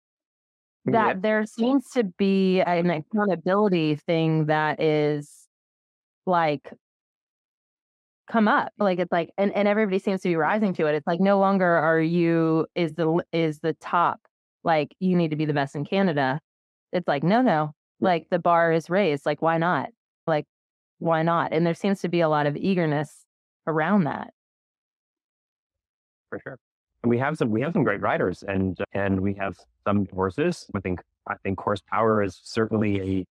that 0.85 1.15
Yeah. 1.15 1.21
there 1.21 1.45
seems 1.45 1.89
to 1.91 2.03
be 2.03 2.61
an 2.61 2.89
accountability 2.89 3.95
thing 3.95 4.47
that 4.47 4.81
is 4.81 5.47
like 6.25 6.71
come 8.29 8.47
up 8.47 8.71
like 8.79 8.99
it's 8.99 9.11
like 9.11 9.31
and, 9.37 9.51
and 9.53 9.67
everybody 9.67 9.99
seems 9.99 10.21
to 10.21 10.29
be 10.29 10.35
rising 10.35 10.73
to 10.73 10.87
it 10.87 10.95
it's 10.95 11.05
like 11.05 11.19
no 11.19 11.37
longer 11.39 11.67
are 11.67 11.99
you 11.99 12.65
is 12.73 12.93
the 12.93 13.21
is 13.33 13.59
the 13.59 13.73
top 13.73 14.19
like 14.63 14.95
you 14.99 15.15
need 15.15 15.31
to 15.31 15.35
be 15.35 15.45
the 15.45 15.53
best 15.53 15.75
in 15.75 15.85
Canada. 15.85 16.39
It's 16.91 17.07
like, 17.07 17.23
no, 17.23 17.41
no, 17.41 17.73
like 17.99 18.27
the 18.29 18.39
bar 18.39 18.71
is 18.71 18.89
raised. 18.89 19.25
Like, 19.25 19.41
why 19.41 19.57
not? 19.57 19.89
Like, 20.27 20.45
why 20.99 21.23
not? 21.23 21.51
And 21.53 21.65
there 21.65 21.73
seems 21.73 22.01
to 22.01 22.09
be 22.09 22.21
a 22.21 22.29
lot 22.29 22.45
of 22.47 22.55
eagerness 22.55 23.25
around 23.67 24.05
that. 24.05 24.33
For 26.29 26.39
sure. 26.39 26.59
And 27.03 27.09
we 27.09 27.17
have 27.19 27.37
some 27.37 27.49
we 27.51 27.61
have 27.61 27.73
some 27.73 27.83
great 27.83 28.01
riders 28.01 28.43
and 28.43 28.77
and 28.93 29.19
we 29.19 29.33
have 29.35 29.57
some 29.85 30.07
horses. 30.13 30.69
I 30.73 30.79
think 30.79 31.01
I 31.27 31.35
think 31.43 31.59
horsepower 31.59 32.23
is 32.23 32.39
certainly 32.43 33.01
a 33.01 33.25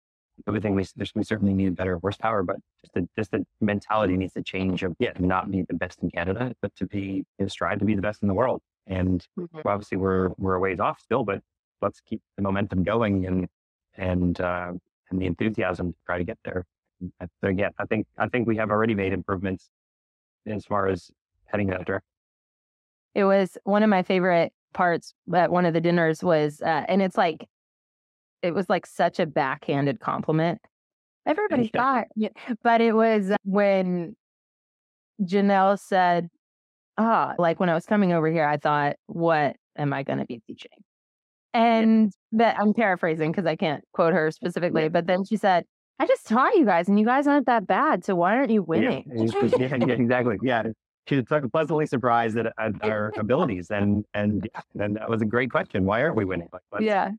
everything 0.46 0.74
we, 0.74 0.84
we 1.14 1.22
certainly 1.22 1.54
need 1.54 1.76
better 1.76 1.98
horsepower, 1.98 2.42
but 2.42 2.56
just 2.82 2.94
the 2.94 3.08
just 3.16 3.30
the 3.30 3.44
mentality 3.60 4.16
needs 4.16 4.34
to 4.34 4.42
change 4.42 4.82
of 4.82 4.94
yeah, 4.98 5.12
not 5.18 5.50
be 5.50 5.62
the 5.62 5.74
best 5.74 6.02
in 6.02 6.10
Canada, 6.10 6.54
but 6.60 6.74
to 6.76 6.86
be 6.86 7.24
you 7.38 7.44
know, 7.44 7.48
strive 7.48 7.78
to 7.78 7.84
be 7.84 7.94
the 7.94 8.02
best 8.02 8.22
in 8.22 8.28
the 8.28 8.34
world. 8.34 8.60
And 8.86 9.26
mm-hmm. 9.38 9.60
obviously 9.64 9.96
we're 9.96 10.30
we're 10.38 10.54
a 10.54 10.60
ways 10.60 10.80
off 10.80 11.00
still, 11.00 11.24
but 11.24 11.40
let's 11.80 12.00
keep 12.00 12.20
the 12.36 12.42
momentum 12.42 12.82
going 12.82 13.26
and 13.26 13.48
and 13.96 14.40
uh, 14.40 14.72
and 15.10 15.20
the 15.20 15.26
enthusiasm 15.26 15.92
to 15.92 15.98
try 16.06 16.18
to 16.18 16.24
get 16.24 16.38
there. 16.44 16.66
So 17.40 17.48
again, 17.48 17.70
I 17.78 17.86
think 17.86 18.06
I 18.18 18.28
think 18.28 18.46
we 18.46 18.56
have 18.56 18.70
already 18.70 18.94
made 18.94 19.12
improvements 19.12 19.70
as 20.46 20.64
far 20.66 20.88
as 20.88 21.10
heading 21.46 21.68
that 21.68 21.86
direction. 21.86 22.11
It 23.14 23.24
was 23.24 23.58
one 23.64 23.82
of 23.82 23.90
my 23.90 24.02
favorite 24.02 24.52
parts 24.72 25.14
at 25.34 25.50
one 25.50 25.66
of 25.66 25.74
the 25.74 25.80
dinners 25.80 26.22
was, 26.22 26.60
uh, 26.62 26.84
and 26.88 27.02
it's 27.02 27.16
like 27.16 27.46
it 28.42 28.54
was 28.54 28.68
like 28.68 28.86
such 28.86 29.20
a 29.20 29.26
backhanded 29.26 30.00
compliment. 30.00 30.60
Everybody 31.26 31.68
thought, 31.68 32.06
but 32.62 32.80
it 32.80 32.94
was 32.96 33.30
when 33.44 34.16
Janelle 35.22 35.78
said, 35.78 36.28
"Ah, 36.98 37.34
like 37.38 37.60
when 37.60 37.68
I 37.68 37.74
was 37.74 37.86
coming 37.86 38.12
over 38.12 38.28
here, 38.30 38.44
I 38.44 38.56
thought, 38.56 38.96
what 39.06 39.56
am 39.76 39.92
I 39.92 40.02
going 40.02 40.18
to 40.18 40.24
be 40.26 40.40
teaching?" 40.46 40.70
And 41.54 42.12
that 42.32 42.58
I'm 42.58 42.72
paraphrasing 42.74 43.30
because 43.30 43.46
I 43.46 43.56
can't 43.56 43.84
quote 43.92 44.14
her 44.14 44.30
specifically, 44.30 44.88
but 44.88 45.06
then 45.06 45.24
she 45.24 45.36
said, 45.36 45.64
I 45.98 46.06
just 46.06 46.26
taught 46.26 46.54
you 46.56 46.64
guys 46.64 46.88
and 46.88 46.98
you 46.98 47.06
guys 47.06 47.26
aren't 47.26 47.46
that 47.46 47.66
bad. 47.66 48.04
So 48.04 48.14
why 48.16 48.34
aren't 48.36 48.50
you 48.50 48.62
winning? 48.62 49.04
Yeah, 49.06 49.24
yeah, 49.58 49.76
yeah 49.86 49.94
exactly. 49.94 50.38
Yeah. 50.42 50.64
She 51.08 51.16
was 51.16 51.24
pleasantly 51.50 51.86
surprised 51.86 52.36
at, 52.36 52.52
at 52.58 52.72
our 52.82 53.12
abilities. 53.18 53.70
And, 53.70 54.04
and, 54.14 54.48
and 54.78 54.96
that 54.96 55.10
was 55.10 55.22
a 55.22 55.24
great 55.24 55.50
question. 55.50 55.84
Why 55.84 56.02
aren't 56.02 56.16
we 56.16 56.24
winning? 56.24 56.48
Like, 56.52 56.62
let's, 56.72 56.84
yeah. 56.84 57.10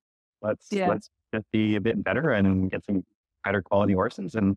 Let's, 0.41 0.67
yeah. 0.71 0.87
let's 0.87 1.09
just 1.33 1.45
be 1.51 1.75
a 1.75 1.81
bit 1.81 2.03
better 2.03 2.31
and 2.31 2.71
get 2.71 2.85
some 2.85 3.03
better 3.43 3.61
quality 3.61 3.93
horses 3.93 4.35
and 4.35 4.55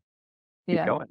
keep 0.69 0.77
yeah. 0.77 0.87
going. 0.87 1.09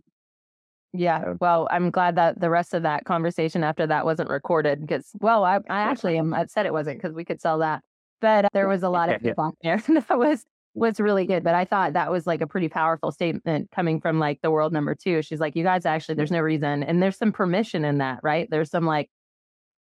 Yeah. 0.94 1.34
Well, 1.42 1.68
I'm 1.72 1.92
glad 1.92 2.16
that 2.16 2.40
the 2.40 2.50
rest 2.50 2.74
of 2.74 2.84
that 2.84 3.06
conversation 3.06 3.64
after 3.64 3.86
that 3.88 4.06
wasn't 4.06 4.30
recorded 4.30 4.82
because, 4.82 5.12
well, 5.20 5.44
I, 5.44 5.58
I 5.70 5.82
actually 5.82 6.18
am 6.18 6.34
upset 6.34 6.66
it 6.66 6.74
wasn't 6.74 6.98
because 6.98 7.14
we 7.14 7.26
could 7.26 7.42
sell 7.42 7.60
that. 7.60 7.84
But 8.22 8.46
uh, 8.46 8.50
there 8.54 8.68
was 8.68 8.84
a 8.84 8.90
lot 8.90 9.10
of 9.10 9.22
people 9.22 9.58
yeah. 9.62 9.78
there 9.88 10.02
that 10.08 10.18
was 10.18 10.46
was 10.76 11.00
really 11.00 11.26
good. 11.26 11.44
But 11.44 11.56
I 11.56 11.66
thought 11.66 11.94
that 11.94 12.12
was 12.12 12.28
like 12.28 12.42
a 12.42 12.48
pretty 12.48 12.68
powerful 12.68 13.12
statement 13.12 13.72
coming 13.72 14.02
from 14.02 14.20
like 14.20 14.42
the 14.42 14.52
world 14.52 14.74
number 14.74 14.94
two. 14.94 15.22
She's 15.22 15.40
like, 15.40 15.56
you 15.56 15.64
guys 15.64 15.86
actually, 15.86 16.16
there's 16.16 16.32
no 16.32 16.42
reason. 16.42 16.84
And 16.84 17.02
there's 17.02 17.18
some 17.18 17.32
permission 17.32 17.86
in 17.86 18.00
that, 18.00 18.20
right? 18.22 18.48
There's 18.52 18.70
some 18.70 18.86
like, 18.86 19.10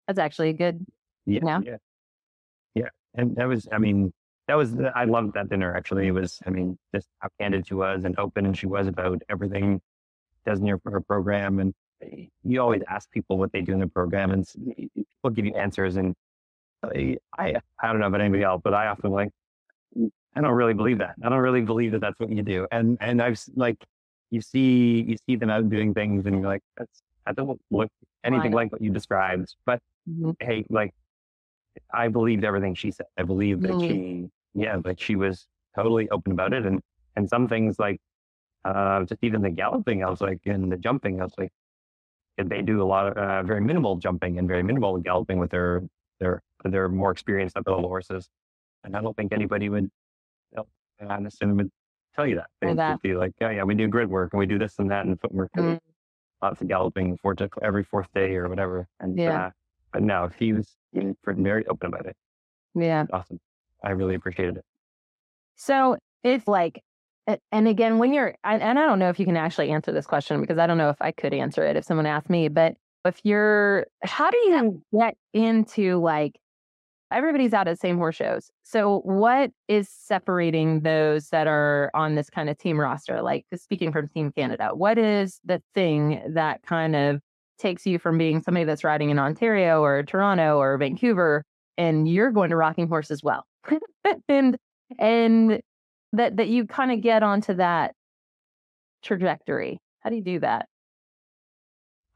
that's 0.07 0.20
actually 0.20 0.50
a 0.50 0.52
good. 0.52 0.87
Yeah. 1.26 1.61
Yeah. 1.64 1.76
Yeah. 2.74 2.88
And 3.14 3.35
that 3.37 3.48
was, 3.48 3.66
I 3.72 3.78
mean, 3.78 4.12
that 4.46 4.54
was, 4.54 4.74
I 4.94 5.04
loved 5.04 5.35
that 5.35 5.48
dinner 5.48 5.76
actually. 5.76 6.07
It 6.07 6.12
was, 6.12 6.38
I 6.46 6.50
mean, 6.50 6.78
just 6.94 7.09
how 7.18 7.28
candid 7.40 7.66
she 7.66 7.74
was 7.74 8.04
and 8.04 8.16
open 8.18 8.46
and 8.46 8.57
she 8.57 8.66
was 8.66 8.87
about 8.87 9.20
everything 9.28 9.80
does 10.46 10.61
in 10.61 10.66
her, 10.68 10.80
her 10.85 11.00
program. 11.00 11.59
And 11.59 11.74
you 12.44 12.61
always 12.61 12.83
ask 12.88 13.11
people 13.11 13.37
what 13.37 13.50
they 13.52 13.62
do 13.62 13.72
in 13.72 13.80
the 13.80 13.88
program 13.88 14.30
and 14.30 14.46
people 14.94 15.30
give 15.30 15.46
you 15.46 15.54
answers. 15.57 15.96
And 15.96 16.14
uh, 16.85 16.90
I, 16.94 17.16
I, 17.37 17.54
I 17.83 17.87
don't 17.88 17.98
know 17.98 18.07
about 18.07 18.20
anybody 18.20 18.44
else, 18.44 18.61
but 18.62 18.74
I 18.74 18.87
often 18.87 19.11
like, 19.11 19.30
I 20.37 20.40
don't 20.40 20.53
really 20.53 20.75
believe 20.75 20.99
that. 20.99 21.14
I 21.23 21.29
don't 21.29 21.38
really 21.38 21.62
believe 21.62 21.92
that 21.92 22.01
that's 22.01 22.18
what 22.18 22.31
you 22.31 22.42
do. 22.42 22.66
And 22.73 22.99
and 23.01 23.23
I've 23.23 23.40
like 23.55 23.77
you 24.31 24.40
see 24.40 25.05
you 25.07 25.16
see 25.27 25.37
them 25.37 25.51
out 25.51 25.68
doing 25.68 25.94
things, 25.94 26.27
and 26.27 26.37
you're 26.37 26.49
like, 26.49 26.62
that's 26.77 27.03
that 27.27 27.37
doesn't 27.37 27.61
look 27.70 27.90
anything 28.25 28.53
like 28.53 28.73
what 28.73 28.83
you 28.83 28.90
described. 28.90 29.55
But 29.64 29.81
mm-hmm. 30.09 30.33
hey, 30.40 30.64
like 30.68 30.92
I 31.92 32.09
believed 32.09 32.44
everything 32.44 32.75
she 32.75 32.90
said. 32.90 33.07
I 33.18 33.23
believe 33.23 33.61
that 33.62 33.73
mm-hmm. 33.73 33.88
she, 33.88 34.29
yeah, 34.55 34.77
like 34.85 35.01
she 35.01 35.16
was 35.16 35.47
totally 35.77 36.09
open 36.11 36.33
about 36.33 36.53
it. 36.53 36.66
And 36.66 36.81
and 37.16 37.29
some 37.29 37.49
things 37.49 37.79
like 37.79 38.01
uh, 38.64 39.05
just 39.05 39.23
even 39.23 39.42
the 39.42 39.51
galloping, 39.51 40.05
I 40.05 40.11
was 40.11 40.20
like, 40.20 40.40
and 40.47 40.70
the 40.70 40.77
jumping, 40.77 41.20
I 41.20 41.25
was 41.25 41.35
like, 41.38 41.53
they 42.42 42.62
do 42.62 42.83
a 42.83 42.85
lot 42.85 43.07
of 43.07 43.16
uh, 43.16 43.42
very 43.42 43.61
minimal 43.61 43.97
jumping 43.97 44.38
and 44.38 44.49
very 44.49 44.62
minimal 44.62 44.97
galloping 44.99 45.38
with 45.38 45.51
their 45.51 45.83
their 46.20 46.42
their 46.64 46.88
more 46.88 47.12
experienced 47.12 47.57
upper 47.57 47.70
level 47.70 47.88
horses. 47.88 48.29
And 48.83 48.97
I 48.97 49.01
don't 49.01 49.16
think 49.16 49.33
anybody 49.33 49.68
would 49.68 49.90
I 51.10 51.18
necessarily 51.18 51.56
would 51.56 51.70
tell 52.14 52.26
you 52.26 52.36
that. 52.36 52.50
They'd 52.60 52.76
that. 52.76 53.02
be 53.02 53.14
like, 53.14 53.32
oh, 53.40 53.50
yeah, 53.50 53.64
we 53.64 53.74
do 53.74 53.88
grid 53.88 54.08
work 54.10 54.32
and 54.32 54.38
we 54.38 54.46
do 54.46 54.58
this 54.58 54.78
and 54.78 54.90
that 54.90 55.06
and 55.06 55.20
footwork 55.20 55.50
mm. 55.56 55.70
and 55.70 55.80
lots 56.42 56.60
of 56.60 56.68
galloping 56.68 57.16
four 57.18 57.34
to, 57.34 57.48
every 57.62 57.84
fourth 57.84 58.08
day 58.14 58.36
or 58.36 58.48
whatever. 58.48 58.86
And 59.00 59.18
yeah. 59.18 59.46
Uh, 59.46 59.50
but 59.92 60.02
no, 60.02 60.28
he 60.38 60.52
was 60.52 60.76
very 61.24 61.66
open 61.66 61.88
about 61.88 62.06
it. 62.06 62.16
Yeah. 62.74 63.04
Awesome. 63.12 63.40
I 63.82 63.90
really 63.90 64.14
appreciated 64.14 64.56
it. 64.56 64.64
So 65.56 65.96
it's 66.22 66.48
like, 66.48 66.82
and 67.52 67.68
again, 67.68 67.98
when 67.98 68.12
you're, 68.12 68.34
and 68.44 68.62
I 68.78 68.86
don't 68.86 68.98
know 68.98 69.08
if 69.08 69.18
you 69.18 69.24
can 69.24 69.36
actually 69.36 69.70
answer 69.70 69.92
this 69.92 70.06
question 70.06 70.40
because 70.40 70.58
I 70.58 70.66
don't 70.66 70.78
know 70.78 70.90
if 70.90 71.00
I 71.00 71.12
could 71.12 71.32
answer 71.32 71.64
it 71.64 71.76
if 71.76 71.84
someone 71.84 72.06
asked 72.06 72.28
me, 72.28 72.48
but 72.48 72.74
if 73.04 73.20
you're, 73.22 73.86
how 74.02 74.30
do 74.30 74.36
you 74.36 74.82
get 74.92 75.16
into 75.32 76.00
like 76.00 76.38
everybody's 77.14 77.53
out 77.53 77.68
at 77.68 77.79
same 77.79 77.96
horse 77.96 78.16
shows. 78.16 78.50
So 78.62 79.00
what 79.00 79.50
is 79.68 79.88
separating 79.88 80.81
those 80.81 81.29
that 81.29 81.46
are 81.46 81.90
on 81.94 82.14
this 82.14 82.29
kind 82.29 82.50
of 82.50 82.59
team 82.59 82.79
roster? 82.79 83.22
Like 83.22 83.46
speaking 83.55 83.92
from 83.92 84.09
Team 84.09 84.33
Canada, 84.33 84.70
what 84.74 84.98
is 84.98 85.40
the 85.44 85.62
thing 85.74 86.22
that 86.35 86.62
kind 86.62 86.96
of 86.96 87.20
takes 87.59 87.87
you 87.87 87.98
from 87.98 88.18
being 88.18 88.40
somebody 88.40 88.64
that's 88.64 88.85
riding 88.85 89.11
in 89.11 89.18
Ontario 89.18 89.83
or 89.83 90.03
Toronto 90.03 90.59
or 90.59 90.77
Vancouver 90.77 91.44
and 91.79 92.09
you're 92.09 92.33
going 92.33 92.50
to 92.50 92.57
rocking 92.57 92.88
horse 92.88 93.11
as 93.11 93.22
well? 93.22 93.46
and 94.29 94.57
and 94.98 95.61
that 96.12 96.37
that 96.37 96.48
you 96.48 96.66
kind 96.66 96.92
of 96.92 97.00
get 97.00 97.22
onto 97.22 97.55
that 97.55 97.94
trajectory. 99.03 99.79
How 100.00 100.11
do 100.11 100.16
you 100.16 100.22
do 100.22 100.40
that? 100.40 100.66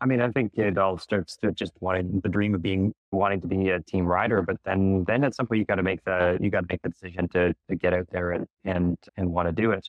I 0.00 0.06
mean, 0.06 0.20
I 0.20 0.30
think 0.30 0.52
it 0.56 0.78
all 0.78 0.96
starts 0.96 1.36
to 1.38 1.50
just 1.50 1.72
wanting 1.80 2.20
the 2.20 2.28
dream 2.28 2.54
of 2.54 2.62
being 2.62 2.94
wanting 3.10 3.40
to 3.40 3.48
be 3.48 3.70
a 3.70 3.80
team 3.80 4.06
rider, 4.06 4.42
but 4.42 4.56
then 4.64 5.04
then 5.08 5.24
at 5.24 5.34
some 5.34 5.46
point 5.46 5.58
you 5.58 5.64
got 5.64 5.76
to 5.76 5.82
make 5.82 6.04
the 6.04 6.38
you 6.40 6.50
got 6.50 6.60
to 6.60 6.66
make 6.70 6.82
the 6.82 6.88
decision 6.90 7.28
to 7.30 7.52
to 7.68 7.76
get 7.76 7.92
out 7.92 8.06
there 8.10 8.30
and 8.32 8.46
and 8.64 8.96
and 9.16 9.32
want 9.32 9.48
to 9.48 9.52
do 9.52 9.72
it. 9.72 9.88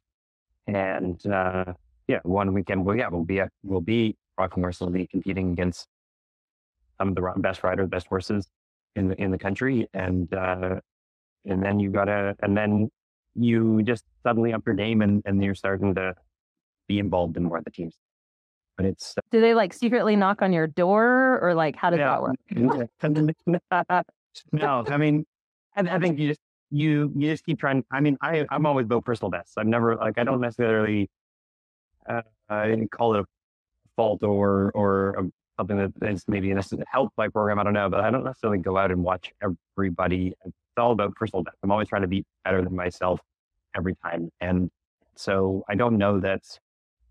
And 0.67 1.23
uh, 1.27 1.73
yeah, 2.07 2.19
one 2.23 2.53
weekend, 2.53 2.85
well, 2.85 2.95
yeah, 2.95 3.07
we'll 3.09 3.23
be 3.23 3.39
a, 3.39 3.49
we'll 3.63 3.81
be 3.81 4.17
Rocking 4.37 4.63
Horse 4.63 4.79
will 4.79 4.89
be 4.89 5.05
competing 5.05 5.51
against 5.51 5.87
some 6.97 7.09
of 7.09 7.15
the 7.15 7.33
best 7.37 7.63
riders, 7.63 7.89
best 7.89 8.07
horses 8.07 8.47
in 8.95 9.09
the 9.09 9.21
in 9.21 9.29
the 9.31 9.37
country, 9.37 9.87
and 9.93 10.33
uh, 10.33 10.79
and 11.45 11.63
then 11.63 11.79
you 11.79 11.91
gotta 11.91 12.35
and 12.41 12.57
then 12.57 12.89
you 13.35 13.83
just 13.83 14.05
suddenly 14.23 14.53
up 14.53 14.63
your 14.65 14.75
game 14.75 15.01
and 15.01 15.21
and 15.25 15.43
you're 15.43 15.55
starting 15.55 15.93
to 15.95 16.15
be 16.87 16.97
involved 16.97 17.37
in 17.37 17.43
more 17.43 17.57
of 17.59 17.63
the 17.63 17.71
teams 17.71 17.95
but 18.79 18.85
it's 18.85 19.13
do 19.29 19.41
they 19.41 19.53
like 19.53 19.73
secretly 19.73 20.15
knock 20.15 20.41
on 20.41 20.53
your 20.53 20.65
door 20.65 21.37
or 21.41 21.53
like 21.53 21.75
how 21.75 21.89
does 21.89 21.99
that 21.99 22.21
work? 22.21 22.37
No. 24.53 24.85
I 24.87 24.95
mean 24.95 25.25
I, 25.75 25.81
I, 25.81 25.99
think 25.99 26.17
you 26.17 26.29
just 26.29 26.39
you 26.71 27.11
you 27.13 27.29
just 27.29 27.45
keep 27.45 27.59
trying 27.59 27.83
i 27.91 27.99
mean 27.99 28.17
i 28.21 28.45
i'm 28.49 28.65
always 28.65 28.85
about 28.85 29.03
personal 29.03 29.31
bests 29.31 29.55
i've 29.57 29.67
never 29.67 29.97
like 29.97 30.17
i 30.17 30.23
don't 30.23 30.39
necessarily 30.39 31.09
uh, 32.07 32.21
I 32.47 32.87
call 32.91 33.15
it 33.15 33.21
a 33.21 33.25
fault 33.97 34.23
or 34.23 34.71
or 34.73 35.15
a, 35.15 35.23
something 35.57 35.77
that 35.77 36.09
is 36.09 36.23
maybe 36.29 36.51
an 36.51 36.61
help 36.89 37.11
by 37.17 37.27
program 37.27 37.59
i 37.59 37.63
don't 37.63 37.73
know 37.73 37.89
but 37.89 37.99
i 37.99 38.09
don't 38.09 38.23
necessarily 38.23 38.59
go 38.59 38.77
out 38.77 38.91
and 38.91 39.03
watch 39.03 39.33
everybody 39.41 40.33
it's 40.45 40.55
all 40.77 40.91
about 40.91 41.13
personal 41.15 41.43
best. 41.43 41.57
I'm 41.63 41.71
always 41.71 41.89
trying 41.89 42.03
to 42.03 42.07
be 42.07 42.23
better 42.45 42.61
than 42.61 42.75
myself 42.75 43.19
every 43.75 43.95
time 43.95 44.29
and 44.39 44.69
so 45.15 45.65
i 45.67 45.75
don't 45.75 45.97
know 45.97 46.19
that 46.19 46.43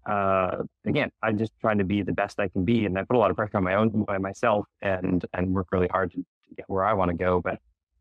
uh, 0.08 0.62
again, 0.86 1.10
I'm 1.22 1.36
just 1.36 1.52
trying 1.60 1.78
to 1.78 1.84
be 1.84 2.02
the 2.02 2.12
best 2.12 2.40
I 2.40 2.48
can 2.48 2.64
be, 2.64 2.86
and 2.86 2.98
I 2.98 3.04
put 3.04 3.16
a 3.16 3.18
lot 3.18 3.30
of 3.30 3.36
pressure 3.36 3.58
on 3.58 3.64
my 3.64 3.74
own 3.74 4.04
by 4.04 4.18
myself, 4.18 4.66
and 4.80 5.24
and 5.34 5.54
work 5.54 5.68
really 5.70 5.88
hard 5.88 6.10
to, 6.12 6.16
to 6.16 6.54
get 6.56 6.64
where 6.68 6.84
I 6.84 6.94
want 6.94 7.10
to 7.10 7.16
go. 7.16 7.40
But 7.40 7.58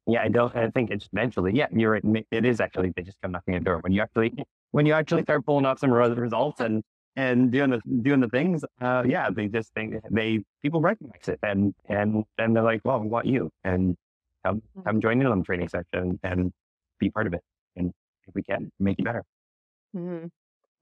yeah, 0.08 0.24
I 0.24 0.30
don't. 0.30 0.56
I 0.56 0.70
think 0.70 0.90
it's 0.90 1.10
eventually. 1.12 1.52
Yeah, 1.54 1.68
you're 1.72 1.92
right. 1.92 2.26
It 2.32 2.46
is 2.46 2.62
actually 2.62 2.94
they 2.96 3.04
just 3.04 3.18
come 3.22 3.32
knocking 3.32 3.56
at 3.56 3.62
the 3.62 3.66
door 3.66 3.80
when 3.80 3.92
you 3.92 4.02
actually 4.02 4.34
when 4.72 4.86
you 4.86 4.94
actually 4.94 5.24
start 5.24 5.46
pulling 5.46 5.66
off 5.66 5.80
some 5.80 5.92
results 5.92 6.62
and 6.62 6.82
and 7.18 7.52
doing 7.52 7.72
the 7.72 7.82
doing 8.02 8.22
the 8.22 8.30
things. 8.30 8.64
Uh, 8.80 9.04
yeah, 9.06 9.30
they 9.30 9.48
just 9.48 9.74
think 9.74 9.96
they 10.10 10.44
people 10.62 10.80
recognize 10.80 11.28
it, 11.28 11.40
and 11.44 11.74
and 11.90 12.24
then 12.38 12.54
they're 12.54 12.64
like, 12.64 12.82
well, 12.86 13.00
we 13.00 13.08
want 13.08 13.26
you, 13.26 13.52
and 13.66 13.98
come 14.46 14.62
come 14.86 15.02
join 15.02 15.20
in 15.20 15.28
on 15.28 15.40
the 15.40 15.46
training 15.46 15.68
section 15.68 16.20
and 16.24 16.54
be 17.00 17.10
part 17.10 17.28
of 17.28 17.34
it, 17.34 17.42
and 17.76 17.92
if 18.28 18.34
we 18.34 18.44
can 18.44 18.72
make 18.80 18.98
it 18.98 19.04
better. 19.04 19.24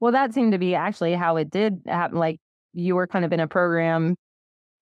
Well, 0.00 0.12
that 0.12 0.34
seemed 0.34 0.52
to 0.52 0.58
be 0.58 0.74
actually 0.74 1.14
how 1.14 1.36
it 1.36 1.50
did 1.50 1.80
happen. 1.86 2.18
Like 2.18 2.38
you 2.72 2.94
were 2.94 3.06
kind 3.06 3.24
of 3.24 3.32
in 3.32 3.40
a 3.40 3.48
program 3.48 4.16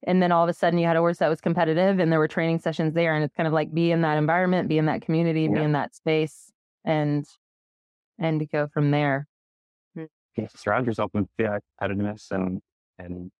and 0.06 0.22
then 0.22 0.32
all 0.32 0.42
of 0.42 0.48
a 0.48 0.52
sudden 0.52 0.78
you 0.78 0.86
had 0.86 0.96
a 0.96 1.00
horse 1.00 1.18
that 1.18 1.28
was 1.28 1.40
competitive 1.40 1.98
and 1.98 2.12
there 2.12 2.18
were 2.18 2.28
training 2.28 2.58
sessions 2.58 2.94
there 2.94 3.14
and 3.14 3.24
it's 3.24 3.34
kind 3.34 3.46
of 3.46 3.52
like 3.52 3.72
be 3.72 3.90
in 3.90 4.02
that 4.02 4.18
environment 4.18 4.68
be 4.68 4.78
in 4.78 4.86
that 4.86 5.02
community 5.02 5.42
yeah. 5.42 5.58
be 5.58 5.62
in 5.62 5.72
that 5.72 5.94
space 5.94 6.52
and 6.84 7.24
and 8.18 8.40
to 8.40 8.46
go 8.46 8.68
from 8.72 8.90
there 8.90 9.26
yeah, 10.36 10.48
surround 10.56 10.86
yourself 10.86 11.10
with 11.14 11.26
uh, 11.40 11.58
competitiveness 11.80 12.30
and 12.30 12.60
and 12.98 13.30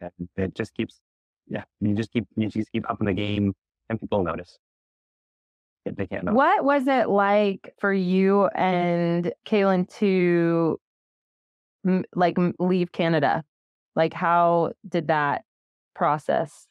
and 0.00 0.12
it 0.36 0.54
just 0.54 0.74
keeps 0.74 1.00
yeah 1.46 1.64
you 1.80 1.94
just 1.94 2.12
keep 2.12 2.26
you 2.36 2.48
just 2.48 2.72
keep 2.72 2.88
up 2.90 3.00
in 3.00 3.06
the 3.06 3.12
game 3.12 3.54
and 3.88 4.00
people 4.00 4.22
notice 4.22 4.58
they 5.84 6.06
can't 6.06 6.24
know. 6.24 6.34
what 6.34 6.64
was 6.64 6.86
it 6.86 7.08
like 7.08 7.72
for 7.78 7.92
you 7.92 8.46
and 8.48 9.32
kaylin 9.46 9.88
to 9.88 10.78
like 12.14 12.36
leave 12.58 12.92
canada 12.92 13.44
like 13.98 14.14
how 14.14 14.72
did 14.88 15.08
that 15.08 15.42
process? 15.94 16.68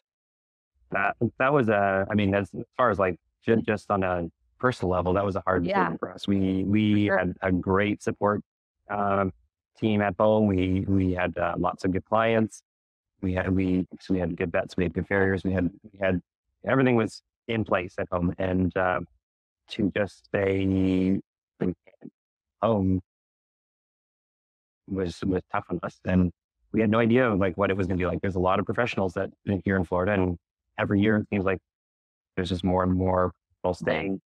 That 0.92 1.18
that 1.38 1.52
was 1.52 1.68
a. 1.68 2.08
I 2.10 2.16
mean, 2.16 2.34
as, 2.34 2.50
as 2.58 2.64
far 2.78 2.90
as 2.90 2.98
like 2.98 3.20
just, 3.46 3.66
just 3.66 3.92
on 3.92 4.02
a 4.04 4.30
personal 4.60 4.94
level, 4.94 5.14
that 5.14 5.26
was 5.26 5.36
a 5.36 5.44
hard 5.46 5.66
yeah. 5.66 5.94
for 6.00 6.10
us. 6.10 6.26
We 6.26 6.64
we 6.64 7.08
sure. 7.08 7.18
had 7.18 7.36
a 7.42 7.52
great 7.52 8.02
support 8.02 8.42
um, 8.90 9.34
team 9.78 10.02
at 10.02 10.16
Bone. 10.16 10.48
We 10.48 10.86
we 10.88 11.14
had 11.14 11.38
uh, 11.38 11.56
lots 11.58 11.84
of 11.84 11.92
good 11.92 12.06
clients. 12.06 12.64
We 13.22 13.34
had 13.34 13.54
we 13.54 13.86
so 14.00 14.14
we 14.14 14.22
had 14.22 14.38
good 14.38 14.54
vets. 14.54 14.78
We 14.78 14.86
had 14.86 14.94
good 14.94 15.08
farriers. 15.08 15.44
We 15.44 15.52
had 15.52 15.70
we 15.92 16.00
had 16.00 16.22
everything 16.66 16.96
was 16.96 17.22
in 17.50 17.66
place 17.66 17.96
at 18.00 18.08
home, 18.10 18.34
and 18.38 18.76
uh, 18.78 19.02
to 19.72 19.92
just 19.98 20.24
stay 20.26 21.20
home 22.62 23.02
was 24.88 25.20
was 25.26 25.42
tough 25.52 25.66
on 25.70 25.80
us. 25.84 26.00
And 26.06 26.32
we 26.72 26.82
had 26.82 26.90
no 26.90 27.00
idea 27.00 27.30
of, 27.30 27.40
like 27.40 27.58
what 27.58 27.70
it 27.70 27.78
was 27.78 27.88
going 27.88 27.98
to 27.98 28.02
be 28.02 28.08
like. 28.08 28.22
There's 28.22 28.36
a 28.36 28.40
lot 28.40 28.60
of 28.60 28.66
professionals 28.66 29.14
that 29.14 29.30
here 29.64 29.78
in 29.78 29.84
Florida, 29.86 30.14
and 30.14 30.38
every 30.78 31.02
year 31.02 31.18
it 31.18 31.28
seems 31.30 31.46
like 31.46 31.60
there's 32.36 32.50
just 32.50 32.64
more 32.64 32.84
and 32.84 32.94
more 32.94 33.32
people 33.56 33.74
staying, 33.74 34.22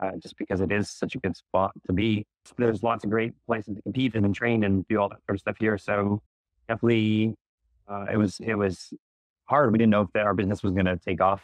uh, 0.00 0.12
just 0.18 0.36
because 0.36 0.60
it 0.60 0.72
is 0.72 0.90
such 0.90 1.14
a 1.14 1.18
good 1.18 1.36
spot 1.36 1.72
to 1.86 1.92
be. 1.92 2.26
There's 2.56 2.82
lots 2.82 3.04
of 3.04 3.10
great 3.10 3.34
places 3.46 3.76
to 3.76 3.82
compete 3.82 4.14
and, 4.14 4.34
train 4.34 4.64
and 4.64 4.86
do 4.88 4.98
all 4.98 5.08
that 5.08 5.18
sort 5.26 5.36
of 5.36 5.40
stuff 5.40 5.56
here. 5.58 5.78
So 5.78 6.22
definitely, 6.68 7.34
uh, 7.88 8.06
it 8.12 8.16
was 8.16 8.40
it 8.40 8.54
was 8.54 8.92
hard. 9.44 9.70
We 9.72 9.78
didn't 9.78 9.90
know 9.90 10.02
if 10.02 10.08
our 10.16 10.34
business 10.34 10.62
was 10.62 10.72
going 10.72 10.86
to 10.86 10.96
take 10.96 11.20
off, 11.20 11.42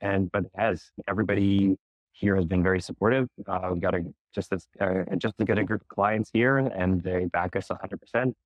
and 0.00 0.30
but 0.32 0.44
it 0.44 0.52
has. 0.56 0.90
Everybody 1.08 1.76
here 2.20 2.36
has 2.36 2.44
been 2.44 2.62
very 2.62 2.80
supportive. 2.80 3.28
Uh, 3.46 3.70
we 3.72 3.80
got 3.80 3.94
a 3.94 4.04
just 4.34 4.52
as 4.52 4.66
uh, 4.80 5.04
just 5.18 5.34
a 5.40 5.44
good 5.44 5.66
group 5.66 5.80
of 5.80 5.88
clients 5.88 6.30
here, 6.32 6.58
and 6.58 7.02
they 7.02 7.24
back 7.26 7.56
us 7.56 7.70
100 7.70 8.00
percent 8.00 8.36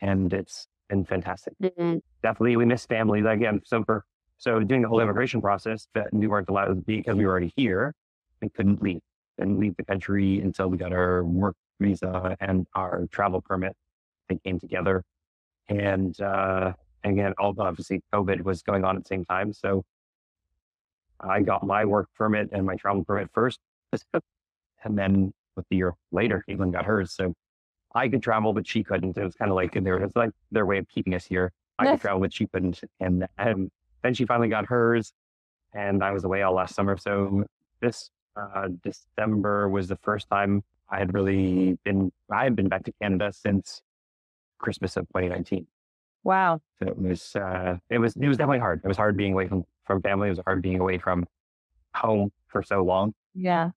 and 0.00 0.32
it's 0.32 0.68
been 0.88 1.04
fantastic. 1.04 1.54
Mm-hmm. 1.62 1.98
Definitely, 2.22 2.56
we 2.56 2.64
miss 2.64 2.86
family 2.86 3.20
again. 3.20 3.60
So 3.64 3.82
for 3.84 4.04
so 4.38 4.60
doing 4.60 4.82
the 4.82 4.88
whole 4.88 5.00
immigration 5.00 5.40
process, 5.40 5.88
that 5.94 6.12
we 6.12 6.26
weren't 6.26 6.48
allowed 6.48 6.66
to 6.66 6.74
be 6.74 6.98
because 6.98 7.16
we 7.16 7.24
were 7.24 7.32
already 7.32 7.52
here. 7.56 7.94
We 8.42 8.50
couldn't 8.50 8.82
leave 8.82 9.00
and 9.38 9.58
leave 9.58 9.76
the 9.76 9.84
country 9.84 10.40
until 10.40 10.68
we 10.68 10.76
got 10.76 10.92
our 10.92 11.24
work 11.24 11.56
visa 11.80 12.36
and 12.40 12.66
our 12.74 13.06
travel 13.10 13.40
permit. 13.40 13.74
They 14.28 14.38
came 14.44 14.60
together, 14.60 15.04
and 15.68 16.18
uh, 16.20 16.72
again, 17.04 17.34
all 17.38 17.54
obviously 17.58 18.02
COVID 18.12 18.42
was 18.42 18.62
going 18.62 18.84
on 18.84 18.96
at 18.96 19.04
the 19.04 19.08
same 19.08 19.24
time. 19.24 19.52
So 19.52 19.84
I 21.20 21.40
got 21.40 21.66
my 21.66 21.84
work 21.84 22.08
permit 22.16 22.50
and 22.52 22.66
my 22.66 22.76
travel 22.76 23.04
permit 23.04 23.30
first, 23.32 23.60
and 24.84 24.98
then 24.98 25.32
with 25.56 25.66
the 25.70 25.76
year 25.76 25.94
later, 26.12 26.44
Caitlin 26.48 26.72
got 26.72 26.84
hers. 26.84 27.12
So 27.12 27.34
I 27.94 28.08
could 28.08 28.22
travel, 28.22 28.52
but 28.52 28.66
she 28.66 28.84
couldn't. 28.84 29.16
It 29.16 29.24
was 29.24 29.34
kind 29.34 29.50
of 29.50 29.54
like 29.54 29.72
there 29.72 29.98
was 29.98 30.14
like 30.14 30.30
their 30.50 30.66
way 30.66 30.78
of 30.78 30.88
keeping 30.88 31.14
us 31.14 31.24
here. 31.24 31.52
I 31.78 31.86
could 31.86 32.00
travel, 32.00 32.20
but 32.20 32.32
she 32.32 32.46
couldn't. 32.46 32.80
And, 33.00 33.26
and 33.38 33.70
then 34.02 34.14
she 34.14 34.24
finally 34.24 34.48
got 34.48 34.66
hers, 34.66 35.12
and 35.74 36.02
I 36.02 36.12
was 36.12 36.24
away 36.24 36.42
all 36.42 36.54
last 36.54 36.74
summer. 36.74 36.96
So 36.96 37.44
this 37.80 38.10
uh, 38.36 38.68
December 38.82 39.68
was 39.68 39.88
the 39.88 39.96
first 39.96 40.28
time 40.30 40.62
I 40.90 40.98
had 40.98 41.14
really 41.14 41.78
been. 41.84 42.12
I 42.30 42.44
had 42.44 42.56
been 42.56 42.68
back 42.68 42.84
to 42.84 42.92
Canada 43.00 43.32
since 43.32 43.82
Christmas 44.58 44.96
of 44.96 45.06
2019. 45.08 45.66
Wow. 46.24 46.60
So 46.78 46.88
it 46.88 46.98
was. 46.98 47.34
Uh, 47.36 47.78
it 47.90 47.98
was. 47.98 48.16
It 48.16 48.28
was 48.28 48.36
definitely 48.36 48.60
hard. 48.60 48.80
It 48.84 48.88
was 48.88 48.96
hard 48.96 49.16
being 49.16 49.32
away 49.32 49.48
from 49.48 49.64
from 49.86 50.02
family. 50.02 50.28
It 50.28 50.32
was 50.32 50.40
hard 50.44 50.62
being 50.62 50.80
away 50.80 50.98
from 50.98 51.26
home 51.94 52.30
for 52.48 52.62
so 52.62 52.82
long. 52.82 53.14
Yeah. 53.34 53.70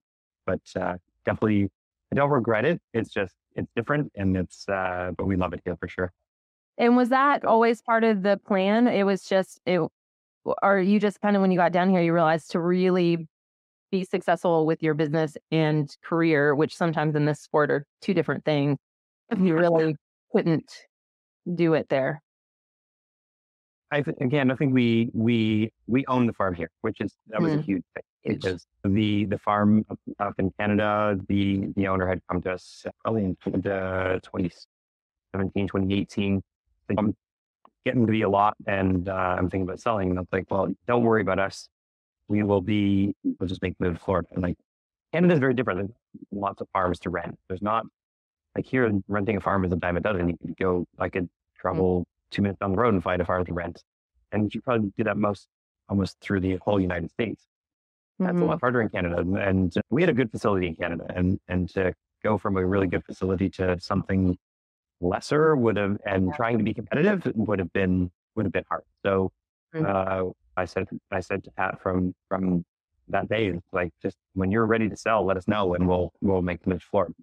But 0.46 0.62
uh, 0.76 0.96
definitely, 1.26 1.70
I 2.12 2.16
don't 2.16 2.30
regret 2.30 2.66
it. 2.66 2.82
It's 2.94 3.12
just 3.12 3.36
it's 3.56 3.72
different 3.76 4.12
and 4.16 4.36
it's 4.36 4.68
uh 4.70 5.12
but 5.18 5.26
we 5.26 5.36
love 5.36 5.54
it 5.54 5.62
here 5.64 5.76
for 5.78 5.88
sure 5.88 6.12
and 6.78 6.96
was 6.96 7.10
that 7.10 7.46
always 7.46 7.82
part 7.82 8.04
of 8.04 8.24
the 8.24 8.40
plan 8.46 8.88
it 8.88 9.04
was 9.04 9.24
just 9.24 9.60
it 9.66 9.82
or 10.64 10.80
you 10.80 11.00
just 11.00 11.22
kind 11.22 11.36
of 11.36 11.42
when 11.42 11.52
you 11.52 11.58
got 11.58 11.72
down 11.72 11.90
here 11.90 12.02
you 12.02 12.14
realized 12.14 12.52
to 12.52 12.60
really 12.60 13.28
be 13.92 14.04
successful 14.04 14.66
with 14.66 14.82
your 14.84 14.94
business 14.94 15.36
and 15.52 15.96
career 16.04 16.56
which 16.56 16.76
sometimes 16.76 17.16
in 17.16 17.26
this 17.26 17.42
sport 17.42 17.72
are 17.72 17.86
two 18.02 18.14
different 18.14 18.46
things 18.46 18.78
you 19.38 19.54
really 19.58 19.96
couldn't 20.32 20.72
do 21.56 21.74
it 21.74 21.90
there 21.90 22.22
I 23.92 24.02
th- 24.02 24.18
again, 24.22 24.52
I 24.52 24.56
think 24.56 24.74
we 24.74 25.10
we 25.14 25.72
we 25.88 26.06
own 26.08 26.28
the 26.28 26.34
farm 26.34 26.54
here, 26.54 26.70
which 26.82 27.02
is 27.02 27.16
that 27.28 27.42
was 27.42 27.54
mm. 27.54 27.60
a 27.60 27.62
huge 27.62 27.84
thing 27.96 28.38
because 28.38 28.66
the 28.84 29.26
the 29.26 29.38
farm 29.40 29.86
up, 29.90 30.00
up, 30.20 30.34
in 30.38 30.52
Canada, 30.60 31.18
the 31.28 31.68
the 31.76 31.88
owner 31.88 32.08
had 32.08 32.22
come 32.30 32.42
to 32.44 32.52
us 32.52 32.86
probably 33.04 33.24
in 33.24 33.38
2017, 33.46 35.68
2018. 35.68 36.42
I'm 36.98 37.16
getting 37.86 38.06
to 38.06 38.12
be 38.12 38.24
a 38.24 38.30
lot, 38.30 38.56
and 38.68 39.10
uh, 39.10 39.14
I'm 39.14 39.50
thinking 39.50 39.64
about 39.64 39.80
selling. 39.80 40.10
And 40.10 40.20
I'm 40.20 40.28
like, 40.32 40.46
well, 40.50 40.74
don't 40.88 41.04
worry 41.04 41.22
about 41.22 41.40
us. 41.40 41.70
We 42.28 42.44
will 42.44 42.62
be. 42.62 43.16
We'll 43.24 43.48
just 43.48 43.62
make 43.62 43.80
move 43.80 43.96
to 43.96 44.04
Florida. 44.04 44.28
And 44.32 44.44
like 44.44 44.58
Canada 45.14 45.34
is 45.34 45.40
very 45.40 45.54
different. 45.54 45.80
There's 45.80 45.92
lots 46.32 46.62
of 46.62 46.68
farms 46.74 47.00
to 47.00 47.10
rent. 47.10 47.38
There's 47.48 47.62
not 47.62 47.86
like 48.56 48.66
here 48.66 48.92
renting 49.08 49.38
a 49.38 49.42
farm 49.42 49.66
is 49.66 49.72
a 49.72 49.76
dime 49.76 49.98
a 49.98 50.00
dozen. 50.00 50.30
You 50.30 50.38
could 50.38 50.58
go. 50.58 50.86
I 51.00 51.10
could 51.10 51.26
mm. 51.26 51.60
travel. 51.60 52.06
Two 52.32 52.42
minutes 52.42 52.60
down 52.60 52.72
the 52.72 52.78
road 52.78 52.94
and 52.94 53.04
find 53.04 53.22
a 53.22 53.26
farm 53.26 53.46
to 53.46 53.54
rent. 53.54 53.84
And 54.32 54.54
you 54.54 54.62
probably 54.62 54.92
do 54.98 55.04
that 55.04 55.18
most 55.18 55.48
almost 55.90 56.20
through 56.22 56.40
the 56.42 56.58
whole 56.58 56.80
United 56.80 57.12
States. 57.12 57.46
That's 58.20 58.34
mm-hmm. 58.34 58.44
a 58.44 58.46
lot 58.46 58.60
harder 58.60 58.82
in 58.82 58.90
Canada. 58.90 59.20
And 59.20 59.74
we 59.90 60.02
had 60.02 60.10
a 60.10 60.14
good 60.14 60.32
facility 60.32 60.68
in 60.68 60.76
Canada. 60.76 61.06
And 61.16 61.40
and 61.48 61.70
to 61.70 61.94
go 62.24 62.38
from 62.38 62.58
a 62.58 62.66
really 62.66 62.88
good 62.88 63.04
facility 63.06 63.50
to 63.50 63.80
something 63.80 64.38
lesser 65.02 65.56
would 65.56 65.78
have 65.78 65.98
and 66.06 66.34
trying 66.34 66.58
to 66.58 66.64
be 66.64 66.74
competitive 66.74 67.32
would 67.36 67.60
have 67.60 67.72
been 67.74 68.12
would 68.36 68.46
have 68.46 68.54
been 68.54 68.66
hard. 68.70 68.84
So 69.04 69.32
mm-hmm. 69.74 69.86
uh, 69.88 70.32
I 70.58 70.66
said 70.66 70.88
I 71.12 71.22
said 71.22 71.44
to 71.46 71.52
Pat 71.52 71.82
from 71.82 72.14
from 72.28 72.66
that 73.08 73.28
day, 73.30 73.54
like 73.72 73.92
just 74.02 74.18
when 74.34 74.52
you're 74.52 74.66
ready 74.66 74.90
to 74.90 74.96
sell, 74.96 75.26
let 75.26 75.38
us 75.38 75.48
know 75.48 75.74
and 75.74 75.88
we'll 75.88 76.12
we'll 76.22 76.42
make 76.42 76.62
the 76.64 76.70
move 76.72 76.84
forward. 76.84 77.14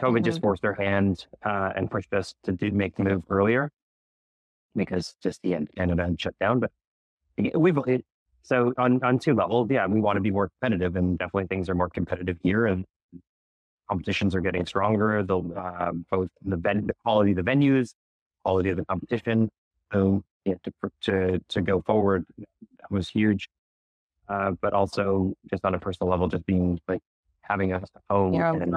COVID 0.00 0.16
mm-hmm. 0.16 0.24
just 0.24 0.40
forced 0.40 0.62
their 0.62 0.74
hand 0.74 1.26
uh, 1.44 1.72
and 1.74 1.90
pushed 1.90 2.12
us 2.12 2.34
to 2.44 2.52
do 2.52 2.70
make 2.70 2.96
the 2.96 3.04
move 3.04 3.24
earlier 3.28 3.70
because 4.76 5.14
just 5.22 5.42
the 5.42 5.54
end, 5.54 5.70
and 5.76 6.20
shut 6.20 6.38
down. 6.38 6.60
But 6.60 6.70
we've 7.54 7.78
it, 7.86 8.04
so 8.42 8.72
on 8.78 9.02
on 9.02 9.18
two 9.18 9.34
levels, 9.34 9.68
yeah, 9.70 9.86
we 9.86 10.00
want 10.00 10.16
to 10.16 10.20
be 10.20 10.30
more 10.30 10.50
competitive, 10.60 10.96
and 10.96 11.18
definitely 11.18 11.46
things 11.46 11.68
are 11.68 11.74
more 11.74 11.88
competitive 11.88 12.38
here, 12.42 12.66
and 12.66 12.84
competitions 13.88 14.34
are 14.34 14.40
getting 14.40 14.66
stronger. 14.66 15.22
The 15.22 15.38
uh, 15.38 15.92
both 16.10 16.28
the 16.44 16.56
ven- 16.56 16.86
the 16.86 16.94
quality 17.04 17.32
of 17.32 17.36
the 17.36 17.42
venues, 17.42 17.94
quality 18.44 18.70
of 18.70 18.76
the 18.76 18.84
competition. 18.84 19.50
So 19.92 20.22
yeah, 20.44 20.54
to 20.64 20.72
to 21.02 21.40
to 21.48 21.60
go 21.60 21.82
forward, 21.82 22.24
that 22.38 22.90
was 22.90 23.08
huge. 23.08 23.48
Uh, 24.28 24.50
but 24.60 24.72
also 24.72 25.34
just 25.48 25.64
on 25.64 25.74
a 25.74 25.78
personal 25.78 26.10
level, 26.10 26.26
just 26.26 26.44
being 26.46 26.80
like 26.88 27.00
having 27.42 27.72
a 27.72 27.80
home 28.10 28.34
and 28.34 28.74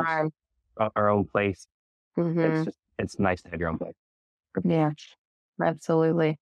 our 0.96 1.10
own 1.10 1.26
place. 1.26 1.66
Mm-hmm. 2.18 2.40
It's 2.40 2.66
just 2.66 2.78
it's 3.00 3.20
nice 3.20 3.42
to 3.44 3.50
have 3.50 3.60
your 3.60 3.70
own 3.70 3.78
place. 3.78 3.96
Yeah. 4.64 4.92
Absolutely. 5.62 6.38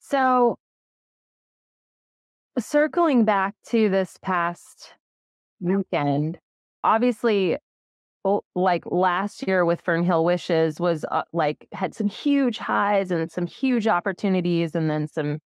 So, 0.00 0.56
circling 2.58 3.24
back 3.24 3.54
to 3.68 3.88
this 3.88 4.16
past 4.22 4.94
weekend, 5.60 6.38
obviously, 6.84 7.58
like 8.54 8.84
last 8.86 9.46
year 9.46 9.64
with 9.64 9.84
Fernhill 9.84 10.24
Wishes 10.24 10.80
was 10.80 11.04
uh, 11.10 11.22
like 11.32 11.66
had 11.72 11.94
some 11.94 12.08
huge 12.08 12.58
highs 12.58 13.10
and 13.10 13.30
some 13.32 13.46
huge 13.46 13.86
opportunities, 13.88 14.74
and 14.74 14.90
then 14.90 15.08
some 15.08 15.38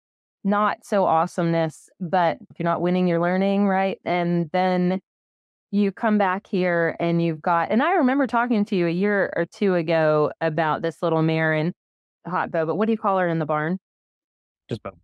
not 0.44 0.86
so 0.86 1.06
awesomeness. 1.06 1.90
But 2.00 2.38
if 2.52 2.60
you're 2.60 2.66
not 2.66 2.82
winning, 2.82 3.08
you're 3.08 3.22
learning, 3.22 3.68
right? 3.68 4.00
And 4.06 4.50
then 4.54 5.00
you 5.72 5.92
come 5.92 6.18
back 6.18 6.48
here 6.48 6.96
and 7.00 7.22
you've 7.22 7.42
got, 7.42 7.72
and 7.72 7.84
I 7.84 7.94
remember 7.94 8.28
talking 8.28 8.66
to 8.66 8.76
you 8.76 8.88
a 8.88 8.92
year 8.92 9.34
or 9.36 9.46
two 9.46 9.76
ago 9.76 10.32
about 10.42 10.82
this 10.82 11.02
little 11.04 11.22
mare, 11.22 11.54
and 11.54 11.74
hot 12.26 12.52
Bobo. 12.52 12.74
What 12.74 12.86
do 12.86 12.92
you 12.92 12.98
call 12.98 13.18
her 13.20 13.28
in 13.28 13.40
the 13.40 13.46
barn? 13.46 13.80
Just 14.70 14.82
Bobo. 14.84 14.98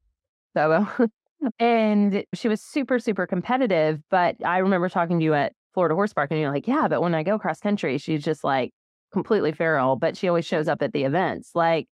Bobo. 0.55 1.07
and 1.59 2.23
she 2.33 2.47
was 2.47 2.61
super, 2.61 2.99
super 2.99 3.27
competitive. 3.27 4.01
But 4.09 4.35
I 4.45 4.59
remember 4.59 4.89
talking 4.89 5.19
to 5.19 5.25
you 5.25 5.33
at 5.33 5.53
Florida 5.73 5.95
Horse 5.95 6.13
Park, 6.13 6.31
and 6.31 6.39
you're 6.39 6.51
like, 6.51 6.67
yeah, 6.67 6.87
but 6.87 7.01
when 7.01 7.15
I 7.15 7.23
go 7.23 7.39
cross 7.39 7.59
country, 7.59 7.97
she's 7.97 8.23
just 8.23 8.43
like 8.43 8.71
completely 9.11 9.51
feral, 9.51 9.95
but 9.95 10.17
she 10.17 10.27
always 10.27 10.45
shows 10.45 10.67
up 10.67 10.81
at 10.81 10.93
the 10.93 11.03
events. 11.03 11.51
Like, 11.55 11.87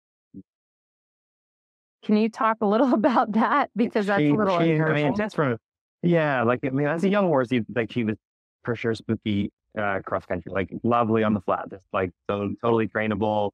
Can 2.03 2.17
you 2.17 2.29
talk 2.29 2.57
a 2.61 2.65
little 2.65 2.93
about 2.93 3.33
that 3.33 3.69
because 3.75 4.07
that's 4.07 4.21
she, 4.21 4.29
a 4.29 4.33
little 4.33 4.59
she, 4.59 4.79
I 4.79 4.93
mean, 4.93 5.15
just 5.15 5.35
from 5.35 5.57
yeah, 6.03 6.43
like 6.43 6.59
I 6.63 6.69
mean, 6.69 6.87
as 6.87 7.03
a 7.03 7.09
young 7.09 7.27
horse, 7.27 7.49
like 7.75 7.91
she 7.91 8.03
was 8.03 8.15
for 8.63 8.75
sure 8.75 8.93
spooky 8.93 9.51
uh, 9.77 9.99
cross 10.05 10.25
country, 10.25 10.51
like 10.51 10.69
lovely 10.83 11.23
on 11.23 11.33
the 11.33 11.41
flat, 11.41 11.69
just 11.69 11.85
like 11.93 12.11
so 12.29 12.53
totally 12.61 12.87
trainable, 12.87 13.51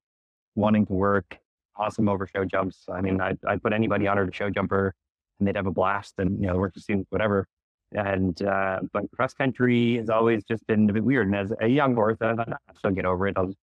wanting 0.56 0.86
to 0.88 0.94
work, 0.94 1.38
awesome 1.76 2.08
over 2.10 2.28
show 2.28 2.46
jumps. 2.46 2.86
I 2.92 3.02
mean, 3.02 3.20
I'd, 3.22 3.38
I'd 3.48 3.62
put 3.64 3.74
anybody 3.74 4.08
on 4.08 4.18
her 4.18 4.26
to 4.26 4.32
show 4.34 4.50
jumper, 4.50 4.94
and 5.40 5.48
they'd 5.48 5.56
have 5.56 5.68
a 5.68 5.72
blast, 5.72 6.14
and 6.18 6.40
you 6.42 6.48
know, 6.48 6.58
work 6.58 6.74
the 6.74 6.82
students, 6.82 7.08
whatever. 7.12 7.48
And 7.94 8.42
uh, 8.42 8.80
but 8.92 9.04
cross 9.16 9.34
country 9.34 9.98
has 9.98 10.10
always 10.10 10.44
just 10.44 10.66
been 10.68 10.90
a 10.90 10.94
bit 10.94 11.04
weird. 11.04 11.28
And 11.28 11.36
as 11.36 11.54
a 11.62 11.68
young 11.68 11.94
horse, 11.96 12.18
I 12.22 12.34
thought, 12.36 12.50
I'll 12.50 12.76
still 12.76 12.92
get 12.92 13.06
over 13.06 13.28
it. 13.28 13.38
I'll, 13.38 13.54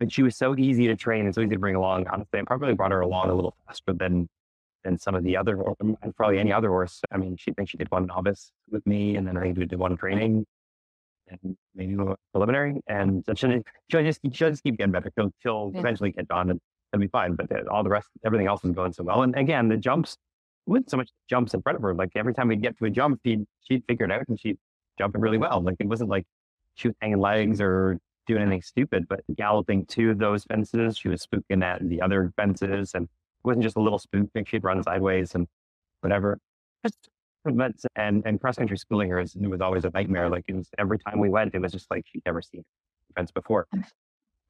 but 0.00 0.12
she 0.12 0.22
was 0.22 0.36
so 0.36 0.56
easy 0.56 0.86
to 0.86 0.96
train 0.96 1.26
and 1.26 1.34
so 1.34 1.40
easy 1.42 1.50
to 1.54 1.58
bring 1.58 1.74
along. 1.74 2.06
Honestly, 2.08 2.38
I 2.38 2.42
probably 2.44 2.72
brought 2.74 2.92
her 2.92 3.00
along 3.00 3.30
a 3.30 3.34
little 3.34 3.56
faster 3.66 3.92
than 3.92 4.28
than 4.84 4.96
some 4.96 5.14
of 5.14 5.24
the 5.24 5.36
other, 5.36 5.60
and 5.80 5.96
probably 6.16 6.38
any 6.38 6.52
other 6.52 6.68
horse. 6.68 7.02
I 7.12 7.16
mean, 7.18 7.36
she 7.36 7.52
thinks 7.52 7.72
she 7.72 7.76
did 7.78 7.90
one 7.90 8.06
novice 8.06 8.52
with 8.70 8.86
me, 8.86 9.16
and 9.16 9.26
then 9.26 9.36
I 9.36 9.42
think 9.42 9.58
we 9.58 9.66
did 9.66 9.78
one 9.78 9.96
training, 9.96 10.46
and 11.28 11.56
maybe 11.74 11.94
a 11.94 12.14
preliminary. 12.32 12.80
And 12.86 13.24
she'll, 13.34 13.60
she'll 13.90 14.02
just 14.02 14.20
she'll 14.32 14.50
just 14.50 14.62
keep 14.62 14.78
getting 14.78 14.92
better. 14.92 15.10
She'll, 15.18 15.32
she'll 15.42 15.72
Yeah. 15.74 15.80
eventually 15.80 16.12
get 16.12 16.30
on, 16.30 16.50
and 16.50 16.60
it'll 16.92 17.00
be 17.00 17.08
fine. 17.08 17.34
But 17.34 17.50
uh, 17.52 17.62
all 17.70 17.82
the 17.82 17.90
rest, 17.90 18.08
everything 18.24 18.46
else 18.46 18.64
is 18.64 18.72
going 18.72 18.92
so 18.92 19.04
well. 19.04 19.22
And 19.22 19.34
again, 19.36 19.68
the 19.68 19.76
jumps 19.76 20.16
wasn't 20.66 20.90
so 20.90 20.96
much 20.96 21.10
jumps 21.28 21.54
in 21.54 21.62
front 21.62 21.76
of 21.76 21.82
her. 21.82 21.94
Like 21.94 22.10
every 22.14 22.34
time 22.34 22.48
we'd 22.48 22.62
get 22.62 22.78
to 22.78 22.84
a 22.84 22.90
jump, 22.90 23.20
she'd 23.24 23.44
she'd 23.60 23.84
figure 23.88 24.06
it 24.06 24.12
out, 24.12 24.24
and 24.28 24.38
she'd 24.38 24.58
jump 24.98 25.14
it 25.14 25.20
really 25.20 25.38
well. 25.38 25.60
Like 25.60 25.76
it 25.80 25.86
wasn't 25.86 26.10
like 26.10 26.24
she 26.74 26.88
was 26.88 26.96
hanging 27.00 27.18
legs 27.20 27.60
or 27.60 27.98
doing 28.26 28.42
anything 28.42 28.62
stupid, 28.62 29.08
but 29.08 29.20
galloping 29.36 29.86
to 29.86 30.14
those 30.14 30.44
fences, 30.44 30.98
she 30.98 31.08
was 31.08 31.26
spooking 31.26 31.64
at 31.64 31.86
the 31.88 32.00
other 32.02 32.32
fences, 32.36 32.92
and 32.94 33.04
it 33.04 33.10
wasn't 33.44 33.62
just 33.62 33.76
a 33.76 33.80
little 33.80 33.98
spook. 33.98 34.28
Like 34.34 34.48
she'd 34.48 34.64
run 34.64 34.82
sideways 34.82 35.34
and 35.34 35.46
whatever. 36.00 36.38
And 37.96 38.22
and 38.26 38.40
cross 38.40 38.56
country 38.56 38.76
schooling 38.76 39.10
her 39.10 39.24
was 39.40 39.60
always 39.60 39.84
a 39.84 39.90
nightmare. 39.90 40.28
Like 40.28 40.44
it 40.48 40.54
was 40.54 40.68
every 40.78 40.98
time 40.98 41.18
we 41.18 41.30
went, 41.30 41.54
it 41.54 41.60
was 41.60 41.72
just 41.72 41.90
like 41.90 42.04
she'd 42.06 42.22
never 42.26 42.42
seen 42.42 42.64
fence 43.16 43.30
before. 43.32 43.66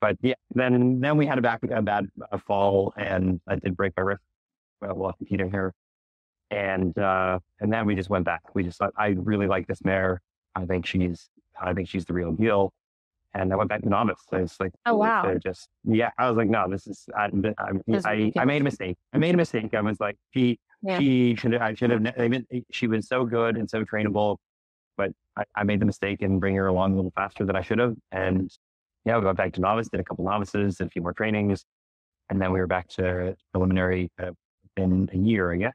But 0.01 0.17
yeah, 0.23 0.35
then 0.55 1.01
then 1.01 1.17
we 1.17 1.27
had 1.27 1.39
a 1.39 1.43
back 1.43 1.61
a 1.71 1.83
bad 1.83 2.07
a 2.31 2.39
fall, 2.39 2.93
and 2.97 3.41
I 3.49 3.57
did 3.57 3.77
break 3.77 3.93
my 3.97 4.03
wrist 4.05 4.23
while 4.81 5.13
competing 5.19 5.51
here, 5.51 5.75
and 6.51 6.97
uh, 6.99 7.39
and 7.61 7.73
then 7.73 7.87
we 7.87 7.95
just 7.95 8.09
went 8.11 8.25
back. 8.25 8.43
We 8.55 8.63
just 8.63 8.79
thought 8.79 8.93
I 8.97 9.09
really 9.09 9.47
like 9.47 9.67
this 9.67 9.85
mare. 9.85 10.21
I 10.55 10.65
think 10.67 10.87
she's 10.87 11.29
I 11.61 11.73
think 11.75 11.89
she's 11.89 12.05
the 12.05 12.13
real 12.15 12.33
deal. 12.33 12.73
And 13.35 13.53
I 13.53 13.57
went 13.57 13.69
back 13.69 13.83
to 13.83 13.89
novice. 13.89 14.21
So 14.31 14.39
it's 14.39 14.59
like 14.59 14.73
Oh, 14.87 14.97
wow. 14.97 15.35
just 15.45 15.69
yeah. 15.85 16.11
I 16.19 16.29
was 16.29 16.37
like, 16.39 16.49
no, 16.49 16.67
this 16.69 16.87
is 16.87 17.05
I 17.17 17.27
I, 17.59 17.73
I, 18.05 18.33
I 18.39 18.45
made 18.47 18.63
a 18.63 18.65
mistake. 18.65 18.97
I 19.13 19.19
made 19.19 19.35
a 19.35 19.37
mistake. 19.37 19.75
I 19.75 19.81
was 19.83 20.01
like, 20.01 20.17
she 20.33 20.59
Yeah. 20.83 20.99
she 20.99 21.35
should 21.37 21.53
have 21.53 21.63
I 21.63 21.75
should 21.75 21.91
have. 21.91 22.15
I 22.19 22.29
mean, 22.29 22.47
she 22.71 22.87
was 22.87 23.07
so 23.07 23.25
good 23.27 23.57
and 23.57 23.69
so 23.69 23.85
trainable, 23.85 24.39
but 24.97 25.11
I, 25.37 25.45
I 25.57 25.65
made 25.65 25.79
the 25.81 25.85
mistake 25.87 26.23
in 26.23 26.39
bringing 26.39 26.59
her 26.59 26.69
along 26.69 26.93
a 26.93 26.97
little 26.97 27.13
faster 27.15 27.45
than 27.45 27.55
I 27.55 27.61
should 27.63 27.79
have. 27.81 27.95
And 28.13 28.51
yeah, 29.09 29.19
we 29.19 29.25
went 29.25 29.39
back 29.39 29.55
to 29.55 29.61
novice, 29.61 29.89
did 29.89 30.01
a 30.01 30.05
couple 30.05 30.25
novices, 30.27 30.77
did 30.77 30.87
a 30.87 30.91
few 30.91 31.01
more 31.01 31.15
trainings, 31.15 31.65
and 32.29 32.41
then 32.41 32.53
we 32.53 32.61
were 32.61 32.67
back 32.67 32.89
to 32.89 33.35
preliminary 33.53 34.11
uh, 34.23 34.33
in 34.77 35.09
a 35.13 35.17
year, 35.17 35.51
I 35.53 35.57
guess. 35.57 35.73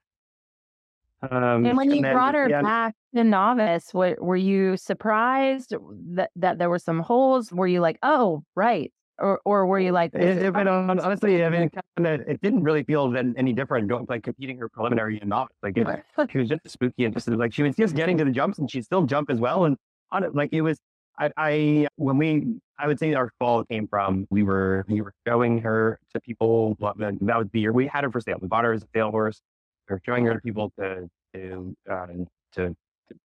Um, 1.23 1.65
And 1.65 1.75
when 1.75 1.89
you 1.89 2.01
then- 2.01 2.13
brought 2.13 2.35
her 2.35 2.47
yeah, 2.47 2.61
back 2.61 2.95
to 3.15 3.23
novice, 3.23 3.93
what, 3.93 4.21
were 4.21 4.35
you 4.35 4.77
surprised 4.77 5.73
that, 6.15 6.29
that 6.35 6.59
there 6.59 6.69
were 6.69 6.79
some 6.79 6.99
holes? 6.99 7.51
Were 7.51 7.65
you 7.65 7.79
like, 7.79 7.97
oh, 8.03 8.43
right? 8.55 8.93
Or, 9.17 9.39
or 9.45 9.65
were 9.65 9.79
you 9.79 9.91
like, 9.93 10.13
It, 10.13 10.43
it, 10.43 10.55
honestly, 10.55 11.43
I 11.43 11.49
mean, 11.49 11.61
it, 11.63 11.73
kinda, 11.97 12.19
it 12.27 12.41
didn't 12.41 12.63
really 12.63 12.83
feel 12.83 13.15
any 13.15 13.53
different 13.53 13.87
going 13.87 14.05
like 14.09 14.23
competing 14.23 14.57
her 14.57 14.67
preliminary 14.69 15.19
and 15.19 15.29
novice. 15.29 15.55
Like 15.63 15.77
it, 15.77 15.87
she 16.31 16.37
was 16.39 16.49
just 16.49 16.69
spooky 16.69 17.05
and 17.05 17.13
just 17.13 17.27
like 17.27 17.53
she 17.53 17.63
was 17.63 17.75
just 17.75 17.95
getting 17.95 18.17
to 18.17 18.25
the 18.25 18.31
jumps 18.31 18.59
and 18.59 18.69
she'd 18.69 18.83
still 18.83 19.03
jump 19.03 19.29
as 19.29 19.39
well. 19.39 19.65
And 19.65 19.77
on 20.11 20.23
it, 20.23 20.35
like 20.35 20.49
it 20.51 20.61
was, 20.61 20.79
I, 21.19 21.31
I 21.37 21.87
when 21.95 22.17
we, 22.17 22.59
I 22.77 22.87
would 22.87 22.99
say 22.99 23.13
our 23.13 23.29
fall 23.39 23.63
came 23.65 23.87
from 23.87 24.27
we 24.29 24.43
were 24.43 24.85
we 24.87 25.01
were 25.01 25.13
showing 25.27 25.59
her 25.59 25.99
to 26.13 26.21
people. 26.21 26.75
That 26.79 27.19
was 27.21 27.47
the 27.51 27.59
year 27.59 27.71
we 27.71 27.87
had 27.87 28.03
her 28.03 28.11
for 28.11 28.19
sale. 28.19 28.37
We 28.41 28.47
bought 28.47 28.63
her 28.63 28.73
as 28.73 28.83
a 28.83 28.87
sale 28.95 29.11
horse. 29.11 29.41
We 29.89 29.93
were 29.93 30.01
showing 30.05 30.25
her 30.25 30.33
to 30.33 30.41
people 30.41 30.71
to 30.79 31.09
to 31.33 31.75
uh, 31.89 32.07
to, 32.53 32.75
to 33.09 33.15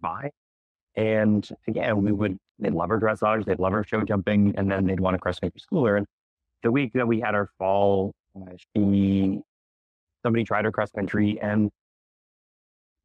buy. 0.00 0.30
And 0.96 1.46
again, 1.66 2.02
we 2.02 2.12
would 2.12 2.38
they'd 2.58 2.72
love 2.72 2.88
her 2.88 3.00
dressage, 3.00 3.44
they'd 3.44 3.58
love 3.58 3.72
her 3.72 3.84
show 3.84 4.02
jumping, 4.02 4.54
and 4.56 4.70
then 4.70 4.86
they'd 4.86 5.00
want 5.00 5.14
to 5.14 5.18
cross 5.18 5.38
country 5.38 5.60
school 5.60 5.84
her. 5.86 5.96
And 5.96 6.06
the 6.62 6.70
week 6.70 6.92
that 6.94 7.06
we 7.06 7.20
had 7.20 7.34
our 7.34 7.48
fall, 7.58 8.12
uh, 8.36 8.52
she 8.74 9.40
somebody 10.22 10.44
tried 10.44 10.64
her 10.64 10.72
cross 10.72 10.90
country 10.90 11.38
and 11.40 11.70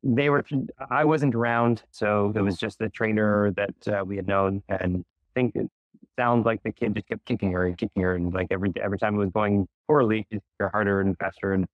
they 0.03 0.29
were 0.29 0.43
I 0.89 1.05
wasn't 1.05 1.35
around, 1.35 1.83
so 1.91 2.31
it 2.35 2.41
was 2.41 2.57
just 2.57 2.79
the 2.79 2.89
trainer 2.89 3.51
that 3.51 3.87
uh, 3.87 4.03
we 4.05 4.15
had 4.15 4.27
known, 4.27 4.63
and 4.69 5.03
I 5.05 5.29
think 5.33 5.55
it 5.55 5.69
sounds 6.17 6.45
like 6.45 6.63
the 6.63 6.71
kid 6.71 6.95
just 6.95 7.07
kept 7.07 7.25
kicking 7.25 7.51
her 7.51 7.65
and 7.65 7.77
kicking 7.77 8.03
her, 8.03 8.15
and 8.15 8.33
like 8.33 8.47
every 8.51 8.71
every 8.81 8.97
time 8.97 9.15
it 9.15 9.19
was 9.19 9.29
going 9.31 9.67
poorly, 9.87 10.25
just 10.31 10.43
harder 10.59 11.01
and 11.01 11.17
faster 11.17 11.53
and 11.53 11.65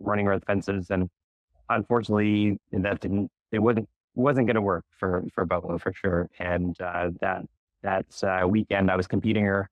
running 0.00 0.26
the 0.26 0.40
fences, 0.46 0.90
and 0.90 1.08
unfortunately 1.70 2.58
that 2.72 3.00
didn't 3.00 3.30
it 3.52 3.58
wasn't 3.58 3.88
wasn't 4.14 4.46
going 4.46 4.56
to 4.56 4.62
work 4.62 4.84
for 4.98 5.24
for 5.34 5.44
Buffalo 5.44 5.78
for 5.78 5.92
sure, 5.92 6.28
and 6.38 6.80
uh, 6.80 7.10
that 7.20 7.42
that 7.82 8.06
uh, 8.22 8.46
weekend 8.46 8.90
I 8.90 8.96
was 8.96 9.06
competing 9.06 9.44
her, 9.44 9.68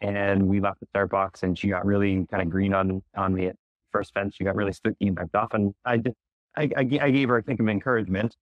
and 0.00 0.48
we 0.48 0.60
left 0.60 0.80
the 0.80 0.86
start 0.86 1.10
box, 1.10 1.42
and 1.42 1.58
she 1.58 1.68
got 1.68 1.84
really 1.84 2.26
kind 2.30 2.42
of 2.42 2.50
green 2.50 2.74
on 2.74 3.02
on 3.16 3.34
me 3.34 3.46
at 3.46 3.56
first 3.90 4.14
fence. 4.14 4.34
She 4.36 4.44
got 4.44 4.56
really 4.56 4.72
spooky 4.72 5.08
and 5.08 5.16
backed 5.16 5.34
off, 5.34 5.54
and 5.54 5.74
I 5.84 5.96
did, 5.98 6.14
I, 6.56 6.62
I, 6.76 6.80
I 6.80 7.10
gave 7.10 7.28
her 7.28 7.36
a 7.38 7.42
kick 7.42 7.60
of 7.60 7.68
encouragement, 7.68 8.36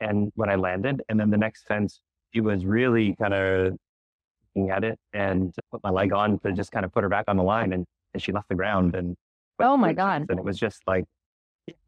and 0.00 0.32
when 0.34 0.50
I 0.50 0.56
landed, 0.56 1.02
and 1.08 1.18
then 1.18 1.30
the 1.30 1.36
next 1.38 1.66
fence, 1.66 2.00
she 2.32 2.40
was 2.40 2.64
really 2.66 3.14
kind 3.16 3.32
of 3.34 3.74
looking 4.54 4.70
at 4.70 4.84
it 4.84 4.98
and 5.12 5.54
put 5.70 5.82
my 5.82 5.90
leg 5.90 6.12
on 6.12 6.38
to 6.40 6.52
just 6.52 6.72
kind 6.72 6.84
of 6.84 6.92
put 6.92 7.02
her 7.02 7.08
back 7.08 7.24
on 7.28 7.36
the 7.36 7.42
line, 7.42 7.72
and, 7.72 7.86
and 8.12 8.22
she 8.22 8.32
left 8.32 8.48
the 8.48 8.54
ground, 8.54 8.94
and 8.94 9.16
Oh 9.60 9.76
my 9.76 9.92
God. 9.92 10.26
and 10.28 10.38
it 10.38 10.44
was 10.44 10.58
just 10.58 10.82
like, 10.86 11.04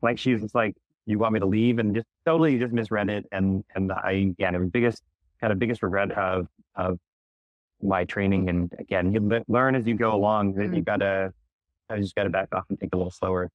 like 0.03 0.19
she 0.19 0.33
was 0.33 0.43
just 0.43 0.55
like, 0.55 0.75
you 1.05 1.19
want 1.19 1.35
me 1.35 1.41
to 1.41 1.47
leave, 1.47 1.79
and 1.79 1.95
just 1.95 2.07
totally 2.25 2.59
just 2.59 2.73
misread 2.73 3.09
it, 3.11 3.27
and 3.33 3.65
and 3.75 3.93
I 3.93 4.35
yeah, 4.39 4.53
it 4.55 4.59
was 4.59 4.71
biggest 4.71 5.03
kind 5.41 5.53
of 5.53 5.59
biggest 5.59 5.83
regret 5.83 6.11
of 6.13 6.47
of 6.75 6.99
my 7.83 8.05
training, 8.05 8.49
and 8.49 8.73
again, 8.79 9.13
you 9.13 9.43
learn 9.49 9.75
as 9.75 9.87
you 9.87 9.95
go 9.95 10.15
along 10.15 10.55
that 10.55 10.75
you 10.75 10.83
gotta, 10.83 11.33
I 11.91 11.99
just 11.99 12.15
gotta 12.15 12.31
back 12.31 12.49
off 12.55 12.65
and 12.71 12.81
take 12.81 12.91
a 12.95 12.97
little 12.97 13.11
slower. 13.11 13.51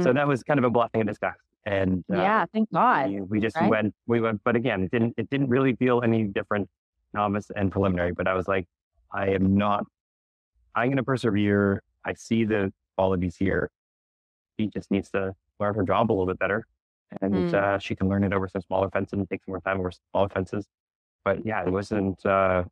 So 0.00 0.10
Mm, 0.10 0.14
that 0.14 0.28
was 0.28 0.42
kind 0.42 0.58
of 0.58 0.64
a 0.64 0.70
blessing 0.70 1.00
in 1.00 1.06
disguise, 1.06 1.34
and 1.66 2.04
uh, 2.12 2.16
yeah, 2.16 2.44
thank 2.52 2.70
God. 2.72 3.10
we, 3.10 3.20
we 3.22 3.40
just 3.40 3.56
right? 3.56 3.70
went 3.70 3.94
we 4.06 4.20
went 4.20 4.40
but 4.44 4.54
again 4.56 4.82
it 4.82 4.90
didn't 4.90 5.14
it 5.16 5.28
didn't 5.30 5.48
really 5.48 5.74
feel 5.76 6.02
any 6.02 6.24
different 6.24 6.68
novice 7.14 7.50
and 7.54 7.70
preliminary 7.72 8.12
but 8.12 8.26
i 8.26 8.34
was 8.34 8.46
like 8.48 8.66
i 9.12 9.28
am 9.28 9.56
not 9.56 9.84
i'm 10.74 10.88
going 10.88 10.96
to 10.96 11.02
persevere 11.04 11.82
i 12.04 12.12
see 12.14 12.44
the 12.44 12.72
qualities 12.96 13.36
here 13.36 13.70
she 14.58 14.66
just 14.68 14.90
needs 14.90 15.10
to 15.10 15.32
learn 15.60 15.74
her 15.74 15.84
job 15.84 16.10
a 16.10 16.12
little 16.12 16.26
bit 16.26 16.38
better 16.38 16.66
and 17.22 17.32
Mm. 17.32 17.54
uh, 17.54 17.78
she 17.78 17.94
can 17.94 18.08
learn 18.08 18.24
it 18.24 18.32
over 18.32 18.48
some 18.48 18.62
smaller 18.62 18.90
fences 18.90 19.12
and 19.18 19.28
take 19.30 19.44
some 19.44 19.52
more 19.52 19.60
time 19.60 19.78
over 19.78 19.92
smaller 20.12 20.28
fences 20.28 20.66
but 21.24 21.44
yeah 21.46 21.62
it 21.64 21.70
wasn't 21.70 22.24
uh 22.26 22.64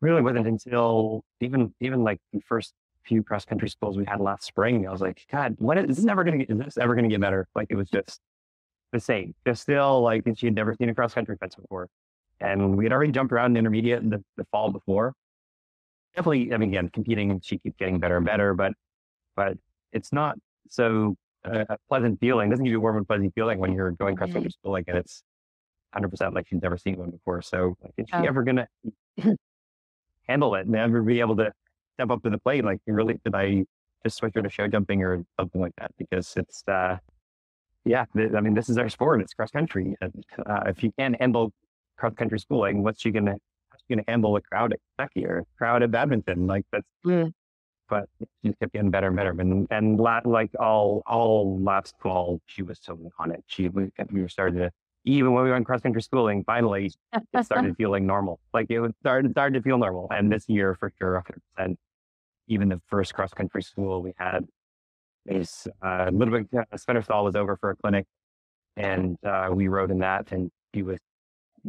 really 0.00 0.22
wasn't 0.22 0.46
until 0.46 1.22
even 1.40 1.72
even 1.80 2.02
like 2.02 2.18
the 2.32 2.40
first 2.40 2.74
few 3.04 3.22
cross 3.22 3.44
country 3.44 3.68
schools 3.68 3.96
we 3.96 4.04
had 4.04 4.20
last 4.20 4.44
spring 4.44 4.86
i 4.86 4.90
was 4.90 5.00
like 5.00 5.26
god 5.30 5.54
when 5.58 5.76
is 5.78 5.96
this 5.96 6.04
never 6.04 6.24
going 6.24 6.38
to 6.38 6.44
get 6.44 6.54
is 6.56 6.64
this 6.64 6.78
ever 6.78 6.94
going 6.94 7.04
to 7.04 7.10
get 7.10 7.20
better 7.20 7.46
like 7.54 7.66
it 7.70 7.76
was 7.76 7.88
just 7.90 8.20
the 8.92 9.00
same. 9.00 9.34
Just 9.46 9.62
still 9.62 10.02
like 10.02 10.22
she 10.36 10.46
had 10.46 10.54
never 10.54 10.74
seen 10.74 10.90
a 10.90 10.94
cross 10.94 11.14
country 11.14 11.34
fence 11.40 11.54
before. 11.54 11.88
And 12.40 12.76
we 12.76 12.84
had 12.84 12.92
already 12.92 13.10
jumped 13.10 13.32
around 13.32 13.52
in 13.52 13.56
intermediate 13.56 14.02
in 14.02 14.10
the, 14.10 14.22
the 14.36 14.44
fall 14.52 14.70
before. 14.70 15.14
Definitely, 16.14 16.52
I 16.52 16.58
mean, 16.58 16.68
again, 16.68 16.90
competing, 16.90 17.40
she 17.40 17.56
keeps 17.58 17.76
getting 17.78 17.98
better 17.98 18.18
and 18.18 18.26
better, 18.26 18.52
but 18.52 18.72
but 19.34 19.56
it's 19.92 20.12
not 20.12 20.36
so 20.68 21.16
uh, 21.46 21.64
a 21.70 21.78
pleasant 21.88 22.20
feeling. 22.20 22.48
It 22.48 22.50
doesn't 22.50 22.64
give 22.66 22.72
you 22.72 22.76
a 22.78 22.80
warm 22.82 22.98
and 22.98 23.06
pleasant 23.08 23.34
feeling 23.34 23.58
when 23.58 23.72
you're 23.72 23.92
going 23.92 24.14
cross 24.14 24.30
country 24.30 24.50
school 24.50 24.72
like 24.72 24.84
and 24.88 24.98
it's 24.98 25.22
100% 25.96 26.34
like 26.34 26.46
she's 26.48 26.60
never 26.60 26.76
seen 26.76 26.98
one 26.98 27.10
before. 27.10 27.40
So 27.40 27.74
like, 27.82 27.94
is 27.96 28.06
she 28.10 28.16
Oh. 28.16 28.24
ever 28.24 28.42
gonna 28.42 28.68
handle 30.28 30.54
it 30.54 30.66
and 30.66 30.76
ever 30.76 31.00
be 31.02 31.20
able 31.20 31.36
to 31.36 31.50
step 31.94 32.10
up 32.10 32.22
to 32.22 32.30
the 32.30 32.38
plate? 32.38 32.64
Like, 32.64 32.80
really, 32.86 33.20
did 33.24 33.34
I 33.34 33.64
just 34.04 34.16
switch 34.16 34.32
her 34.34 34.42
to 34.42 34.50
show 34.50 34.68
jumping 34.68 35.02
or 35.02 35.24
something 35.38 35.60
like 35.60 35.74
that? 35.78 35.92
Because 35.98 36.34
it's 36.36 36.62
uh 36.68 36.98
yeah, 37.84 38.04
th- 38.16 38.32
I 38.36 38.40
mean, 38.40 38.54
this 38.54 38.68
is 38.68 38.78
our 38.78 38.88
sport. 38.88 39.20
It's 39.22 39.34
cross 39.34 39.50
country. 39.50 39.96
And, 40.00 40.24
uh, 40.46 40.62
if 40.66 40.82
you 40.82 40.92
can't 40.96 41.16
handle 41.20 41.52
cross 41.96 42.14
country 42.14 42.38
schooling, 42.38 42.82
what's 42.82 43.00
she 43.00 43.10
gonna? 43.10 43.36
How's 43.70 43.80
she 43.80 43.94
gonna 43.94 44.04
handle 44.06 44.36
a 44.36 44.40
crowd 44.40 44.72
at 44.72 44.80
Kentucky 44.96 45.26
or 45.26 45.38
a 45.38 45.44
crowd 45.58 45.82
at 45.82 45.90
Badminton? 45.90 46.46
Like 46.46 46.64
that's. 46.72 46.86
Mm. 47.04 47.32
But 47.88 48.08
she 48.42 48.54
kept 48.54 48.72
getting 48.72 48.90
better 48.90 49.08
and 49.08 49.16
better. 49.16 49.30
And 49.38 49.66
and 49.70 49.98
la- 50.00 50.20
like 50.24 50.50
all 50.58 51.02
all 51.06 51.60
last 51.60 51.94
fall, 52.00 52.40
she 52.46 52.62
was 52.62 52.78
so 52.80 52.98
on 53.18 53.32
it. 53.32 53.42
She 53.46 53.68
we, 53.68 53.90
we 54.10 54.22
were 54.22 54.28
starting 54.28 54.60
to 54.60 54.70
even 55.04 55.32
when 55.32 55.44
we 55.44 55.50
went 55.50 55.66
cross 55.66 55.80
country 55.80 56.02
schooling. 56.02 56.44
Finally, 56.44 56.92
it 57.12 57.44
started 57.44 57.76
feeling 57.78 58.06
normal. 58.06 58.40
Like 58.54 58.66
it 58.70 58.94
started 59.00 59.30
started 59.32 59.54
to 59.58 59.62
feel 59.62 59.78
normal. 59.78 60.08
And 60.10 60.30
this 60.30 60.48
year, 60.48 60.74
for 60.74 60.92
sure, 60.98 61.14
100. 61.14 61.40
percent 61.56 61.78
Even 62.48 62.68
the 62.68 62.80
first 62.88 63.14
cross 63.14 63.32
country 63.32 63.62
school 63.62 64.02
we 64.02 64.12
had, 64.16 64.46
is 65.26 65.66
uh, 65.84 66.06
a 66.08 66.10
little 66.10 66.38
bit, 66.42 66.48
uh, 66.72 67.00
Stall 67.02 67.24
was 67.24 67.36
over 67.36 67.56
for 67.56 67.70
a 67.70 67.76
clinic 67.76 68.06
and 68.76 69.16
uh, 69.24 69.48
we 69.52 69.68
rode 69.68 69.90
in 69.90 69.98
that 69.98 70.32
and 70.32 70.50
he 70.72 70.82
was 70.82 70.98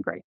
great. 0.01 0.21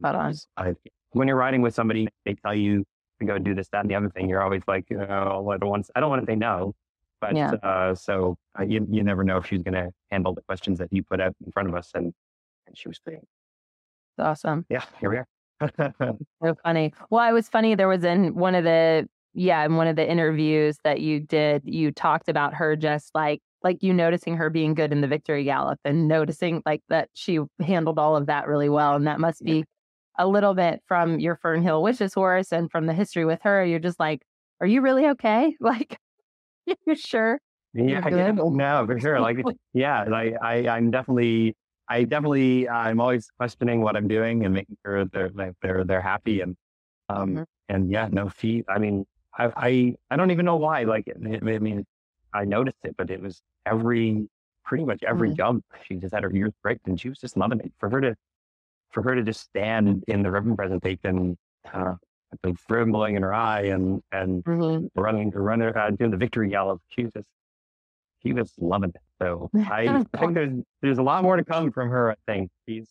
Spot 0.00 0.14
on. 0.14 0.34
I, 0.56 0.74
when 1.10 1.28
you're 1.28 1.36
riding 1.36 1.62
with 1.62 1.74
somebody, 1.74 2.08
they 2.24 2.34
tell 2.34 2.54
you 2.54 2.84
to 3.20 3.26
go 3.26 3.38
do 3.38 3.54
this, 3.54 3.68
that, 3.68 3.80
and 3.82 3.90
the 3.90 3.94
other 3.94 4.10
thing. 4.10 4.28
You're 4.28 4.42
always 4.42 4.62
like, 4.66 4.86
oh, 4.92 5.50
I 5.50 5.56
don't 5.58 5.68
want, 5.68 5.90
I 5.94 6.00
don't 6.00 6.10
want 6.10 6.22
to 6.22 6.26
say 6.26 6.36
no. 6.36 6.74
But 7.20 7.36
Yeah. 7.36 7.52
uh, 7.62 7.94
so 7.94 8.36
uh, 8.58 8.64
you, 8.64 8.86
you 8.90 9.02
never 9.02 9.22
know 9.24 9.36
if 9.38 9.46
she's 9.46 9.62
going 9.62 9.74
to 9.74 9.90
handle 10.10 10.34
the 10.34 10.42
questions 10.42 10.78
that 10.78 10.92
you 10.92 11.02
put 11.02 11.20
out 11.20 11.34
in 11.44 11.52
front 11.52 11.68
of 11.68 11.74
us. 11.74 11.90
And, 11.94 12.06
and 12.06 12.12
she 12.74 12.88
was 12.88 12.98
great. 12.98 13.18
It's 13.18 13.26
awesome. 14.18 14.66
Yeah, 14.68 14.84
here 15.00 15.10
we 15.10 15.16
are. 15.18 15.26
So 16.42 16.54
funny. 16.62 16.92
Well, 17.10 17.28
it 17.28 17.32
was 17.32 17.48
funny. 17.48 17.74
There 17.74 17.88
was 17.88 18.04
in 18.04 18.34
one 18.34 18.54
of 18.54 18.64
the 18.64 19.08
yeah, 19.36 19.64
in 19.64 19.76
one 19.76 19.88
of 19.88 19.96
the 19.96 20.08
interviews 20.08 20.78
that 20.84 21.00
you 21.00 21.18
did, 21.20 21.62
you 21.64 21.90
talked 21.90 22.28
about 22.28 22.54
her 22.54 22.76
just 22.76 23.14
like 23.14 23.40
like 23.62 23.82
you 23.82 23.92
noticing 23.92 24.36
her 24.36 24.50
being 24.50 24.74
good 24.74 24.92
in 24.92 25.00
the 25.00 25.08
victory 25.08 25.44
gallop 25.44 25.80
and 25.84 26.06
noticing 26.06 26.62
like 26.66 26.82
that 26.88 27.08
she 27.14 27.40
handled 27.60 27.98
all 27.98 28.16
of 28.16 28.26
that 28.26 28.46
really 28.46 28.68
well. 28.68 28.94
And 28.94 29.06
that 29.06 29.20
must 29.20 29.44
Yeah. 29.44 29.54
be 29.54 29.64
a 30.18 30.28
little 30.28 30.54
bit 30.54 30.82
from 30.86 31.18
your 31.18 31.36
Fernhill 31.36 31.82
Wishes 31.82 32.14
horse 32.14 32.52
and 32.52 32.70
from 32.70 32.86
the 32.86 32.92
history 32.92 33.24
with 33.24 33.40
her. 33.42 33.64
You're 33.64 33.78
just 33.80 33.98
like, 33.98 34.22
are 34.60 34.66
you 34.66 34.80
really 34.82 35.06
okay? 35.08 35.56
Like, 35.60 35.98
you 36.66 36.94
sure? 36.94 37.40
Yeah, 37.74 38.08
yeah, 38.08 38.32
oh, 38.38 38.50
no, 38.50 38.86
for 38.86 38.98
sure. 39.00 39.20
Like, 39.20 39.38
yeah, 39.72 40.04
like 40.04 40.34
I, 40.40 40.68
I'm 40.68 40.90
definitely, 40.90 41.56
I 41.88 42.04
definitely, 42.04 42.68
I'm 42.68 43.00
always 43.00 43.30
questioning 43.38 43.80
what 43.82 43.96
I'm 43.96 44.08
doing 44.08 44.44
and 44.44 44.54
making 44.54 44.76
sure 44.84 45.04
they're 45.06 45.30
like, 45.30 45.54
they're 45.62 45.84
they're 45.84 46.00
happy 46.00 46.40
and, 46.40 46.56
um, 47.08 47.36
Mhm. 47.36 47.46
and 47.68 47.90
yeah, 47.90 48.08
no 48.10 48.28
feet. 48.28 48.64
I 48.68 48.78
mean, 48.78 49.06
I, 49.36 49.52
I, 49.56 49.94
I 50.10 50.16
don't 50.16 50.30
even 50.30 50.44
know 50.46 50.56
why. 50.56 50.84
Like, 50.84 51.06
it, 51.08 51.16
it- 51.20 51.42
I 51.42 51.58
mean, 51.58 51.84
I 52.32 52.44
noticed 52.44 52.78
it, 52.84 52.96
but 52.96 53.10
it 53.10 53.20
was 53.20 53.42
every, 53.66 54.28
pretty 54.64 54.84
much 54.84 55.02
every 55.02 55.30
Mhm. 55.30 55.36
jump. 55.36 55.64
She 55.84 55.96
just 55.96 56.14
had 56.14 56.22
her 56.24 56.32
ears 56.34 56.52
pricked 56.62 56.86
and 56.88 56.98
she 57.00 57.08
was 57.08 57.18
just 57.18 57.36
loving 57.36 57.60
it. 57.60 57.72
For 57.78 57.90
her 57.90 58.00
to, 58.00 58.16
for 58.90 59.02
her 59.02 59.14
to 59.14 59.22
just 59.22 59.40
stand 59.42 60.04
in 60.08 60.22
the 60.22 60.30
ribbon 60.30 60.56
presentation, 60.56 61.36
uh, 61.72 61.94
the 62.42 62.54
trembling 62.68 63.16
in 63.16 63.22
her 63.22 63.32
eye 63.34 63.62
and 63.62 64.02
and 64.12 64.42
Mhm. 64.44 64.90
running 64.96 65.30
running 65.30 65.68
uh, 65.76 65.90
doing 65.90 66.10
the 66.10 66.16
victory 66.16 66.48
gallop. 66.48 66.80
She 66.88 67.04
was 67.04 67.12
just 67.12 67.28
she 68.24 68.32
was 68.32 68.52
loving 68.58 68.90
it. 68.90 69.00
So 69.22 69.50
I, 69.56 70.04
think 70.18 70.34
there's 70.34 70.54
there's 70.82 70.98
a 70.98 71.02
lot 71.02 71.22
more 71.22 71.36
to 71.36 71.44
come 71.44 71.70
from 71.72 71.88
her. 71.90 72.12
I 72.12 72.14
think 72.26 72.50
she's 72.68 72.88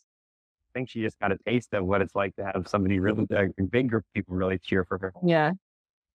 I 0.74 0.80
think 0.80 0.90
she 0.90 1.02
just 1.02 1.20
got 1.20 1.32
a 1.32 1.38
taste 1.46 1.74
of 1.74 1.86
what 1.86 2.02
it's 2.02 2.16
like 2.16 2.36
to 2.38 2.46
have 2.46 2.68
somebody 2.68 3.00
really 3.00 3.28
a 3.32 3.64
big 3.64 3.90
group 3.90 4.04
of 4.04 4.14
people 4.14 4.36
really 4.36 4.58
cheer 4.58 4.86
for 4.86 4.98
her. 4.98 5.14
Yeah. 5.24 5.52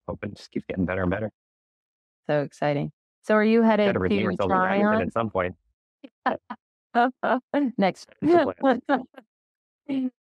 hoping 0.09 0.35
just 0.35 0.51
keeps 0.51 0.67
getting 0.67 0.85
better 0.85 1.03
and 1.03 1.11
better. 1.11 1.31
So 2.29 2.43
exciting. 2.43 2.93
So 3.23 3.35
are 3.35 3.45
you 3.45 3.63
headed 3.63 3.95
to 3.95 4.09
to 4.09 4.25
herself 4.25 4.51
in 4.51 4.57
Tryon 4.57 5.03
at 5.03 5.13
some 5.13 5.31
point. 5.31 5.55
next? 7.79 8.09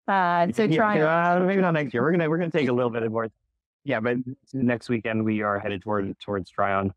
Uh, 0.08 0.50
so 0.54 0.64
Yeah, 0.64 0.78
Tryon. 0.78 1.02
uh, 1.02 1.46
maybe 1.46 1.62
not 1.62 1.72
next 1.72 1.94
year. 1.94 2.02
We're 2.02 2.12
gonna 2.12 2.30
we're 2.30 2.38
gonna 2.38 2.50
take 2.50 2.70
a 2.70 2.72
little 2.72 2.90
bit 2.90 3.04
of 3.04 3.12
more. 3.12 3.28
Yeah, 3.84 4.00
but 4.00 4.16
next 4.54 4.88
weekend 4.88 5.26
we 5.26 5.42
are 5.42 5.60
headed 5.60 5.82
toward 5.82 6.18
towards 6.22 6.50
Tryon 6.50 6.94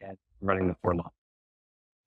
and 0.00 0.16
running 0.40 0.68
the 0.68 0.76
four 0.82 0.94
long. 0.94 1.10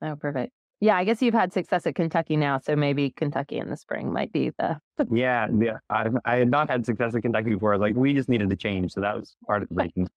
Oh, 0.02 0.16
perfect. 0.16 0.54
Yeah, 0.82 0.96
I 0.96 1.04
guess 1.04 1.22
you've 1.22 1.34
had 1.34 1.52
success 1.52 1.86
at 1.86 1.96
Kentucky 1.96 2.38
now, 2.38 2.58
so 2.58 2.74
maybe 2.74 3.10
Kentucky 3.10 3.58
in 3.58 3.70
the 3.70 3.76
spring 3.76 4.14
might 4.14 4.32
be 4.32 4.52
the. 4.58 4.80
Yeah, 5.12 5.48
yeah. 5.60 5.80
I, 5.90 6.08
I 6.24 6.36
had 6.38 6.50
not 6.50 6.70
had 6.70 6.86
success 6.86 7.14
at 7.16 7.22
Kentucky 7.22 7.54
before. 7.54 7.78
Like 7.78 7.96
we 7.96 8.14
just 8.14 8.30
needed 8.30 8.50
to 8.50 8.56
change, 8.56 8.94
so 8.94 9.02
that 9.02 9.18
was 9.18 9.36
part 9.46 9.64
of 9.64 9.70
the 9.70 9.76
reason 9.76 10.08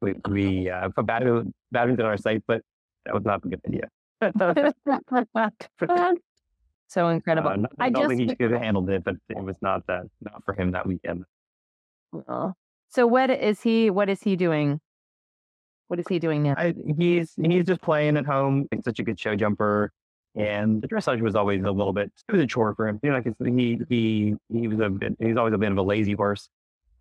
we 0.00 0.14
we 0.28 0.70
uh, 0.70 0.90
put 0.90 1.06
batteries 1.06 1.46
batteries 1.72 1.98
on 1.98 2.06
our 2.06 2.16
site, 2.16 2.44
but 2.46 2.62
that 3.04 3.14
was 3.14 3.24
not 3.24 3.44
a 3.44 3.48
good 3.48 3.60
idea. 3.66 3.88
so 6.88 7.08
incredible. 7.18 7.50
Uh, 7.50 7.56
not- 7.56 7.72
I, 7.80 7.86
I 7.86 7.90
don't 7.90 8.08
think 8.08 8.30
he 8.30 8.36
could 8.36 8.52
have 8.52 8.62
handled 8.62 8.88
it, 8.90 9.02
but 9.02 9.16
it 9.28 9.42
was 9.42 9.56
not 9.60 9.84
that 9.88 10.04
not 10.20 10.44
for 10.44 10.54
him 10.54 10.70
that 10.72 10.86
weekend. 10.86 11.24
Aw. 12.28 12.52
So 12.90 13.08
what 13.08 13.30
is 13.30 13.62
he? 13.62 13.90
What 13.90 14.08
is 14.08 14.22
he 14.22 14.36
doing? 14.36 14.80
What 15.92 16.00
is 16.00 16.06
he 16.08 16.18
doing 16.18 16.42
now? 16.42 16.54
I, 16.56 16.72
he's 16.96 17.34
he's 17.36 17.66
just 17.66 17.82
playing 17.82 18.16
at 18.16 18.24
home. 18.24 18.66
He's 18.70 18.82
such 18.82 18.98
a 18.98 19.02
good 19.02 19.20
show 19.20 19.36
jumper, 19.36 19.92
and 20.34 20.80
the 20.80 20.88
dressage 20.88 21.20
was 21.20 21.36
always 21.36 21.62
a 21.62 21.70
little 21.70 21.92
bit. 21.92 22.10
It 22.30 22.32
was 22.32 22.40
a 22.40 22.46
chore 22.46 22.74
for 22.74 22.88
him. 22.88 22.98
You 23.02 23.10
know, 23.10 23.16
like 23.16 23.26
he 23.44 23.78
he 23.90 24.34
he 24.50 24.68
was 24.68 24.80
a 24.80 24.88
bit. 24.88 25.14
He's 25.20 25.36
always 25.36 25.52
a 25.52 25.58
bit 25.58 25.70
of 25.70 25.76
a 25.76 25.82
lazy 25.82 26.14
horse. 26.14 26.48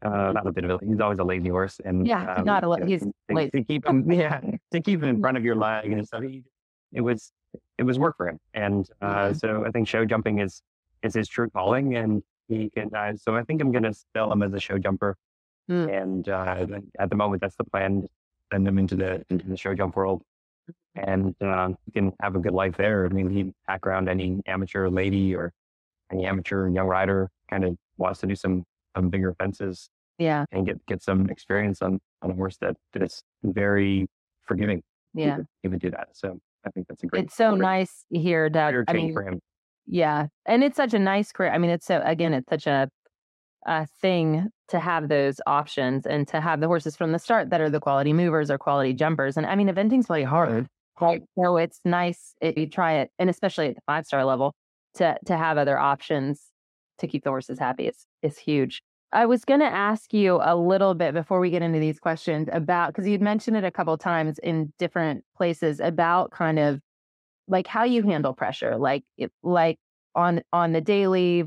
Uh, 0.01 0.33
not 0.33 0.45
a 0.45 0.51
bit 0.51 0.65
of 0.65 0.71
a. 0.71 0.85
He's 0.85 0.99
always 0.99 1.19
a 1.19 1.23
lazy 1.23 1.47
horse, 1.47 1.79
and 1.85 2.05
Yeah, 2.05 2.33
um, 2.35 2.43
not 2.43 2.65
a 2.65 2.67
you 2.67 2.77
know, 2.79 2.85
he's 2.85 2.99
to, 3.03 3.13
lazy. 3.29 3.51
to 3.51 3.63
keep 3.63 3.85
him. 3.87 4.11
Yeah, 4.11 4.41
to 4.73 4.81
keep 4.81 5.01
him 5.01 5.07
in 5.07 5.21
front 5.21 5.37
of 5.37 5.45
your 5.45 5.55
leg 5.55 5.89
and 5.89 6.05
stuff. 6.05 6.23
He, 6.23 6.43
it 6.91 6.99
was 6.99 7.31
it 7.77 7.83
was 7.83 7.97
work 7.97 8.17
for 8.17 8.27
him, 8.27 8.39
and 8.53 8.85
uh, 9.01 9.29
Mhm. 9.29 9.39
so 9.39 9.63
I 9.65 9.71
think 9.71 9.87
show 9.87 10.03
jumping 10.03 10.39
is 10.39 10.61
is 11.01 11.13
his 11.13 11.29
true 11.29 11.49
calling, 11.49 11.95
and 11.95 12.21
he 12.49 12.69
can. 12.69 12.93
Uh, 12.93 13.13
so 13.15 13.37
I 13.37 13.43
think 13.43 13.61
I'm 13.61 13.71
going 13.71 13.83
to 13.83 13.93
sell 14.13 14.29
him 14.29 14.43
as 14.43 14.53
a 14.53 14.59
show 14.59 14.77
jumper, 14.77 15.15
Mm. 15.69 16.01
and 16.01 16.27
uh, 16.27 16.65
at 16.99 17.09
the 17.09 17.15
moment 17.15 17.39
that's 17.39 17.55
the 17.55 17.63
plan. 17.63 18.05
Send 18.51 18.67
him 18.67 18.77
into 18.77 18.95
the 18.95 19.23
into 19.29 19.47
the 19.47 19.55
show 19.57 19.73
jump 19.73 19.95
world, 19.95 20.21
and 20.95 21.35
uh, 21.41 21.69
can 21.93 22.11
have 22.21 22.35
a 22.35 22.39
good 22.39 22.53
life 22.53 22.75
there. 22.77 23.05
I 23.05 23.09
mean, 23.09 23.29
he 23.29 23.53
hack 23.67 23.87
around 23.87 24.09
any 24.09 24.41
amateur 24.45 24.89
lady 24.89 25.35
or 25.35 25.53
any 26.11 26.25
amateur 26.25 26.67
young 26.67 26.87
rider 26.87 27.29
kind 27.49 27.63
of 27.63 27.77
wants 27.97 28.19
to 28.21 28.27
do 28.27 28.35
some 28.35 28.65
some 28.95 29.09
bigger 29.09 29.33
fences 29.39 29.89
Yeah, 30.17 30.45
and 30.51 30.65
get 30.65 30.85
get 30.85 31.01
some 31.01 31.29
experience 31.29 31.81
on 31.81 31.99
on 32.21 32.31
a 32.31 32.33
horse 32.33 32.57
that 32.57 32.75
is 32.95 33.23
very 33.43 34.07
forgiving. 34.43 34.83
yeah. 35.13 35.37
would 35.63 35.79
do 35.79 35.91
that. 35.91 36.09
So 36.13 36.39
I 36.65 36.69
think 36.71 36.87
that's 36.87 37.03
a 37.03 37.07
great. 37.07 37.25
It's 37.25 37.35
so 37.35 37.55
nice 37.55 38.05
here 38.09 38.49
that 38.49 38.73
I 38.87 38.93
mean, 38.93 39.13
for 39.13 39.23
him. 39.23 39.39
Yeah. 39.87 40.27
And 40.45 40.63
it's 40.63 40.77
such 40.77 40.93
a 40.93 40.99
nice 40.99 41.31
career. 41.31 41.51
I 41.51 41.57
mean, 41.57 41.71
it's 41.71 41.85
so, 41.85 42.01
again, 42.05 42.33
it's 42.33 42.49
such 42.49 42.67
a, 42.67 42.89
a 43.65 43.87
thing 44.01 44.49
to 44.71 44.79
have 44.79 45.09
those 45.09 45.39
options 45.45 46.05
and 46.05 46.27
to 46.29 46.41
have 46.41 46.61
the 46.61 46.67
horses 46.67 46.95
from 46.95 47.11
the 47.11 47.19
start 47.19 47.49
that 47.49 47.61
are 47.61 47.69
the 47.69 47.79
quality 47.79 48.13
movers 48.13 48.49
or 48.49 48.57
quality 48.57 48.93
jumpers. 48.93 49.37
And 49.37 49.45
I 49.45 49.55
mean, 49.55 49.67
eventing's 49.67 50.09
really 50.09 50.23
hard. 50.23 50.67
Right. 50.99 51.21
So 51.37 51.57
it's 51.57 51.79
nice 51.83 52.35
if 52.41 52.57
you 52.57 52.67
try 52.67 52.93
it, 52.93 53.11
and 53.19 53.29
especially 53.29 53.67
at 53.67 53.75
the 53.75 53.81
five 53.85 54.05
star 54.05 54.23
level, 54.23 54.53
to 54.95 55.17
to 55.25 55.37
have 55.37 55.57
other 55.57 55.77
options 55.77 56.41
to 56.99 57.07
keep 57.07 57.23
the 57.23 57.29
horses 57.29 57.59
happy 57.59 57.87
is 57.87 58.05
is 58.21 58.37
huge. 58.37 58.81
I 59.13 59.25
was 59.25 59.43
going 59.43 59.59
to 59.59 59.65
ask 59.65 60.13
you 60.13 60.39
a 60.41 60.55
little 60.55 60.93
bit 60.93 61.13
before 61.13 61.41
we 61.41 61.49
get 61.49 61.61
into 61.61 61.79
these 61.79 61.99
questions 61.99 62.47
about 62.53 62.93
because 62.93 63.07
you'd 63.07 63.21
mentioned 63.21 63.57
it 63.57 63.65
a 63.65 63.71
couple 63.71 63.97
times 63.97 64.39
in 64.39 64.71
different 64.79 65.25
places 65.35 65.81
about 65.81 66.31
kind 66.31 66.59
of 66.59 66.79
like 67.47 67.67
how 67.67 67.83
you 67.83 68.03
handle 68.03 68.33
pressure, 68.33 68.77
like 68.77 69.03
it, 69.17 69.31
like 69.43 69.79
on 70.15 70.41
on 70.53 70.71
the 70.71 70.81
daily 70.81 71.45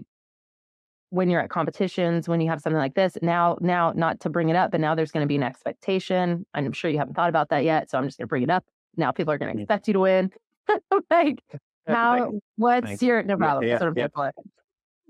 when 1.14 1.30
you're 1.30 1.40
at 1.40 1.48
competitions 1.50 2.28
when 2.28 2.40
you 2.40 2.48
have 2.48 2.60
something 2.60 2.78
like 2.78 2.94
this 2.94 3.16
now 3.22 3.56
now 3.60 3.92
not 3.94 4.20
to 4.20 4.28
bring 4.28 4.48
it 4.48 4.56
up 4.56 4.70
but 4.70 4.80
now 4.80 4.94
there's 4.94 5.12
going 5.12 5.22
to 5.22 5.28
be 5.28 5.36
an 5.36 5.42
expectation. 5.42 6.44
I'm 6.54 6.72
sure 6.72 6.90
you 6.90 6.98
haven't 6.98 7.14
thought 7.14 7.28
about 7.28 7.50
that 7.50 7.64
yet 7.64 7.90
so 7.90 7.98
i'm 7.98 8.04
just 8.04 8.18
going 8.18 8.26
to 8.26 8.28
bring 8.28 8.42
it 8.42 8.50
up. 8.50 8.64
Now 8.96 9.12
people 9.12 9.32
are 9.32 9.38
going 9.38 9.54
to 9.54 9.62
expect 9.62 9.86
you 9.88 9.94
to 9.94 10.00
win. 10.00 10.30
Like 11.10 11.42
how 11.86 12.32
what's 12.56 12.86
Thanks. 12.86 13.02
your 13.02 13.22
no 13.22 13.36
problem 13.36 13.68
yeah, 13.68 13.78
sort 13.78 13.90
of 13.90 13.98
yeah. 13.98 14.30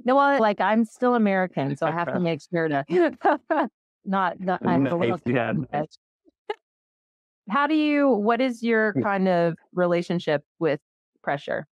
no 0.04 0.16
well 0.16 0.40
like 0.40 0.60
i'm 0.60 0.84
still 0.84 1.14
american 1.14 1.76
so 1.76 1.86
i 1.86 1.92
have 1.92 2.12
to 2.12 2.18
make 2.28 2.40
sure 2.52 2.66
to 2.66 2.84
not, 4.04 4.40
not 4.40 4.66
i 4.66 4.72
have 4.72 4.92
a 4.92 4.96
little 4.96 5.20
yeah, 5.24 5.52
how 7.48 7.66
do 7.68 7.74
you 7.74 8.08
what 8.08 8.40
is 8.40 8.62
your 8.62 8.92
kind 8.94 9.28
of 9.28 9.54
relationship 9.72 10.42
with 10.58 10.80
pressure 11.22 11.66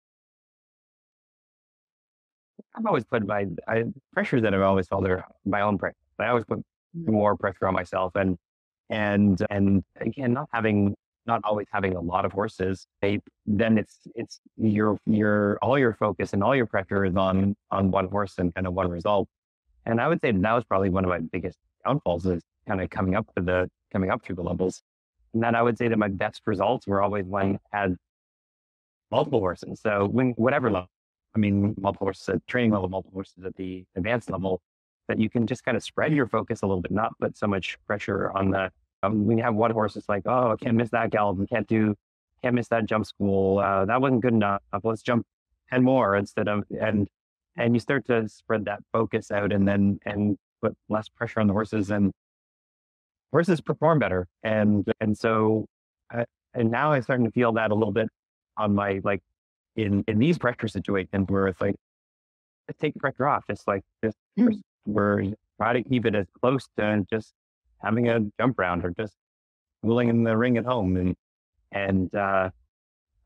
I've 2.79 2.85
always 2.85 3.03
put 3.03 3.27
my 3.27 3.45
I, 3.67 3.83
pressures 4.13 4.41
that 4.43 4.53
I've 4.53 4.61
always 4.61 4.87
felt 4.87 5.05
are 5.07 5.25
my 5.45 5.61
own 5.61 5.77
pressure. 5.77 5.95
I 6.17 6.27
always 6.29 6.45
put 6.45 6.63
Mm. 6.97 7.11
more 7.11 7.37
pressure 7.37 7.67
on 7.67 7.75
myself, 7.75 8.15
and 8.15 8.35
and 8.89 9.39
and 9.51 9.83
again, 10.01 10.33
not 10.33 10.49
having 10.51 10.95
not 11.27 11.39
always 11.43 11.67
having 11.71 11.95
a 11.95 12.01
lot 12.01 12.25
of 12.25 12.31
horses, 12.31 12.87
they, 12.99 13.19
then 13.45 13.77
it's 13.77 13.99
it's 14.15 14.39
your 14.57 14.97
your 15.05 15.59
all 15.61 15.77
your 15.77 15.93
focus 15.93 16.33
and 16.33 16.43
all 16.43 16.55
your 16.55 16.65
pressure 16.65 17.05
is 17.05 17.15
on 17.15 17.55
on 17.69 17.91
one 17.91 18.07
horse 18.07 18.39
and 18.39 18.55
kind 18.55 18.65
of 18.65 18.73
one 18.73 18.89
result. 18.89 19.27
And 19.85 20.01
I 20.01 20.07
would 20.07 20.19
say 20.21 20.31
that 20.31 20.53
was 20.53 20.63
probably 20.63 20.89
one 20.89 21.03
of 21.05 21.09
my 21.09 21.19
biggest 21.19 21.59
downfalls 21.85 22.25
is 22.25 22.41
kind 22.67 22.81
of 22.81 22.89
coming 22.89 23.15
up 23.15 23.27
to 23.35 23.43
the 23.43 23.69
coming 23.91 24.09
up 24.09 24.23
through 24.23 24.37
the 24.37 24.43
levels. 24.43 24.81
And 25.35 25.43
then 25.43 25.53
I 25.53 25.61
would 25.61 25.77
say 25.77 25.89
that 25.89 25.99
my 25.99 26.07
best 26.07 26.41
results 26.47 26.87
were 26.87 27.03
always 27.03 27.25
when 27.25 27.59
I 27.71 27.77
had 27.81 27.95
multiple 29.11 29.39
horses. 29.41 29.79
So 29.81 30.07
when 30.07 30.31
whatever 30.31 30.71
level. 30.71 30.89
I 31.35 31.39
mean, 31.39 31.75
multiple 31.79 32.05
horses 32.05 32.29
at 32.29 32.47
training 32.47 32.71
level, 32.71 32.89
multiple 32.89 33.13
horses 33.15 33.45
at 33.45 33.55
the 33.55 33.85
advanced 33.95 34.29
level, 34.29 34.61
that 35.07 35.19
you 35.19 35.29
can 35.29 35.47
just 35.47 35.63
kind 35.63 35.77
of 35.77 35.83
spread 35.83 36.13
your 36.13 36.27
focus 36.27 36.61
a 36.61 36.67
little 36.67 36.81
bit, 36.81 36.91
not 36.91 37.17
put 37.19 37.37
so 37.37 37.47
much 37.47 37.77
pressure 37.87 38.31
on 38.31 38.51
the. 38.51 38.71
Um, 39.01 39.25
when 39.25 39.37
you 39.37 39.43
have 39.43 39.55
one 39.55 39.71
horse, 39.71 39.95
it's 39.95 40.09
like, 40.09 40.23
oh, 40.25 40.51
I 40.51 40.55
can't 40.57 40.75
miss 40.75 40.89
that 40.89 41.09
gallop, 41.09 41.47
can't 41.49 41.67
do, 41.67 41.95
can't 42.43 42.55
miss 42.55 42.67
that 42.67 42.85
jump 42.85 43.05
school. 43.05 43.59
Uh, 43.59 43.85
that 43.85 44.01
wasn't 44.01 44.21
good 44.21 44.33
enough. 44.33 44.61
Let's 44.83 45.01
jump 45.01 45.25
ten 45.69 45.83
more 45.83 46.15
instead 46.15 46.47
of 46.47 46.63
and 46.81 47.07
and 47.55 47.73
you 47.73 47.79
start 47.79 48.05
to 48.07 48.27
spread 48.27 48.65
that 48.65 48.79
focus 48.91 49.31
out, 49.31 49.51
and 49.51 49.67
then 49.67 49.99
and 50.05 50.37
put 50.61 50.75
less 50.89 51.09
pressure 51.09 51.39
on 51.39 51.47
the 51.47 51.53
horses, 51.53 51.91
and 51.91 52.11
horses 53.31 53.61
perform 53.61 53.99
better. 53.99 54.27
And 54.43 54.85
and 54.99 55.17
so 55.17 55.65
I, 56.11 56.25
and 56.53 56.71
now 56.71 56.91
I'm 56.91 57.01
starting 57.01 57.25
to 57.25 57.31
feel 57.31 57.53
that 57.53 57.71
a 57.71 57.75
little 57.75 57.93
bit 57.93 58.09
on 58.57 58.75
my 58.75 58.99
like 59.03 59.21
in 59.83 60.03
in 60.07 60.19
these 60.19 60.37
pressure 60.37 60.67
situations 60.67 61.27
where 61.29 61.47
it's 61.47 61.61
like 61.61 61.75
just 62.67 62.79
take 62.79 62.93
the 62.93 62.99
pressure 62.99 63.27
off. 63.27 63.45
Just 63.49 63.67
like 63.67 63.83
just 64.03 64.17
mm. 64.37 64.59
we're 64.85 65.33
try 65.57 65.73
to 65.73 65.83
keep 65.83 66.05
it 66.05 66.15
as 66.15 66.27
close 66.39 66.67
to 66.77 67.05
just 67.11 67.33
having 67.81 68.09
a 68.09 68.19
jump 68.39 68.57
round 68.59 68.85
or 68.85 68.91
just 68.91 69.15
willing 69.81 70.09
in 70.09 70.23
the 70.23 70.35
ring 70.35 70.57
at 70.57 70.65
home 70.65 70.97
and 70.97 71.15
and 71.71 72.13
uh, 72.15 72.49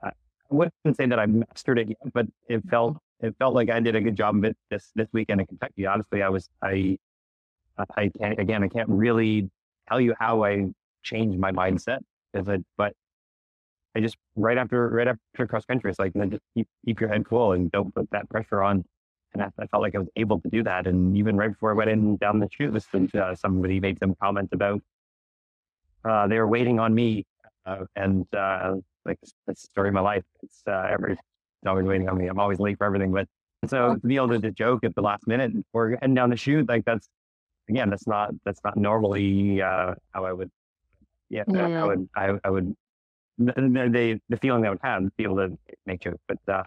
I 0.04 0.12
wouldn't 0.50 0.98
say 0.98 1.06
that 1.06 1.18
I 1.18 1.26
mastered 1.26 1.80
it, 1.80 1.90
yet, 1.90 2.14
but 2.14 2.28
it 2.50 2.62
felt 2.70 2.98
it 3.22 3.36
felt 3.40 3.56
like 3.56 3.70
I 3.70 3.80
did 3.80 3.96
a 3.96 4.02
good 4.02 4.16
job 4.16 4.36
of 4.36 4.44
it 4.44 4.58
this 4.70 4.92
this 4.96 5.08
weekend 5.14 5.42
in 5.42 5.48
Kentucky. 5.48 5.86
Honestly, 5.86 6.22
I 6.22 6.30
was 6.30 6.50
I 6.62 6.98
I 7.98 8.10
can't 8.10 8.40
again 8.40 8.64
I 8.64 8.68
can't 8.68 8.90
really 8.90 9.50
tell 9.88 10.00
you 10.02 10.14
how 10.20 10.44
I 10.44 10.68
changed 11.04 11.40
my 11.40 11.52
mindset, 11.52 12.00
I, 12.36 12.60
but 12.78 12.94
I 13.96 14.00
just 14.00 14.18
right 14.36 14.58
after 14.58 14.90
right 14.90 15.08
after 15.08 15.48
cross 15.48 15.66
country, 15.66 15.90
it's 15.90 16.00
like 16.00 16.14
then 16.14 16.32
just 16.32 16.44
keep 16.56 16.68
keep 16.86 17.00
your 17.00 17.10
head 17.10 17.26
cool 17.28 17.52
and 17.54 17.72
don't 17.72 17.94
put 17.94 18.10
that 18.12 18.30
pressure 18.30 18.64
on. 18.64 18.84
And 19.34 19.42
I, 19.42 19.50
I, 19.60 19.66
felt 19.68 19.82
like 19.82 19.96
I 19.96 20.00
was 20.00 20.10
able 20.16 20.40
to 20.42 20.50
do 20.50 20.62
that. 20.64 20.86
And 20.86 21.18
even 21.18 21.36
right 21.36 21.50
before 21.52 21.72
I 21.72 21.74
went 21.74 21.90
in 21.90 22.18
down 22.18 22.40
the 22.40 22.48
chute, 22.52 22.76
uh, 23.16 23.34
somebody 23.34 23.80
made 23.80 23.98
some 23.98 24.16
comment 24.22 24.50
about 24.52 24.82
uh, 26.06 26.28
they 26.28 26.38
were 26.38 26.48
waiting 26.48 26.80
on 26.80 26.94
me, 26.94 27.26
uh, 27.66 27.86
and 27.96 28.26
uh, 28.36 28.76
like 29.06 29.20
that's 29.48 29.64
the 29.64 29.68
story 29.68 29.90
of 29.90 29.94
my 29.94 30.02
life. 30.02 30.24
It's 30.42 30.62
uh, 30.68 30.88
every 30.92 31.18
always 31.66 31.86
waiting 31.86 32.10
on 32.10 32.18
me. 32.18 32.28
I'm 32.28 32.40
always 32.40 32.60
late 32.60 32.78
for 32.78 32.86
everything, 32.86 33.12
but 33.12 33.28
so 33.68 33.96
to 33.96 34.08
be 34.08 34.18
able 34.18 34.30
to, 34.30 34.40
to 34.40 34.52
joke 34.52 34.84
at 34.84 34.94
the 34.96 35.02
last 35.02 35.26
minute 35.28 35.54
or 35.72 35.92
heading 35.92 36.14
down 36.14 36.30
the 36.30 36.36
chute, 36.36 36.68
like 36.68 36.84
that's 36.86 37.08
again, 37.70 37.90
that's 37.90 38.08
not 38.08 38.32
that's 38.44 38.60
not 38.64 38.76
normally 38.76 39.62
uh, 39.62 39.96
how 40.14 40.26
I 40.26 40.34
would. 40.34 40.52
Yeah, 41.30 41.44
yeah. 41.48 41.84
I 41.84 41.86
would 41.86 42.10
I, 42.16 42.40
I 42.44 42.50
would 42.50 42.76
the, 43.38 44.20
the 44.30 44.38
feeling 44.38 44.66
I 44.66 44.70
would 44.70 44.80
have, 44.84 45.04
to 45.04 45.12
be 45.18 45.24
able 45.24 45.38
to 45.38 45.58
make 45.86 46.02
jokes. 46.02 46.22
But 46.28 46.40
uh, 46.48 46.64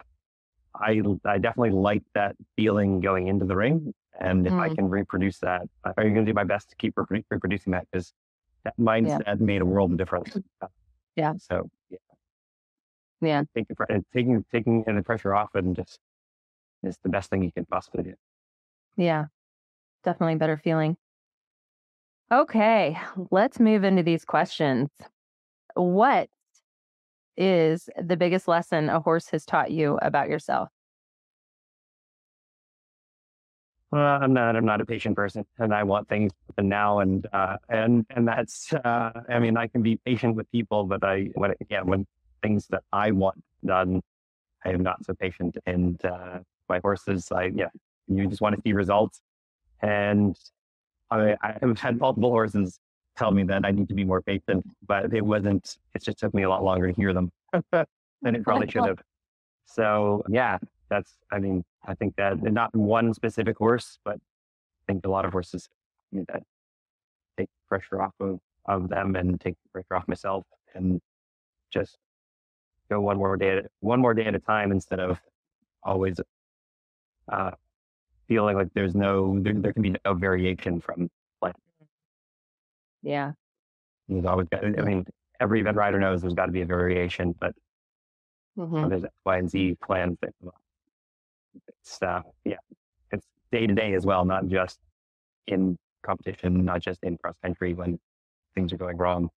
I 0.75 1.01
I 1.25 1.37
definitely 1.37 1.71
like 1.71 2.03
that 2.13 2.35
feeling 2.55 2.99
going 2.99 3.27
into 3.27 3.45
the 3.45 3.55
ring, 3.55 3.93
and 4.19 4.45
if 4.45 4.53
mm. 4.53 4.59
I 4.59 4.73
can 4.73 4.89
reproduce 4.89 5.39
that, 5.39 5.63
I'm 5.83 5.93
going 5.95 6.15
to 6.15 6.25
do 6.25 6.33
my 6.33 6.43
best 6.43 6.69
to 6.69 6.75
keep 6.75 6.93
re- 6.97 7.25
reproducing 7.29 7.71
that 7.71 7.87
because 7.91 8.13
that 8.63 8.77
mindset 8.79 9.23
yeah. 9.25 9.35
made 9.39 9.61
a 9.61 9.65
world 9.65 9.91
of 9.91 9.97
difference. 9.97 10.37
Yeah. 11.15 11.33
So 11.37 11.69
yeah, 11.89 11.97
yeah, 13.21 13.43
taking 13.55 13.75
taking 14.13 14.45
taking 14.51 14.83
the 14.83 15.01
pressure 15.03 15.33
off 15.33 15.55
and 15.55 15.75
just 15.75 15.99
is 16.83 16.97
the 17.01 17.09
best 17.09 17.29
thing 17.29 17.43
you 17.43 17.51
can 17.51 17.65
possibly 17.65 18.03
do. 18.03 18.13
Yeah, 18.97 19.25
definitely 20.03 20.35
better 20.35 20.57
feeling. 20.57 20.97
Okay, 22.31 22.97
let's 23.31 23.59
move 23.59 23.83
into 23.83 24.03
these 24.03 24.25
questions. 24.25 24.89
What 25.75 26.29
is 27.37 27.89
the 28.01 28.17
biggest 28.17 28.47
lesson 28.47 28.89
a 28.89 28.99
horse 28.99 29.29
has 29.29 29.45
taught 29.45 29.71
you 29.71 29.97
about 30.01 30.29
yourself? 30.29 30.69
Well, 33.91 34.21
I'm 34.21 34.33
not. 34.33 34.55
I'm 34.57 34.65
not 34.65 34.81
a 34.81 34.85
patient 34.85 35.15
person, 35.15 35.45
and 35.59 35.73
I 35.73 35.83
want 35.83 36.09
things 36.09 36.33
now. 36.59 36.99
And 36.99 37.25
uh, 37.31 37.57
and 37.69 38.05
and 38.09 38.27
that's. 38.27 38.73
Uh, 38.73 39.11
I 39.29 39.39
mean, 39.39 39.55
I 39.55 39.67
can 39.67 39.81
be 39.81 39.95
patient 40.05 40.35
with 40.35 40.51
people, 40.51 40.83
but 40.83 41.03
I 41.05 41.29
when 41.35 41.53
again 41.61 41.87
when 41.87 42.05
things 42.41 42.67
that 42.67 42.83
I 42.91 43.11
want 43.11 43.41
done, 43.65 44.01
I 44.65 44.71
am 44.71 44.83
not 44.83 45.05
so 45.05 45.13
patient. 45.13 45.57
And 45.65 46.03
uh, 46.03 46.39
my 46.67 46.79
horses, 46.79 47.31
I 47.31 47.45
yeah, 47.55 47.69
you 48.07 48.27
just 48.27 48.41
want 48.41 48.55
to 48.55 48.61
see 48.61 48.73
results. 48.73 49.21
And 49.81 50.37
I, 51.09 51.37
I 51.41 51.57
have 51.61 51.79
had 51.79 51.99
multiple 51.99 52.31
horses 52.31 52.79
tell 53.17 53.31
me 53.31 53.43
that 53.43 53.65
I 53.65 53.71
need 53.71 53.87
to 53.89 53.95
be 53.95 54.03
more 54.03 54.21
patient, 54.21 54.65
but 54.87 55.13
it 55.13 55.25
wasn't, 55.25 55.77
it 55.95 56.03
just 56.03 56.19
took 56.19 56.33
me 56.33 56.43
a 56.43 56.49
lot 56.49 56.63
longer 56.63 56.87
to 56.87 56.93
hear 56.93 57.13
them 57.13 57.31
than 57.71 58.35
it 58.35 58.43
probably 58.43 58.69
should 58.69 58.85
have. 58.85 59.01
So 59.65 60.23
yeah, 60.29 60.57
that's, 60.89 61.17
I 61.31 61.39
mean, 61.39 61.63
I 61.85 61.95
think 61.95 62.15
that 62.17 62.41
not 62.41 62.73
one 62.75 63.13
specific 63.13 63.57
horse, 63.57 63.97
but 64.05 64.15
I 64.15 64.93
think 64.93 65.05
a 65.05 65.09
lot 65.09 65.25
of 65.25 65.31
horses 65.31 65.67
you 66.11 66.19
know, 66.19 66.25
that 66.31 66.43
take 67.37 67.49
pressure 67.67 68.01
off 68.01 68.13
of, 68.19 68.39
of 68.65 68.87
them 68.89 69.15
and 69.15 69.41
take 69.41 69.55
pressure 69.73 69.95
off 69.95 70.07
myself 70.07 70.45
and 70.75 71.01
just 71.71 71.97
go 72.89 73.01
one 73.01 73.17
more 73.17 73.35
day, 73.35 73.57
at, 73.57 73.65
one 73.79 73.99
more 73.99 74.13
day 74.13 74.25
at 74.25 74.35
a 74.35 74.39
time 74.39 74.71
instead 74.71 74.99
of 74.99 75.19
always 75.83 76.19
uh, 77.31 77.51
feeling 78.27 78.55
like 78.55 78.69
there's 78.73 78.95
no, 78.95 79.39
there, 79.41 79.53
there 79.53 79.73
can 79.73 79.81
be 79.81 79.95
no 80.05 80.13
variation 80.13 80.79
from 80.79 81.09
yeah. 83.01 83.31
There's 84.07 84.25
always 84.25 84.47
got, 84.49 84.63
I 84.63 84.81
mean, 84.81 85.05
every 85.39 85.59
event 85.59 85.77
rider 85.77 85.99
knows 85.99 86.21
there's 86.21 86.33
got 86.33 86.45
to 86.45 86.51
be 86.51 86.61
a 86.61 86.65
variation, 86.65 87.35
but 87.39 87.53
mm-hmm. 88.57 88.89
there's 88.89 89.03
X, 89.03 89.13
Y, 89.25 89.37
and 89.37 89.49
Z 89.49 89.77
plans 89.83 90.17
that 90.21 90.33
It's, 91.67 92.01
uh, 92.01 92.21
yeah, 92.45 92.55
it's 93.11 93.25
day 93.51 93.67
to 93.67 93.73
day 93.73 93.93
as 93.93 94.05
well, 94.05 94.25
not 94.25 94.47
just 94.47 94.79
in 95.47 95.77
competition, 96.03 96.63
not 96.65 96.81
just 96.81 97.03
in 97.03 97.17
cross 97.17 97.35
country 97.43 97.73
when 97.73 97.99
things 98.55 98.71
are 98.73 98.77
going 98.77 98.97
wrong 98.97 99.29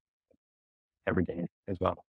every 1.06 1.24
day 1.24 1.46
as 1.68 1.76
well. 1.80 2.04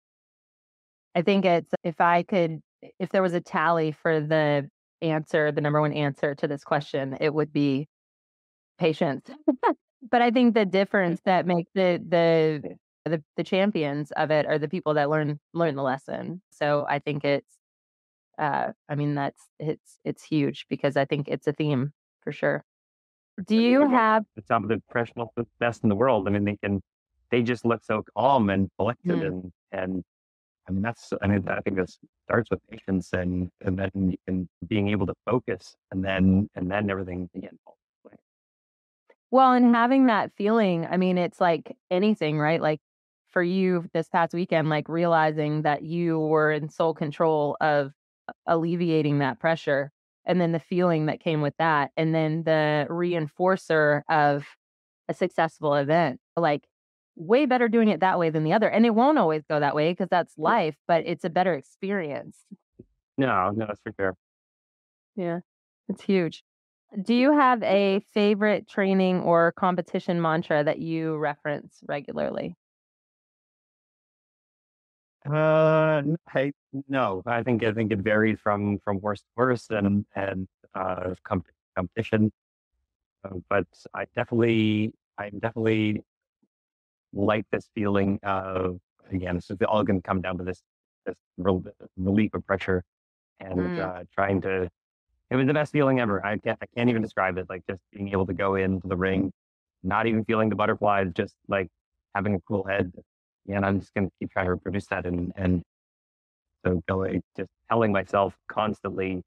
I 1.15 1.23
think 1.23 1.45
it's 1.45 1.73
if 1.83 2.01
I 2.01 2.23
could, 2.23 2.61
if 2.99 3.11
there 3.11 3.23
was 3.23 3.35
a 3.35 3.41
tally 3.41 3.93
for 3.93 4.21
the 4.21 4.69
answer, 5.03 5.51
the 5.51 5.61
number 5.61 5.81
one 5.81 5.93
answer 5.93 6.35
to 6.37 6.47
this 6.47 6.63
question, 6.63 7.17
it 7.21 7.33
would 7.33 7.53
be 7.53 7.89
patience. 8.79 9.29
But 10.11 10.23
I 10.23 10.31
think 10.31 10.55
the 10.55 10.65
difference 10.65 11.21
that 11.25 11.47
makes 11.47 11.71
the 11.75 12.03
the 12.07 12.77
the 13.05 13.23
the 13.37 13.45
champions 13.45 14.11
of 14.13 14.31
it 14.31 14.47
are 14.47 14.59
the 14.59 14.69
people 14.69 14.95
that 14.95 15.09
learn 15.11 15.39
learn 15.55 15.77
the 15.77 15.83
lesson. 15.83 16.43
So 16.51 16.87
I 16.89 16.99
think 16.99 17.25
it's 17.25 17.59
uh 18.39 18.73
I 18.89 18.95
mean 18.95 19.15
that's 19.15 19.43
it's 19.59 19.99
it's 20.05 20.23
huge 20.25 20.67
because 20.69 20.97
I 20.97 21.05
think 21.05 21.29
it's 21.29 21.47
a 21.47 21.53
theme 21.53 21.93
for 22.23 22.33
sure. 22.33 22.65
Do 23.47 23.57
you 23.57 23.89
have 23.89 24.25
the 24.37 24.43
top 24.43 24.63
of 24.63 24.69
the 24.69 24.83
professional 24.89 25.33
the 25.37 25.47
best 25.59 25.83
in 25.83 25.89
the 25.89 25.95
world? 25.95 26.27
I 26.27 26.31
mean 26.31 26.45
they 26.45 26.57
can 26.63 26.83
they 27.31 27.43
just 27.43 27.65
look 27.65 27.83
so 27.85 28.05
calm 28.17 28.51
and 28.51 28.69
collected 28.79 29.21
mm. 29.21 29.27
and 29.27 29.53
and 29.73 30.05
I 30.69 30.73
mean 30.73 30.83
that's 30.83 31.13
I 31.23 31.27
mean 31.29 31.49
I 31.49 31.61
think 31.61 31.77
this 31.77 31.99
starts 32.27 32.51
with 32.51 32.61
patience 32.71 33.13
and 33.13 33.49
and 33.63 33.79
then 33.79 34.15
and 34.27 34.49
being 34.67 34.89
able 34.89 35.07
to 35.07 35.15
focus 35.25 35.77
and 35.91 36.05
then 36.05 36.49
and 36.55 36.71
then 36.71 36.91
everything 36.91 37.31
again 37.35 37.59
well, 39.31 39.53
and 39.53 39.75
having 39.75 40.07
that 40.07 40.33
feeling, 40.37 40.87
I 40.87 40.97
mean, 40.97 41.19
it's 41.19 41.41
like 41.41 41.77
anything, 41.91 42.39
right? 42.39 42.61
Like 42.61 42.81
for 43.29 43.43
you 43.43 43.89
this 43.93 44.09
past 44.09 44.35
weekend, 44.35 44.69
like 44.69 44.89
realizing 44.89 45.63
that 45.63 45.83
you 45.83 46.19
were 46.19 46.51
in 46.51 46.69
sole 46.69 46.95
control 46.95 47.57
of 47.61 47.93
alleviating 48.47 49.19
that 49.21 49.39
pressure 49.39 49.91
and 50.25 50.41
then 50.41 50.53
the 50.53 50.61
feeling 50.61 51.07
that 51.07 51.21
came 51.21 51.41
with 51.41 51.55
that 51.59 51.91
and 51.97 52.15
then 52.15 52.45
the 52.45 52.87
reinforcer 52.89 54.03
of 54.09 54.45
a 55.09 55.15
successful 55.15 55.75
event 55.75 56.21
like 56.37 56.65
way 57.17 57.47
better 57.47 57.69
doing 57.69 57.89
it 57.89 58.01
that 58.01 58.19
way 58.19 58.31
than 58.31 58.45
the 58.45 58.53
other 58.53 58.69
and 58.69 58.87
it 58.87 58.95
won't 58.95 59.19
always 59.19 59.43
go 59.49 59.59
that 59.59 59.75
way 59.75 59.91
because 59.93 60.09
that's 60.09 60.39
life 60.39 60.77
but 60.87 61.03
it's 61.07 61.25
a 61.25 61.31
better 61.31 61.55
experience. 61.55 62.39
No 63.19 63.51
no 63.51 63.67
that's 63.67 63.81
for 63.83 63.93
sure. 63.99 64.15
Yeah 65.17 65.41
it's 65.89 66.03
huge 66.03 66.45
do 67.03 67.15
you 67.15 67.33
have 67.33 67.63
a 67.63 68.01
favorite 68.13 68.69
training 68.69 69.21
or 69.21 69.53
competition 69.53 70.21
mantra 70.21 70.65
that 70.65 70.79
you 70.79 71.17
reference 71.17 71.81
regularly? 71.87 72.57
Uh, 75.29 76.03
I 76.35 76.53
no, 76.89 77.23
I 77.27 77.43
think 77.43 77.63
I 77.63 77.73
think 77.73 77.93
it 77.93 77.99
varies 77.99 78.39
from 78.43 78.79
from 78.79 79.01
horse 79.01 79.21
to 79.21 79.27
horse 79.37 79.67
and 79.71 80.07
and 80.15 80.49
uh 80.75 81.15
comp- 81.25 81.47
competition. 81.77 82.33
Uh, 83.25 83.37
but 83.49 83.67
I 83.93 84.07
definitely, 84.17 84.93
I 85.19 85.31
definitely 85.31 86.03
like 87.13 87.45
this 87.53 87.69
feeling 87.75 88.19
of 88.23 88.81
again, 89.13 89.37
it's 89.37 89.51
all 89.69 89.83
going 89.85 90.01
to 90.01 90.07
come 90.07 90.23
down 90.23 90.39
to 90.39 90.45
this 90.45 90.63
this 91.07 91.17
relief 91.97 92.33
of 92.35 92.47
pressure 92.47 92.83
and 93.41 93.59
mm. 93.59 93.79
uh, 93.79 94.05
trying 94.15 94.41
to 94.43 94.71
it 95.31 95.37
was 95.37 95.47
the 95.47 95.55
best 95.55 95.73
feeling 95.73 96.01
ever. 96.01 96.25
I 96.25 96.39
can't, 96.39 96.59
I 96.61 96.67
can't 96.77 96.91
even 96.91 97.03
describe 97.03 97.39
it. 97.39 97.47
Like 97.49 97.63
just 97.69 97.81
being 97.93 98.09
able 98.09 98.27
to 98.27 98.33
go 98.33 98.57
into 98.57 98.89
the 98.89 98.97
ring, 98.97 99.33
not 99.83 100.07
even 100.07 100.25
feeling 100.25 100.49
the 100.49 100.57
butterflies, 100.57 101.09
just 101.15 101.35
like 101.49 101.69
having 102.15 102.35
a 102.35 102.41
cool 102.41 102.65
head. 102.65 102.93
Yeah, 103.47 103.57
and 103.57 103.67
I'm 103.67 103.81
just 103.81 103.95
going 103.95 104.09
to 104.09 104.13
keep 104.19 104.33
trying 104.33 104.47
to 104.47 104.53
reproduce 104.53 104.87
that. 104.87 105.07
And, 105.07 105.33
and 105.37 105.63
so 106.65 106.83
going, 106.89 107.23
just 107.37 107.49
telling 107.69 107.93
myself 107.93 108.35
constantly 108.49 109.23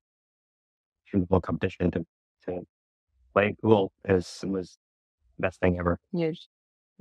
through 1.09 1.21
the 1.21 1.27
whole 1.29 1.41
competition 1.41 1.89
to, 1.91 2.05
to 2.47 2.61
play 3.33 3.55
cool 3.61 3.91
is, 4.07 4.43
was 4.45 4.77
the 5.37 5.43
best 5.43 5.59
thing 5.61 5.79
ever. 5.79 5.99
Huge. 6.13 6.47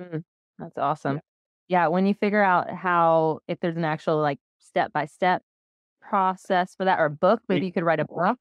Mm, 0.01 0.23
that's 0.59 0.79
awesome. 0.79 1.21
Yeah. 1.67 1.85
yeah. 1.85 1.89
When 1.89 2.07
you 2.07 2.15
figure 2.15 2.43
out 2.43 2.71
how, 2.71 3.41
if 3.49 3.59
there's 3.61 3.77
an 3.77 3.85
actual 3.85 4.21
like 4.21 4.39
step 4.59 4.93
by 4.93 5.07
step 5.07 5.43
process 6.01 6.75
for 6.77 6.85
that 6.85 7.01
or 7.01 7.07
a 7.07 7.11
book, 7.11 7.43
maybe 7.49 7.67
you 7.67 7.73
could 7.73 7.85
write 7.85 8.01
a 8.01 8.05
book 8.05 8.39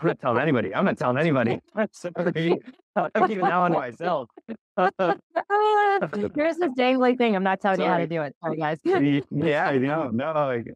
I'm 0.00 0.06
not 0.08 0.20
telling 0.20 0.40
anybody. 0.42 0.74
I'm 0.74 0.84
not 0.84 0.98
telling 0.98 1.18
anybody. 1.18 1.60
I'm 1.74 1.88
sorry. 1.92 2.60
I'm 2.96 3.28
keeping 3.28 3.44
that 3.44 3.58
one 3.58 3.72
to 3.72 3.78
myself. 3.78 4.28
Here's 4.78 6.56
this 6.56 6.70
dangly 6.76 7.16
thing. 7.16 7.36
I'm 7.36 7.42
not 7.42 7.60
telling 7.60 7.80
you 7.80 7.86
how 7.86 7.98
to 7.98 8.06
do 8.06 8.22
it. 8.22 8.34
Sorry, 8.42 8.56
guys. 8.56 8.78
yeah, 8.84 9.70
no, 9.72 10.10
no. 10.10 10.32
like, 10.32 10.66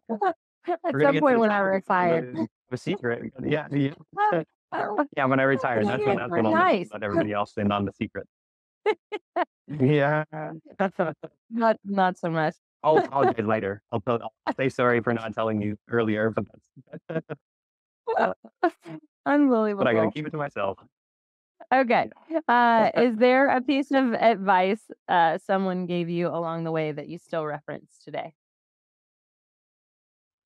At 0.68 1.00
some 1.00 1.18
point 1.18 1.38
when 1.38 1.50
I 1.50 1.58
retire. 1.58 2.32
The 2.70 2.76
secret. 2.76 3.32
Yeah, 3.44 3.66
yeah. 3.70 3.92
Yeah, 5.16 5.24
when 5.26 5.38
I 5.38 5.42
retire, 5.42 5.84
that's 5.84 6.04
when, 6.04 6.16
that's 6.16 6.30
when 6.30 6.46
I'll 6.46 6.52
Nice. 6.52 6.88
let 6.92 7.02
everybody 7.02 7.32
else 7.32 7.52
in 7.58 7.70
on 7.70 7.84
the 7.84 7.92
secret. 7.92 8.26
yeah. 9.68 10.24
Not 11.50 11.76
not 11.84 12.18
so 12.18 12.30
much. 12.30 12.54
I'll 12.82 12.98
apologize 12.98 13.44
later. 13.46 13.82
I'll, 13.92 14.02
I'll 14.06 14.54
say 14.56 14.68
sorry 14.68 15.00
for 15.00 15.12
not 15.12 15.34
telling 15.34 15.60
you 15.60 15.76
earlier, 15.88 16.30
but 16.30 16.44
that's, 17.08 17.26
Unbelievable. 19.26 19.84
but 19.84 19.90
I 19.90 19.94
gotta 19.94 20.10
keep 20.10 20.26
it 20.26 20.30
to 20.30 20.36
myself. 20.36 20.78
Okay. 21.72 22.10
Uh, 22.48 22.90
is 22.96 23.16
there 23.16 23.48
a 23.48 23.60
piece 23.60 23.90
of 23.92 24.14
advice 24.14 24.82
uh, 25.08 25.38
someone 25.38 25.86
gave 25.86 26.08
you 26.08 26.28
along 26.28 26.64
the 26.64 26.70
way 26.70 26.90
that 26.90 27.08
you 27.08 27.18
still 27.18 27.46
reference 27.46 27.98
today? 28.04 28.34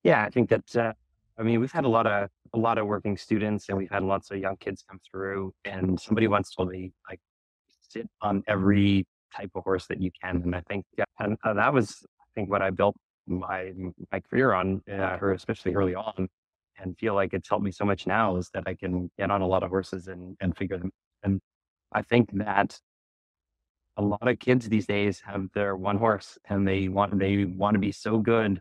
Yeah, 0.02 0.22
I 0.22 0.30
think 0.30 0.50
that 0.50 0.76
uh, 0.76 0.92
I 1.38 1.42
mean 1.42 1.60
we've 1.60 1.72
had 1.72 1.84
a 1.84 1.88
lot 1.88 2.06
of 2.06 2.28
a 2.52 2.58
lot 2.58 2.78
of 2.78 2.86
working 2.86 3.16
students 3.16 3.68
and 3.68 3.78
we've 3.78 3.90
had 3.90 4.02
lots 4.02 4.30
of 4.30 4.38
young 4.38 4.56
kids 4.56 4.84
come 4.88 5.00
through. 5.10 5.52
And 5.64 5.98
somebody 5.98 6.28
once 6.28 6.54
told 6.54 6.70
me 6.70 6.92
like 7.08 7.20
sit 7.88 8.08
on 8.20 8.42
every 8.46 9.06
type 9.34 9.50
of 9.54 9.64
horse 9.64 9.86
that 9.86 10.00
you 10.00 10.10
can, 10.22 10.42
and 10.42 10.54
I 10.54 10.62
think 10.68 10.84
yeah, 10.98 11.04
and 11.18 11.36
uh, 11.44 11.54
that 11.54 11.72
was 11.72 12.04
I 12.20 12.26
think 12.34 12.50
what 12.50 12.62
I 12.62 12.70
built 12.70 12.96
my 13.26 13.72
my 14.12 14.20
career 14.20 14.52
on, 14.52 14.82
uh, 14.90 15.18
or 15.20 15.32
especially 15.32 15.74
early 15.74 15.94
on, 15.94 16.28
and 16.78 16.96
feel 16.98 17.14
like 17.14 17.34
it's 17.34 17.48
helped 17.48 17.64
me 17.64 17.72
so 17.72 17.84
much 17.84 18.06
now 18.06 18.36
is 18.36 18.50
that 18.54 18.64
I 18.66 18.74
can 18.74 19.10
get 19.18 19.30
on 19.30 19.42
a 19.42 19.46
lot 19.46 19.62
of 19.62 19.70
horses 19.70 20.08
and 20.08 20.36
and 20.40 20.56
figure 20.56 20.78
them. 20.78 20.92
And 21.22 21.40
I 21.92 22.02
think 22.02 22.30
that 22.34 22.78
a 23.96 24.02
lot 24.02 24.28
of 24.28 24.38
kids 24.38 24.68
these 24.68 24.86
days 24.86 25.20
have 25.20 25.48
their 25.54 25.76
one 25.76 25.96
horse 25.96 26.38
and 26.48 26.66
they 26.66 26.88
want 26.88 27.18
they 27.18 27.44
want 27.44 27.74
to 27.74 27.80
be 27.80 27.92
so 27.92 28.18
good 28.18 28.60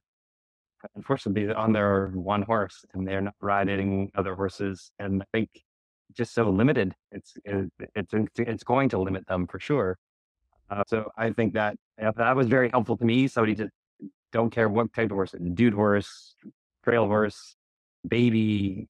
unfortunately 0.95 1.51
on 1.53 1.73
their 1.73 2.07
one 2.13 2.41
horse 2.43 2.85
and 2.93 3.07
they're 3.07 3.21
not 3.21 3.35
riding 3.41 4.11
other 4.15 4.35
horses 4.35 4.91
and 4.99 5.21
i 5.21 5.25
think 5.33 5.49
just 6.13 6.33
so 6.33 6.49
limited 6.49 6.93
it's 7.11 7.33
it's 7.43 8.31
it's 8.37 8.63
going 8.63 8.87
to 8.87 8.97
limit 8.97 9.25
them 9.27 9.47
for 9.47 9.59
sure 9.59 9.97
uh, 10.69 10.83
so 10.87 11.09
i 11.17 11.29
think 11.31 11.53
that 11.53 11.75
that 11.97 12.35
was 12.35 12.47
very 12.47 12.69
helpful 12.69 12.95
to 12.95 13.05
me 13.05 13.27
somebody 13.27 13.55
just 13.55 13.71
don't 14.31 14.51
care 14.51 14.69
what 14.69 14.93
type 14.93 15.11
of 15.11 15.15
horse 15.15 15.33
dude 15.53 15.73
horse 15.73 16.35
trail 16.83 17.07
horse 17.07 17.55
baby 18.07 18.87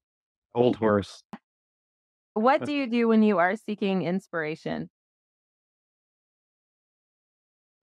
old 0.54 0.76
horse 0.76 1.22
What 2.34 2.64
do 2.64 2.72
you 2.72 2.86
do 2.86 3.08
when 3.08 3.22
you 3.22 3.38
are 3.38 3.56
seeking 3.56 4.02
inspiration? 4.02 4.90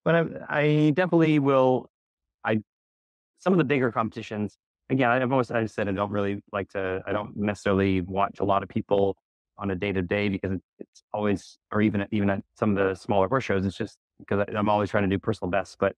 but 0.04 0.14
I, 0.14 0.24
I 0.48 0.90
definitely 0.90 1.38
will. 1.38 1.90
I 2.44 2.60
some 3.38 3.52
of 3.52 3.58
the 3.58 3.64
bigger 3.64 3.90
competitions. 3.90 4.56
Again, 4.90 5.10
I've 5.10 5.32
always 5.32 5.50
I 5.50 5.66
said 5.66 5.88
I 5.88 5.92
don't 5.92 6.10
really 6.10 6.42
like 6.52 6.68
to. 6.70 7.02
I 7.06 7.12
don't 7.12 7.36
necessarily 7.36 8.02
watch 8.02 8.40
a 8.40 8.44
lot 8.44 8.62
of 8.62 8.68
people 8.68 9.16
on 9.56 9.70
a 9.70 9.74
day 9.74 9.92
to 9.92 10.02
day 10.02 10.28
because 10.28 10.58
it's 10.78 11.02
always, 11.12 11.58
or 11.70 11.80
even 11.80 12.02
at, 12.02 12.08
even 12.10 12.28
at 12.28 12.42
some 12.58 12.76
of 12.76 12.76
the 12.76 12.94
smaller 12.94 13.28
horse 13.28 13.44
shows, 13.44 13.64
it's 13.64 13.76
just 13.76 13.96
because 14.18 14.44
I'm 14.54 14.68
always 14.68 14.90
trying 14.90 15.08
to 15.08 15.08
do 15.08 15.18
personal 15.18 15.50
best. 15.50 15.76
But 15.78 15.94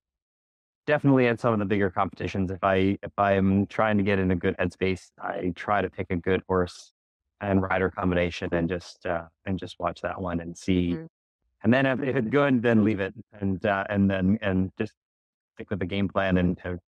definitely 0.86 1.26
at 1.28 1.40
some 1.40 1.52
of 1.52 1.58
the 1.58 1.64
bigger 1.64 1.90
competitions, 1.90 2.50
if 2.50 2.62
I 2.64 2.98
if 3.02 3.12
I'm 3.18 3.66
trying 3.66 3.98
to 3.98 4.04
get 4.04 4.18
in 4.18 4.30
a 4.30 4.36
good 4.36 4.56
headspace, 4.58 5.10
I 5.20 5.52
try 5.56 5.82
to 5.82 5.90
pick 5.90 6.08
a 6.10 6.16
good 6.16 6.42
horse 6.48 6.92
and 7.40 7.62
rider 7.62 7.90
combination 7.90 8.48
and 8.52 8.68
just 8.68 9.04
uh, 9.06 9.24
and 9.46 9.58
just 9.58 9.78
watch 9.78 10.00
that 10.02 10.20
one 10.20 10.40
and 10.40 10.56
see 10.56 10.92
Mhm. 10.94 11.08
and 11.64 11.74
then 11.74 11.86
if, 11.86 12.02
if 12.02 12.16
it's 12.16 12.28
good, 12.30 12.62
then 12.62 12.84
leave 12.84 13.00
it, 13.00 13.14
and 13.32 13.64
uh, 13.66 13.84
and 13.90 14.10
then 14.10 14.38
and 14.42 14.72
just 14.78 14.94
stick 15.56 15.70
with 15.70 15.80
the 15.80 15.86
game 15.86 16.08
plan 16.08 16.38
and 16.38 16.58
to 16.58 16.78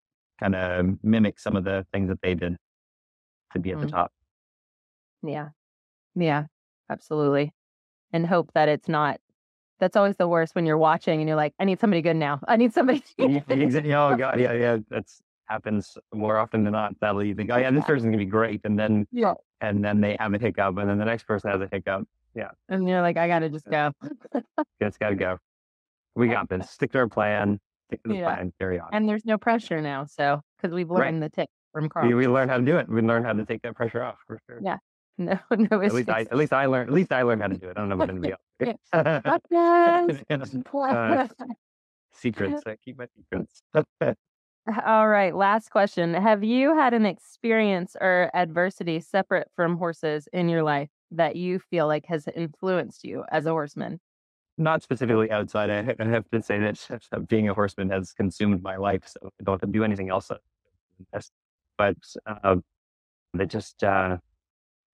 kind 0.40 0.54
of 0.56 1.02
mimic 1.04 1.38
some 1.40 1.56
of 1.56 1.64
the 1.64 1.86
things 1.92 2.08
that 2.10 2.20
they 2.22 2.34
did 2.34 2.56
to 3.52 3.58
be 3.60 3.72
at 3.72 3.78
Mhm. 3.78 3.82
the 3.82 3.86
top. 3.88 4.12
Yeah. 5.22 5.50
Yeah, 6.14 6.46
absolutely. 6.90 7.52
And 8.12 8.26
hope 8.26 8.52
that 8.54 8.68
it's 8.68 8.88
not. 8.88 9.20
That's 9.78 9.96
always 9.96 10.16
the 10.16 10.28
worst 10.28 10.54
when 10.54 10.66
you're 10.66 10.78
watching 10.78 11.20
and 11.20 11.28
you're 11.28 11.36
like, 11.36 11.54
I 11.58 11.64
need 11.64 11.80
somebody 11.80 12.02
good 12.02 12.16
now. 12.16 12.40
I 12.46 12.56
need 12.56 12.72
somebody. 12.72 13.02
Yeah, 13.18 13.40
oh 14.10 14.16
god, 14.16 14.40
yeah, 14.40 14.52
yeah, 14.52 14.78
that's 14.88 15.20
happens 15.46 15.96
more 16.12 16.36
often 16.38 16.64
than 16.64 16.72
not. 16.72 16.94
That'll 17.00 17.24
you 17.24 17.34
think, 17.34 17.50
oh 17.52 17.56
yeah, 17.56 17.70
this 17.70 17.84
person's 17.84 18.06
gonna 18.06 18.18
be 18.18 18.24
great, 18.26 18.60
and 18.64 18.78
then 18.78 19.06
yeah. 19.10 19.34
and 19.60 19.84
then 19.84 20.00
they 20.00 20.16
have 20.18 20.34
a 20.34 20.38
hiccup, 20.38 20.76
and 20.78 20.88
then 20.88 20.98
the 20.98 21.04
next 21.04 21.24
person 21.24 21.50
has 21.50 21.60
a 21.60 21.68
hiccup. 21.70 22.06
Yeah, 22.34 22.50
and 22.68 22.88
you're 22.88 23.00
like, 23.02 23.16
I 23.16 23.26
got 23.26 23.40
to 23.40 23.48
just 23.48 23.68
go. 23.68 23.90
It's 24.80 24.98
got 24.98 25.08
to 25.10 25.16
go. 25.16 25.38
We 26.14 26.28
got 26.28 26.48
this. 26.48 26.70
Stick 26.78 26.92
to 26.92 26.98
our 26.98 27.08
plan. 27.08 27.58
Stick 27.88 28.02
to 28.02 28.08
the 28.10 28.16
Yeah. 28.16 28.34
plan. 28.34 28.52
Carry 28.60 28.78
on. 28.78 28.88
And 28.92 29.08
there's 29.08 29.24
no 29.24 29.38
pressure 29.38 29.80
now. 29.80 30.04
So, 30.04 30.40
because 30.56 30.74
we've 30.74 30.88
Right. 30.88 31.06
learned 31.06 31.22
the 31.22 31.30
tip 31.30 31.48
from 31.72 31.88
Karl. 31.88 32.06
we, 32.06 32.14
we 32.14 32.28
learn 32.28 32.48
how 32.48 32.58
to 32.58 32.62
do 32.64 32.76
it. 32.76 32.88
We 32.88 33.00
learned 33.00 33.24
how 33.24 33.32
to 33.32 33.44
take 33.44 33.62
that 33.62 33.74
pressure 33.74 34.02
off 34.02 34.18
for 34.26 34.38
sure. 34.46 34.60
Yeah. 34.62 34.76
No, 35.18 35.38
no 35.50 35.82
At 35.82 35.92
least 35.92 36.08
I, 36.08 36.20
at 36.20 36.36
least 36.36 36.52
I 36.52 36.66
learned. 36.66 36.90
At 36.90 36.94
least 36.94 37.12
I 37.12 37.22
learned 37.22 37.42
how 37.42 37.48
to 37.48 37.56
do 37.56 37.68
it. 37.68 37.76
I 37.76 37.80
don't 37.80 37.88
know 37.88 37.96
about 37.96 38.10
anybody 38.10 38.32
else. 38.32 38.76
Uh, 38.92 39.20
secrets. 42.12 42.62
I 42.66 42.76
keep 42.76 42.98
my 42.98 43.08
secrets. 43.16 43.62
All 44.86 45.08
right. 45.08 45.34
Last 45.34 45.70
question. 45.70 46.14
Have 46.14 46.44
you 46.44 46.76
had 46.76 46.94
an 46.94 47.04
experience 47.04 47.96
or 48.00 48.30
adversity 48.32 49.00
separate 49.00 49.50
from 49.56 49.76
horses 49.76 50.28
in 50.32 50.48
your 50.48 50.62
life 50.62 50.90
that 51.10 51.36
you 51.36 51.58
feel 51.58 51.86
like 51.86 52.06
has 52.06 52.28
influenced 52.34 53.02
you 53.02 53.24
as 53.32 53.46
a 53.46 53.50
horseman? 53.50 53.98
Not 54.56 54.82
specifically 54.82 55.30
outside. 55.30 55.70
I, 55.70 55.82
have 55.82 56.28
to 56.30 56.42
say 56.42 56.58
that 56.58 57.28
being 57.28 57.48
a 57.48 57.54
horseman 57.54 57.90
has 57.90 58.12
consumed 58.12 58.62
my 58.62 58.76
life, 58.76 59.02
so 59.06 59.18
I 59.24 59.44
don't 59.44 59.54
have 59.54 59.68
to 59.68 59.72
do 59.72 59.84
anything 59.84 60.10
else. 60.10 60.30
uh, 60.30 61.20
But 61.78 61.96
uh, 62.26 62.56
they 63.34 63.46
just 63.46 63.82
uh, 63.84 64.18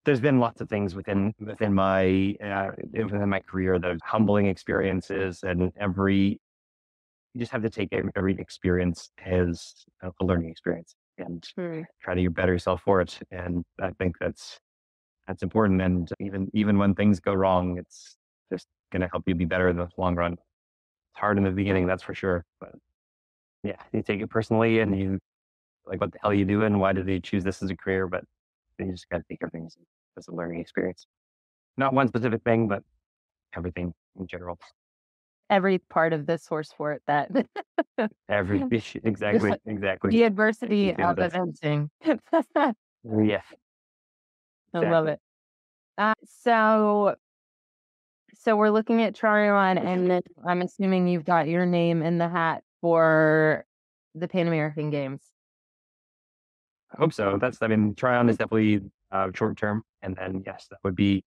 there's 0.05 0.20
been 0.20 0.38
lots 0.38 0.61
of 0.61 0.68
things 0.68 0.94
within 0.94 1.34
within 1.40 1.74
my 1.74 2.36
uh, 2.44 2.70
within 2.92 3.28
my 3.28 3.40
career 3.40 3.78
those 3.78 3.98
humbling 4.02 4.46
experiences, 4.46 5.42
and 5.42 5.72
every 5.78 6.38
you 7.34 7.40
just 7.40 7.52
have 7.52 7.62
to 7.62 7.70
take 7.70 7.88
every, 8.16 8.36
experience 8.38 9.11
as 9.24 9.74
a 10.02 10.24
learning 10.24 10.50
experience 10.50 10.94
and 11.18 11.44
try 12.00 12.14
to 12.14 12.30
better 12.30 12.52
yourself 12.52 12.82
for 12.82 13.00
it. 13.00 13.18
And 13.32 13.64
I 13.80 13.90
think 13.98 14.16
that's 14.20 14.59
that's 15.26 15.42
important. 15.42 15.82
And 15.82 16.09
even 16.20 16.50
even 16.55 16.78
when 16.78 16.94
things 16.94 17.20
go 17.20 17.34
wrong, 17.34 17.78
it's 17.78 18.16
just 18.52 18.66
going 18.92 19.02
to 19.02 19.09
help 19.09 19.24
you 19.26 19.34
be 19.34 19.44
better 19.44 19.68
in 19.68 19.76
the 19.76 19.88
long 19.96 20.14
run. 20.14 20.34
It's 20.34 21.20
hard 21.20 21.38
in 21.38 21.44
the 21.44 21.50
beginning, 21.50 21.86
that's 21.86 22.02
for 22.02 22.14
sure. 22.14 22.44
But 22.61 22.72
yeah, 23.62 23.76
you 23.92 24.02
take 24.02 24.20
it 24.20 24.30
personally, 24.30 24.80
and 24.80 24.98
you 24.98 25.18
like, 25.86 26.00
what 26.00 26.12
the 26.12 26.18
hell 26.22 26.30
are 26.30 26.34
you 26.34 26.44
doing? 26.44 26.78
Why 26.78 26.92
did 26.92 27.09
you 27.09 27.20
choose 27.20 27.44
this 27.44 27.62
as 27.62 27.70
a 27.70 27.76
career? 27.76 28.07
But 28.07 28.24
you 28.79 28.93
just 28.93 29.09
got 29.09 29.18
to 29.18 29.25
take 29.29 29.39
everything 29.43 29.66
as, 29.66 29.77
as 30.18 30.29
a 30.29 30.33
learning 30.33 30.61
experience. 30.61 31.07
Not 31.77 31.93
one 31.93 32.09
specific 32.09 32.43
thing, 32.45 32.68
but 32.68 32.83
everything 33.57 33.95
in 34.18 34.27
general. 34.27 34.59
Every 35.51 35.79
part 35.79 36.12
of 36.12 36.27
this 36.27 36.47
horse 36.47 36.70
sport 36.70 37.03
that 37.07 37.31
Every. 38.29 38.62
Exactly. 39.05 39.53
Exactly. 39.66 40.11
the 40.11 40.22
adversity 40.25 40.91
of 40.91 41.16
eventing. 41.16 41.89
Yeah. 42.03 43.43
I 44.75 44.79
love 44.79 45.07
it. 45.07 45.20
Uh, 45.97 46.14
so, 46.25 47.14
so 48.35 48.57
we're 48.57 48.70
looking 48.70 49.03
at 49.03 49.14
Tryon, 49.14 49.79
and 49.79 50.11
then 50.11 50.22
I'm 50.45 50.62
assuming 50.62 51.07
you've 51.07 51.25
got 51.25 51.47
your 51.47 51.66
name 51.66 52.03
in 52.03 52.18
the 52.18 52.29
hat 52.29 52.64
for 52.81 53.64
the 54.16 54.27
Pan 54.27 54.49
American 54.49 54.91
Games. 54.91 55.22
I 56.95 56.97
hope 56.99 57.12
so. 57.12 57.38
That's, 57.40 57.61
I 57.61 57.66
mean, 57.66 57.95
Tryon 57.95 58.28
is 58.28 58.36
definitely 58.36 58.80
uh, 59.11 59.28
short 59.34 59.57
term. 59.57 59.82
And 60.03 60.16
then, 60.16 60.42
yes, 60.47 60.66
that 60.70 60.78
would 60.84 60.95
be 60.97 61.24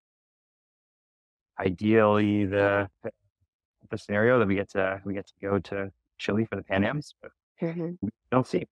ideally 1.59 2.45
the 2.45 2.89
the 3.89 3.97
scenario 3.97 4.37
that 4.39 4.47
we 4.47 4.55
get 4.55 4.69
to 4.69 5.01
we 5.05 5.13
get 5.13 5.27
to 5.27 5.33
go 5.41 5.59
to 5.59 5.91
Chile 6.17 6.45
for 6.45 6.55
the 6.55 6.63
Pan 6.63 6.83
Ams. 6.83 7.15
But 7.21 7.31
we'll 8.31 8.43
see 8.43 8.65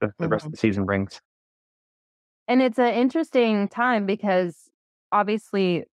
the, 0.00 0.12
the 0.18 0.28
rest 0.28 0.46
of 0.46 0.52
the 0.52 0.56
season 0.56 0.84
brings. 0.84 1.20
And 2.48 2.62
it's 2.62 2.78
an 2.78 2.94
interesting 2.94 3.68
time 3.68 4.06
because 4.06 4.70
obviously 5.12 5.84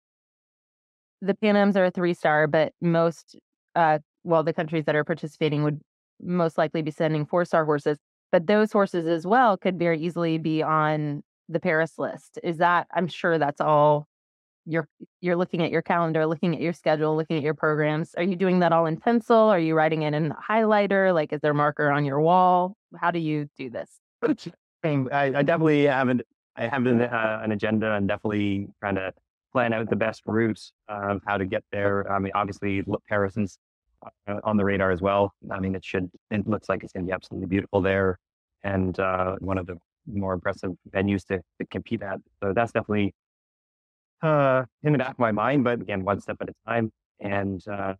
the 1.20 1.34
Pan 1.34 1.56
Ams 1.56 1.76
are 1.76 1.86
a 1.86 1.90
three 1.90 2.14
star, 2.14 2.46
but 2.46 2.72
most, 2.80 3.36
uh, 3.74 3.98
well, 4.22 4.42
the 4.42 4.52
countries 4.52 4.84
that 4.84 4.94
are 4.94 5.04
participating 5.04 5.64
would 5.64 5.80
most 6.22 6.56
likely 6.56 6.82
be 6.82 6.90
sending 6.90 7.26
four 7.26 7.44
star 7.44 7.64
horses. 7.64 7.98
But 8.32 8.46
those 8.46 8.72
horses 8.72 9.06
as 9.06 9.26
well 9.26 9.56
could 9.56 9.78
very 9.78 10.00
easily 10.00 10.38
be 10.38 10.62
on 10.62 11.22
the 11.48 11.60
Paris 11.60 11.98
list. 11.98 12.38
Is 12.42 12.58
that? 12.58 12.86
I'm 12.92 13.08
sure 13.08 13.38
that's 13.38 13.60
all. 13.60 14.08
You're 14.66 14.88
you're 15.20 15.36
looking 15.36 15.62
at 15.62 15.70
your 15.70 15.82
calendar, 15.82 16.26
looking 16.26 16.54
at 16.54 16.60
your 16.60 16.72
schedule, 16.72 17.16
looking 17.16 17.36
at 17.36 17.42
your 17.42 17.54
programs. 17.54 18.14
Are 18.14 18.22
you 18.22 18.34
doing 18.34 18.60
that 18.60 18.72
all 18.72 18.86
in 18.86 18.96
pencil? 18.96 19.36
Are 19.36 19.58
you 19.58 19.74
writing 19.74 20.02
it 20.02 20.14
in 20.14 20.32
highlighter? 20.32 21.12
Like, 21.12 21.32
is 21.32 21.40
there 21.42 21.52
marker 21.52 21.90
on 21.90 22.04
your 22.04 22.20
wall? 22.20 22.74
How 22.96 23.10
do 23.10 23.18
you 23.18 23.48
do 23.58 23.68
this? 23.68 23.90
I, 24.84 25.32
I 25.34 25.42
definitely 25.42 25.84
haven't 25.84 26.22
I 26.56 26.68
have 26.68 26.86
an, 26.86 27.00
uh, 27.00 27.40
an 27.42 27.52
agenda 27.52 27.94
and 27.94 28.06
definitely 28.06 28.68
trying 28.80 28.94
to 28.96 29.12
plan 29.52 29.72
out 29.72 29.90
the 29.90 29.96
best 29.96 30.22
routes 30.26 30.72
of 30.88 31.20
how 31.26 31.36
to 31.36 31.44
get 31.44 31.64
there. 31.72 32.10
I 32.10 32.18
mean, 32.18 32.32
obviously, 32.34 32.84
Paris 33.08 33.36
is 33.36 33.58
on 34.44 34.56
the 34.56 34.64
radar 34.64 34.90
as 34.90 35.00
well. 35.00 35.32
I 35.50 35.60
mean, 35.60 35.74
it 35.74 35.84
should, 35.84 36.10
it 36.30 36.46
looks 36.46 36.68
like 36.68 36.82
it's 36.82 36.92
going 36.92 37.04
to 37.04 37.10
be 37.10 37.12
absolutely 37.12 37.46
beautiful 37.46 37.80
there 37.80 38.18
and 38.62 38.98
uh, 38.98 39.36
one 39.40 39.58
of 39.58 39.66
the 39.66 39.76
more 40.06 40.32
impressive 40.32 40.72
venues 40.90 41.24
to, 41.26 41.40
to 41.58 41.66
compete 41.70 42.02
at. 42.02 42.20
So 42.42 42.52
that's 42.52 42.72
definitely 42.72 43.14
uh, 44.22 44.64
in 44.82 44.92
the 44.92 44.98
back 44.98 45.12
of 45.12 45.18
my 45.18 45.32
mind, 45.32 45.64
but 45.64 45.80
again, 45.80 46.04
one 46.04 46.20
step 46.20 46.36
at 46.40 46.48
a 46.48 46.54
time. 46.66 46.90
And 47.20 47.66
uh, 47.68 47.94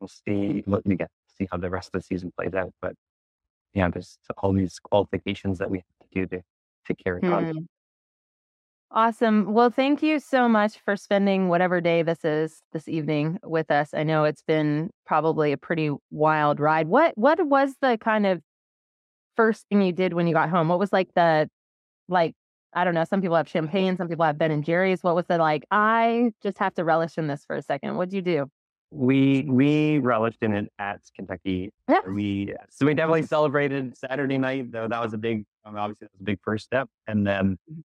we'll 0.00 0.08
see, 0.08 0.62
we'll, 0.66 0.82
again, 0.84 1.08
see 1.38 1.48
how 1.50 1.58
the 1.58 1.70
rest 1.70 1.90
of 1.94 2.00
the 2.00 2.06
season 2.06 2.32
plays 2.36 2.54
out. 2.54 2.72
But 2.80 2.94
yeah, 3.74 3.88
there's 3.88 4.18
all 4.38 4.52
these 4.52 4.78
qualifications 4.78 5.58
that 5.58 5.70
we 5.70 5.78
have 5.78 6.10
to 6.10 6.20
do 6.20 6.26
to, 6.36 6.42
to 6.86 6.94
carry 7.02 7.20
mm. 7.20 7.32
on. 7.32 7.68
Awesome. 8.92 9.52
Well, 9.52 9.70
thank 9.70 10.02
you 10.02 10.18
so 10.18 10.48
much 10.48 10.80
for 10.84 10.96
spending 10.96 11.48
whatever 11.48 11.80
day 11.80 12.02
this 12.02 12.24
is 12.24 12.60
this 12.72 12.88
evening 12.88 13.38
with 13.44 13.70
us. 13.70 13.94
I 13.94 14.02
know 14.02 14.24
it's 14.24 14.42
been 14.42 14.90
probably 15.06 15.52
a 15.52 15.56
pretty 15.56 15.92
wild 16.10 16.58
ride. 16.58 16.88
What 16.88 17.16
what 17.16 17.44
was 17.46 17.74
the 17.80 17.98
kind 17.98 18.26
of 18.26 18.42
first 19.36 19.66
thing 19.68 19.82
you 19.82 19.92
did 19.92 20.12
when 20.12 20.26
you 20.26 20.34
got 20.34 20.50
home? 20.50 20.68
What 20.68 20.80
was 20.80 20.92
like 20.92 21.08
the 21.14 21.48
like 22.08 22.34
I 22.72 22.82
don't 22.82 22.94
know, 22.94 23.04
some 23.04 23.20
people 23.20 23.36
have 23.36 23.48
champagne, 23.48 23.96
some 23.96 24.08
people 24.08 24.24
have 24.24 24.38
Ben 24.38 24.50
and 24.50 24.64
Jerry's. 24.64 25.04
What 25.04 25.14
was 25.14 25.26
the 25.26 25.38
like, 25.38 25.64
I 25.70 26.32
just 26.42 26.58
have 26.58 26.74
to 26.74 26.84
relish 26.84 27.16
in 27.16 27.28
this 27.28 27.44
for 27.44 27.54
a 27.54 27.62
second. 27.62 27.96
What'd 27.96 28.12
you 28.12 28.22
do? 28.22 28.46
We 28.90 29.42
we 29.48 29.98
relished 29.98 30.42
in 30.42 30.52
it 30.52 30.72
at 30.80 31.00
Kentucky. 31.14 31.72
Yeah. 31.88 32.00
We 32.08 32.54
so 32.70 32.86
we 32.86 32.94
definitely 32.94 33.22
celebrated 33.22 33.96
Saturday 33.96 34.36
night, 34.36 34.72
though 34.72 34.88
that 34.88 35.00
was 35.00 35.14
a 35.14 35.18
big 35.18 35.44
um, 35.64 35.76
obviously 35.76 36.06
that 36.06 36.12
was 36.14 36.22
a 36.22 36.24
big 36.24 36.40
first 36.42 36.64
step. 36.64 36.88
And 37.06 37.24
then 37.24 37.56
mm-hmm 37.70 37.82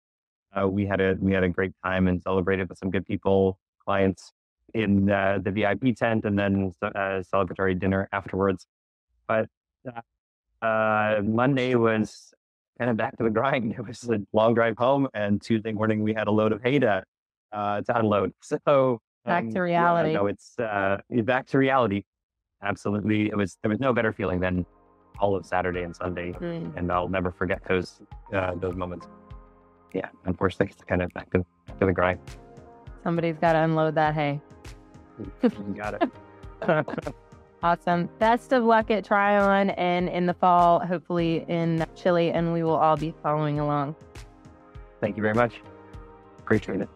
uh, 0.55 0.67
we 0.67 0.85
had 0.85 1.01
a 1.01 1.15
we 1.19 1.33
had 1.33 1.43
a 1.43 1.49
great 1.49 1.73
time 1.83 2.07
and 2.07 2.21
celebrated 2.21 2.69
with 2.69 2.77
some 2.77 2.89
good 2.89 3.05
people, 3.05 3.59
clients 3.83 4.31
in 4.73 5.09
uh, 5.09 5.39
the 5.41 5.51
VIP 5.51 5.95
tent, 5.95 6.25
and 6.25 6.37
then 6.37 6.73
a 6.81 6.85
uh, 6.85 7.23
celebratory 7.23 7.77
dinner 7.77 8.07
afterwards. 8.11 8.65
But 9.27 9.47
uh, 9.87 10.65
uh, 10.65 11.21
Monday 11.23 11.75
was 11.75 12.33
kind 12.77 12.89
of 12.89 12.97
back 12.97 13.17
to 13.17 13.23
the 13.23 13.29
grind. 13.29 13.73
It 13.77 13.87
was 13.87 14.09
a 14.09 14.19
long 14.33 14.53
drive 14.53 14.77
home, 14.77 15.07
and 15.13 15.41
Tuesday 15.41 15.71
morning 15.71 16.03
we 16.03 16.13
had 16.13 16.27
a 16.27 16.31
load 16.31 16.51
of 16.51 16.61
hay 16.61 16.79
to, 16.79 17.03
uh, 17.51 17.81
to 17.81 17.99
unload. 17.99 18.33
So 18.43 18.99
back 19.25 19.43
um, 19.43 19.51
to 19.53 19.61
reality. 19.61 20.11
Yeah, 20.11 20.17
no, 20.17 20.27
it's 20.27 20.55
back 21.25 21.47
to 21.47 21.57
reality. 21.57 22.03
Absolutely, 22.61 23.27
it 23.27 23.37
was. 23.37 23.57
There 23.61 23.69
was 23.69 23.79
no 23.79 23.93
better 23.93 24.13
feeling 24.13 24.39
than 24.39 24.65
all 25.19 25.35
of 25.35 25.45
Saturday 25.45 25.83
and 25.83 25.95
Sunday, 25.95 26.31
mm. 26.33 26.75
and 26.75 26.91
I'll 26.91 27.09
never 27.09 27.31
forget 27.31 27.61
those 27.67 28.01
those 28.31 28.75
moments 28.75 29.07
yeah, 29.93 30.09
unfortunately, 30.25 30.73
it's 30.73 30.83
kind 30.83 31.01
of 31.01 31.13
back 31.13 31.29
to, 31.31 31.45
to 31.79 31.85
the 31.85 31.93
grind. 31.93 32.19
Somebody's 33.03 33.37
got 33.37 33.53
to 33.53 33.59
unload 33.59 33.95
that 33.95 34.13
hay. 34.13 34.41
got 35.75 36.01
it. 36.01 36.11
awesome. 37.63 38.09
Best 38.19 38.51
of 38.53 38.63
luck 38.63 38.91
at 38.91 39.05
Tryon 39.05 39.69
and 39.71 40.09
in 40.09 40.25
the 40.25 40.33
fall, 40.33 40.79
hopefully 40.79 41.45
in 41.47 41.85
Chile, 41.95 42.31
and 42.31 42.53
we 42.53 42.63
will 42.63 42.75
all 42.75 42.97
be 42.97 43.13
following 43.21 43.59
along. 43.59 43.95
Thank 45.01 45.17
you 45.17 45.21
very 45.21 45.35
much. 45.35 45.61
Appreciate 46.39 46.81
it. 46.81 46.89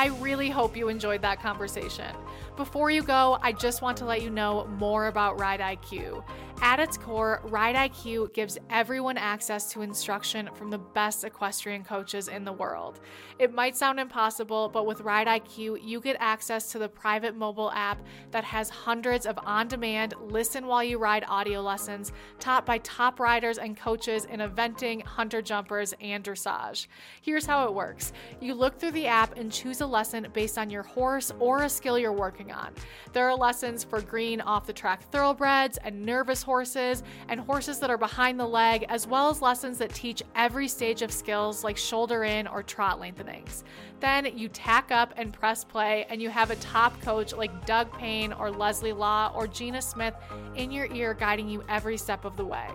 I 0.00 0.06
really 0.06 0.48
hope 0.48 0.76
you 0.76 0.88
enjoyed 0.88 1.20
that 1.22 1.42
conversation. 1.42 2.14
Before 2.56 2.90
you 2.90 3.02
go, 3.02 3.38
I 3.42 3.52
just 3.52 3.82
want 3.82 3.98
to 3.98 4.06
let 4.06 4.22
you 4.22 4.30
know 4.30 4.66
more 4.78 5.08
about 5.08 5.38
Ride 5.38 5.60
IQ. 5.60 6.24
At 6.62 6.78
its 6.78 6.98
core, 6.98 7.40
Ride 7.44 7.74
IQ 7.74 8.34
gives 8.34 8.58
everyone 8.68 9.16
access 9.16 9.72
to 9.72 9.80
instruction 9.80 10.50
from 10.54 10.68
the 10.68 10.76
best 10.76 11.24
equestrian 11.24 11.84
coaches 11.84 12.28
in 12.28 12.44
the 12.44 12.52
world. 12.52 13.00
It 13.38 13.54
might 13.54 13.78
sound 13.78 13.98
impossible, 13.98 14.68
but 14.68 14.84
with 14.84 15.00
Ride 15.00 15.26
IQ, 15.26 15.82
you 15.82 16.02
get 16.02 16.18
access 16.20 16.70
to 16.72 16.78
the 16.78 16.88
private 16.88 17.34
mobile 17.34 17.72
app 17.72 17.98
that 18.30 18.44
has 18.44 18.68
hundreds 18.68 19.24
of 19.24 19.38
on 19.42 19.68
demand, 19.68 20.12
listen 20.20 20.66
while 20.66 20.84
you 20.84 20.98
ride 20.98 21.24
audio 21.26 21.62
lessons 21.62 22.12
taught 22.38 22.66
by 22.66 22.76
top 22.78 23.20
riders 23.20 23.56
and 23.56 23.74
coaches 23.74 24.26
in 24.26 24.40
eventing, 24.40 25.02
hunter 25.02 25.40
jumpers, 25.40 25.94
and 26.02 26.22
dressage. 26.22 26.88
Here's 27.22 27.46
how 27.46 27.66
it 27.66 27.74
works 27.74 28.12
you 28.38 28.52
look 28.52 28.78
through 28.78 28.92
the 28.92 29.06
app 29.06 29.38
and 29.38 29.50
choose 29.50 29.80
a 29.80 29.86
lesson 29.86 30.26
based 30.34 30.58
on 30.58 30.68
your 30.68 30.82
horse 30.82 31.32
or 31.38 31.62
a 31.62 31.70
skill 31.70 31.98
you're 31.98 32.12
working 32.12 32.52
on. 32.52 32.74
There 33.14 33.26
are 33.28 33.34
lessons 33.34 33.82
for 33.82 34.02
green 34.02 34.42
off 34.42 34.66
the 34.66 34.74
track 34.74 35.10
thoroughbreds 35.10 35.78
and 35.78 36.04
nervous 36.04 36.42
horses 36.50 37.04
and 37.28 37.38
horses 37.38 37.78
that 37.78 37.90
are 37.90 37.96
behind 37.96 38.40
the 38.40 38.44
leg, 38.44 38.84
as 38.88 39.06
well 39.06 39.30
as 39.30 39.40
lessons 39.40 39.78
that 39.78 39.94
teach 39.94 40.20
every 40.34 40.66
stage 40.66 41.00
of 41.00 41.12
skills 41.12 41.62
like 41.62 41.76
shoulder 41.76 42.24
in 42.24 42.48
or 42.48 42.60
trot 42.60 42.98
lengthenings. 42.98 43.62
Then 44.00 44.36
you 44.36 44.48
tack 44.48 44.90
up 44.90 45.14
and 45.16 45.32
press 45.32 45.62
play, 45.62 46.06
and 46.10 46.20
you 46.20 46.28
have 46.28 46.50
a 46.50 46.56
top 46.56 47.00
coach 47.02 47.32
like 47.32 47.66
Doug 47.66 47.96
Payne 47.96 48.32
or 48.32 48.50
Leslie 48.50 48.92
Law 48.92 49.30
or 49.32 49.46
Gina 49.46 49.80
Smith 49.80 50.14
in 50.56 50.72
your 50.72 50.92
ear 50.92 51.14
guiding 51.14 51.48
you 51.48 51.62
every 51.68 51.96
step 51.96 52.24
of 52.24 52.36
the 52.36 52.44
way. 52.44 52.66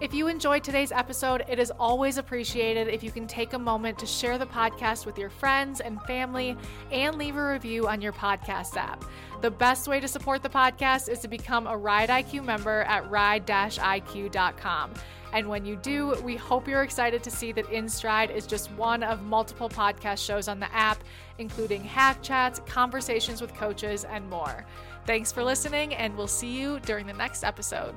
If 0.00 0.12
you 0.12 0.26
enjoyed 0.26 0.64
today's 0.64 0.90
episode, 0.90 1.44
it 1.48 1.58
is 1.58 1.70
always 1.78 2.18
appreciated 2.18 2.88
if 2.88 3.04
you 3.04 3.10
can 3.12 3.26
take 3.26 3.52
a 3.52 3.58
moment 3.58 3.98
to 4.00 4.06
share 4.06 4.38
the 4.38 4.46
podcast 4.46 5.06
with 5.06 5.16
your 5.16 5.30
friends 5.30 5.80
and 5.80 6.02
family 6.02 6.56
and 6.90 7.16
leave 7.16 7.36
a 7.36 7.52
review 7.52 7.86
on 7.86 8.00
your 8.00 8.12
podcast 8.12 8.76
app. 8.76 9.04
The 9.44 9.50
best 9.50 9.88
way 9.88 10.00
to 10.00 10.08
support 10.08 10.42
the 10.42 10.48
podcast 10.48 11.10
is 11.10 11.18
to 11.18 11.28
become 11.28 11.66
a 11.66 11.76
Ride 11.76 12.08
IQ 12.08 12.46
member 12.46 12.80
at 12.84 13.10
ride-iq.com. 13.10 14.94
And 15.34 15.48
when 15.50 15.66
you 15.66 15.76
do, 15.76 16.18
we 16.22 16.34
hope 16.34 16.66
you're 16.66 16.82
excited 16.82 17.22
to 17.22 17.30
see 17.30 17.52
that 17.52 17.66
InStride 17.66 18.34
is 18.34 18.46
just 18.46 18.70
one 18.70 19.02
of 19.02 19.22
multiple 19.22 19.68
podcast 19.68 20.24
shows 20.24 20.48
on 20.48 20.60
the 20.60 20.74
app, 20.74 21.04
including 21.36 21.84
hack 21.84 22.22
chats, 22.22 22.62
conversations 22.64 23.42
with 23.42 23.52
coaches, 23.52 24.06
and 24.06 24.30
more. 24.30 24.64
Thanks 25.04 25.30
for 25.30 25.44
listening, 25.44 25.94
and 25.94 26.16
we'll 26.16 26.26
see 26.26 26.58
you 26.58 26.80
during 26.80 27.06
the 27.06 27.12
next 27.12 27.44
episode. 27.44 27.94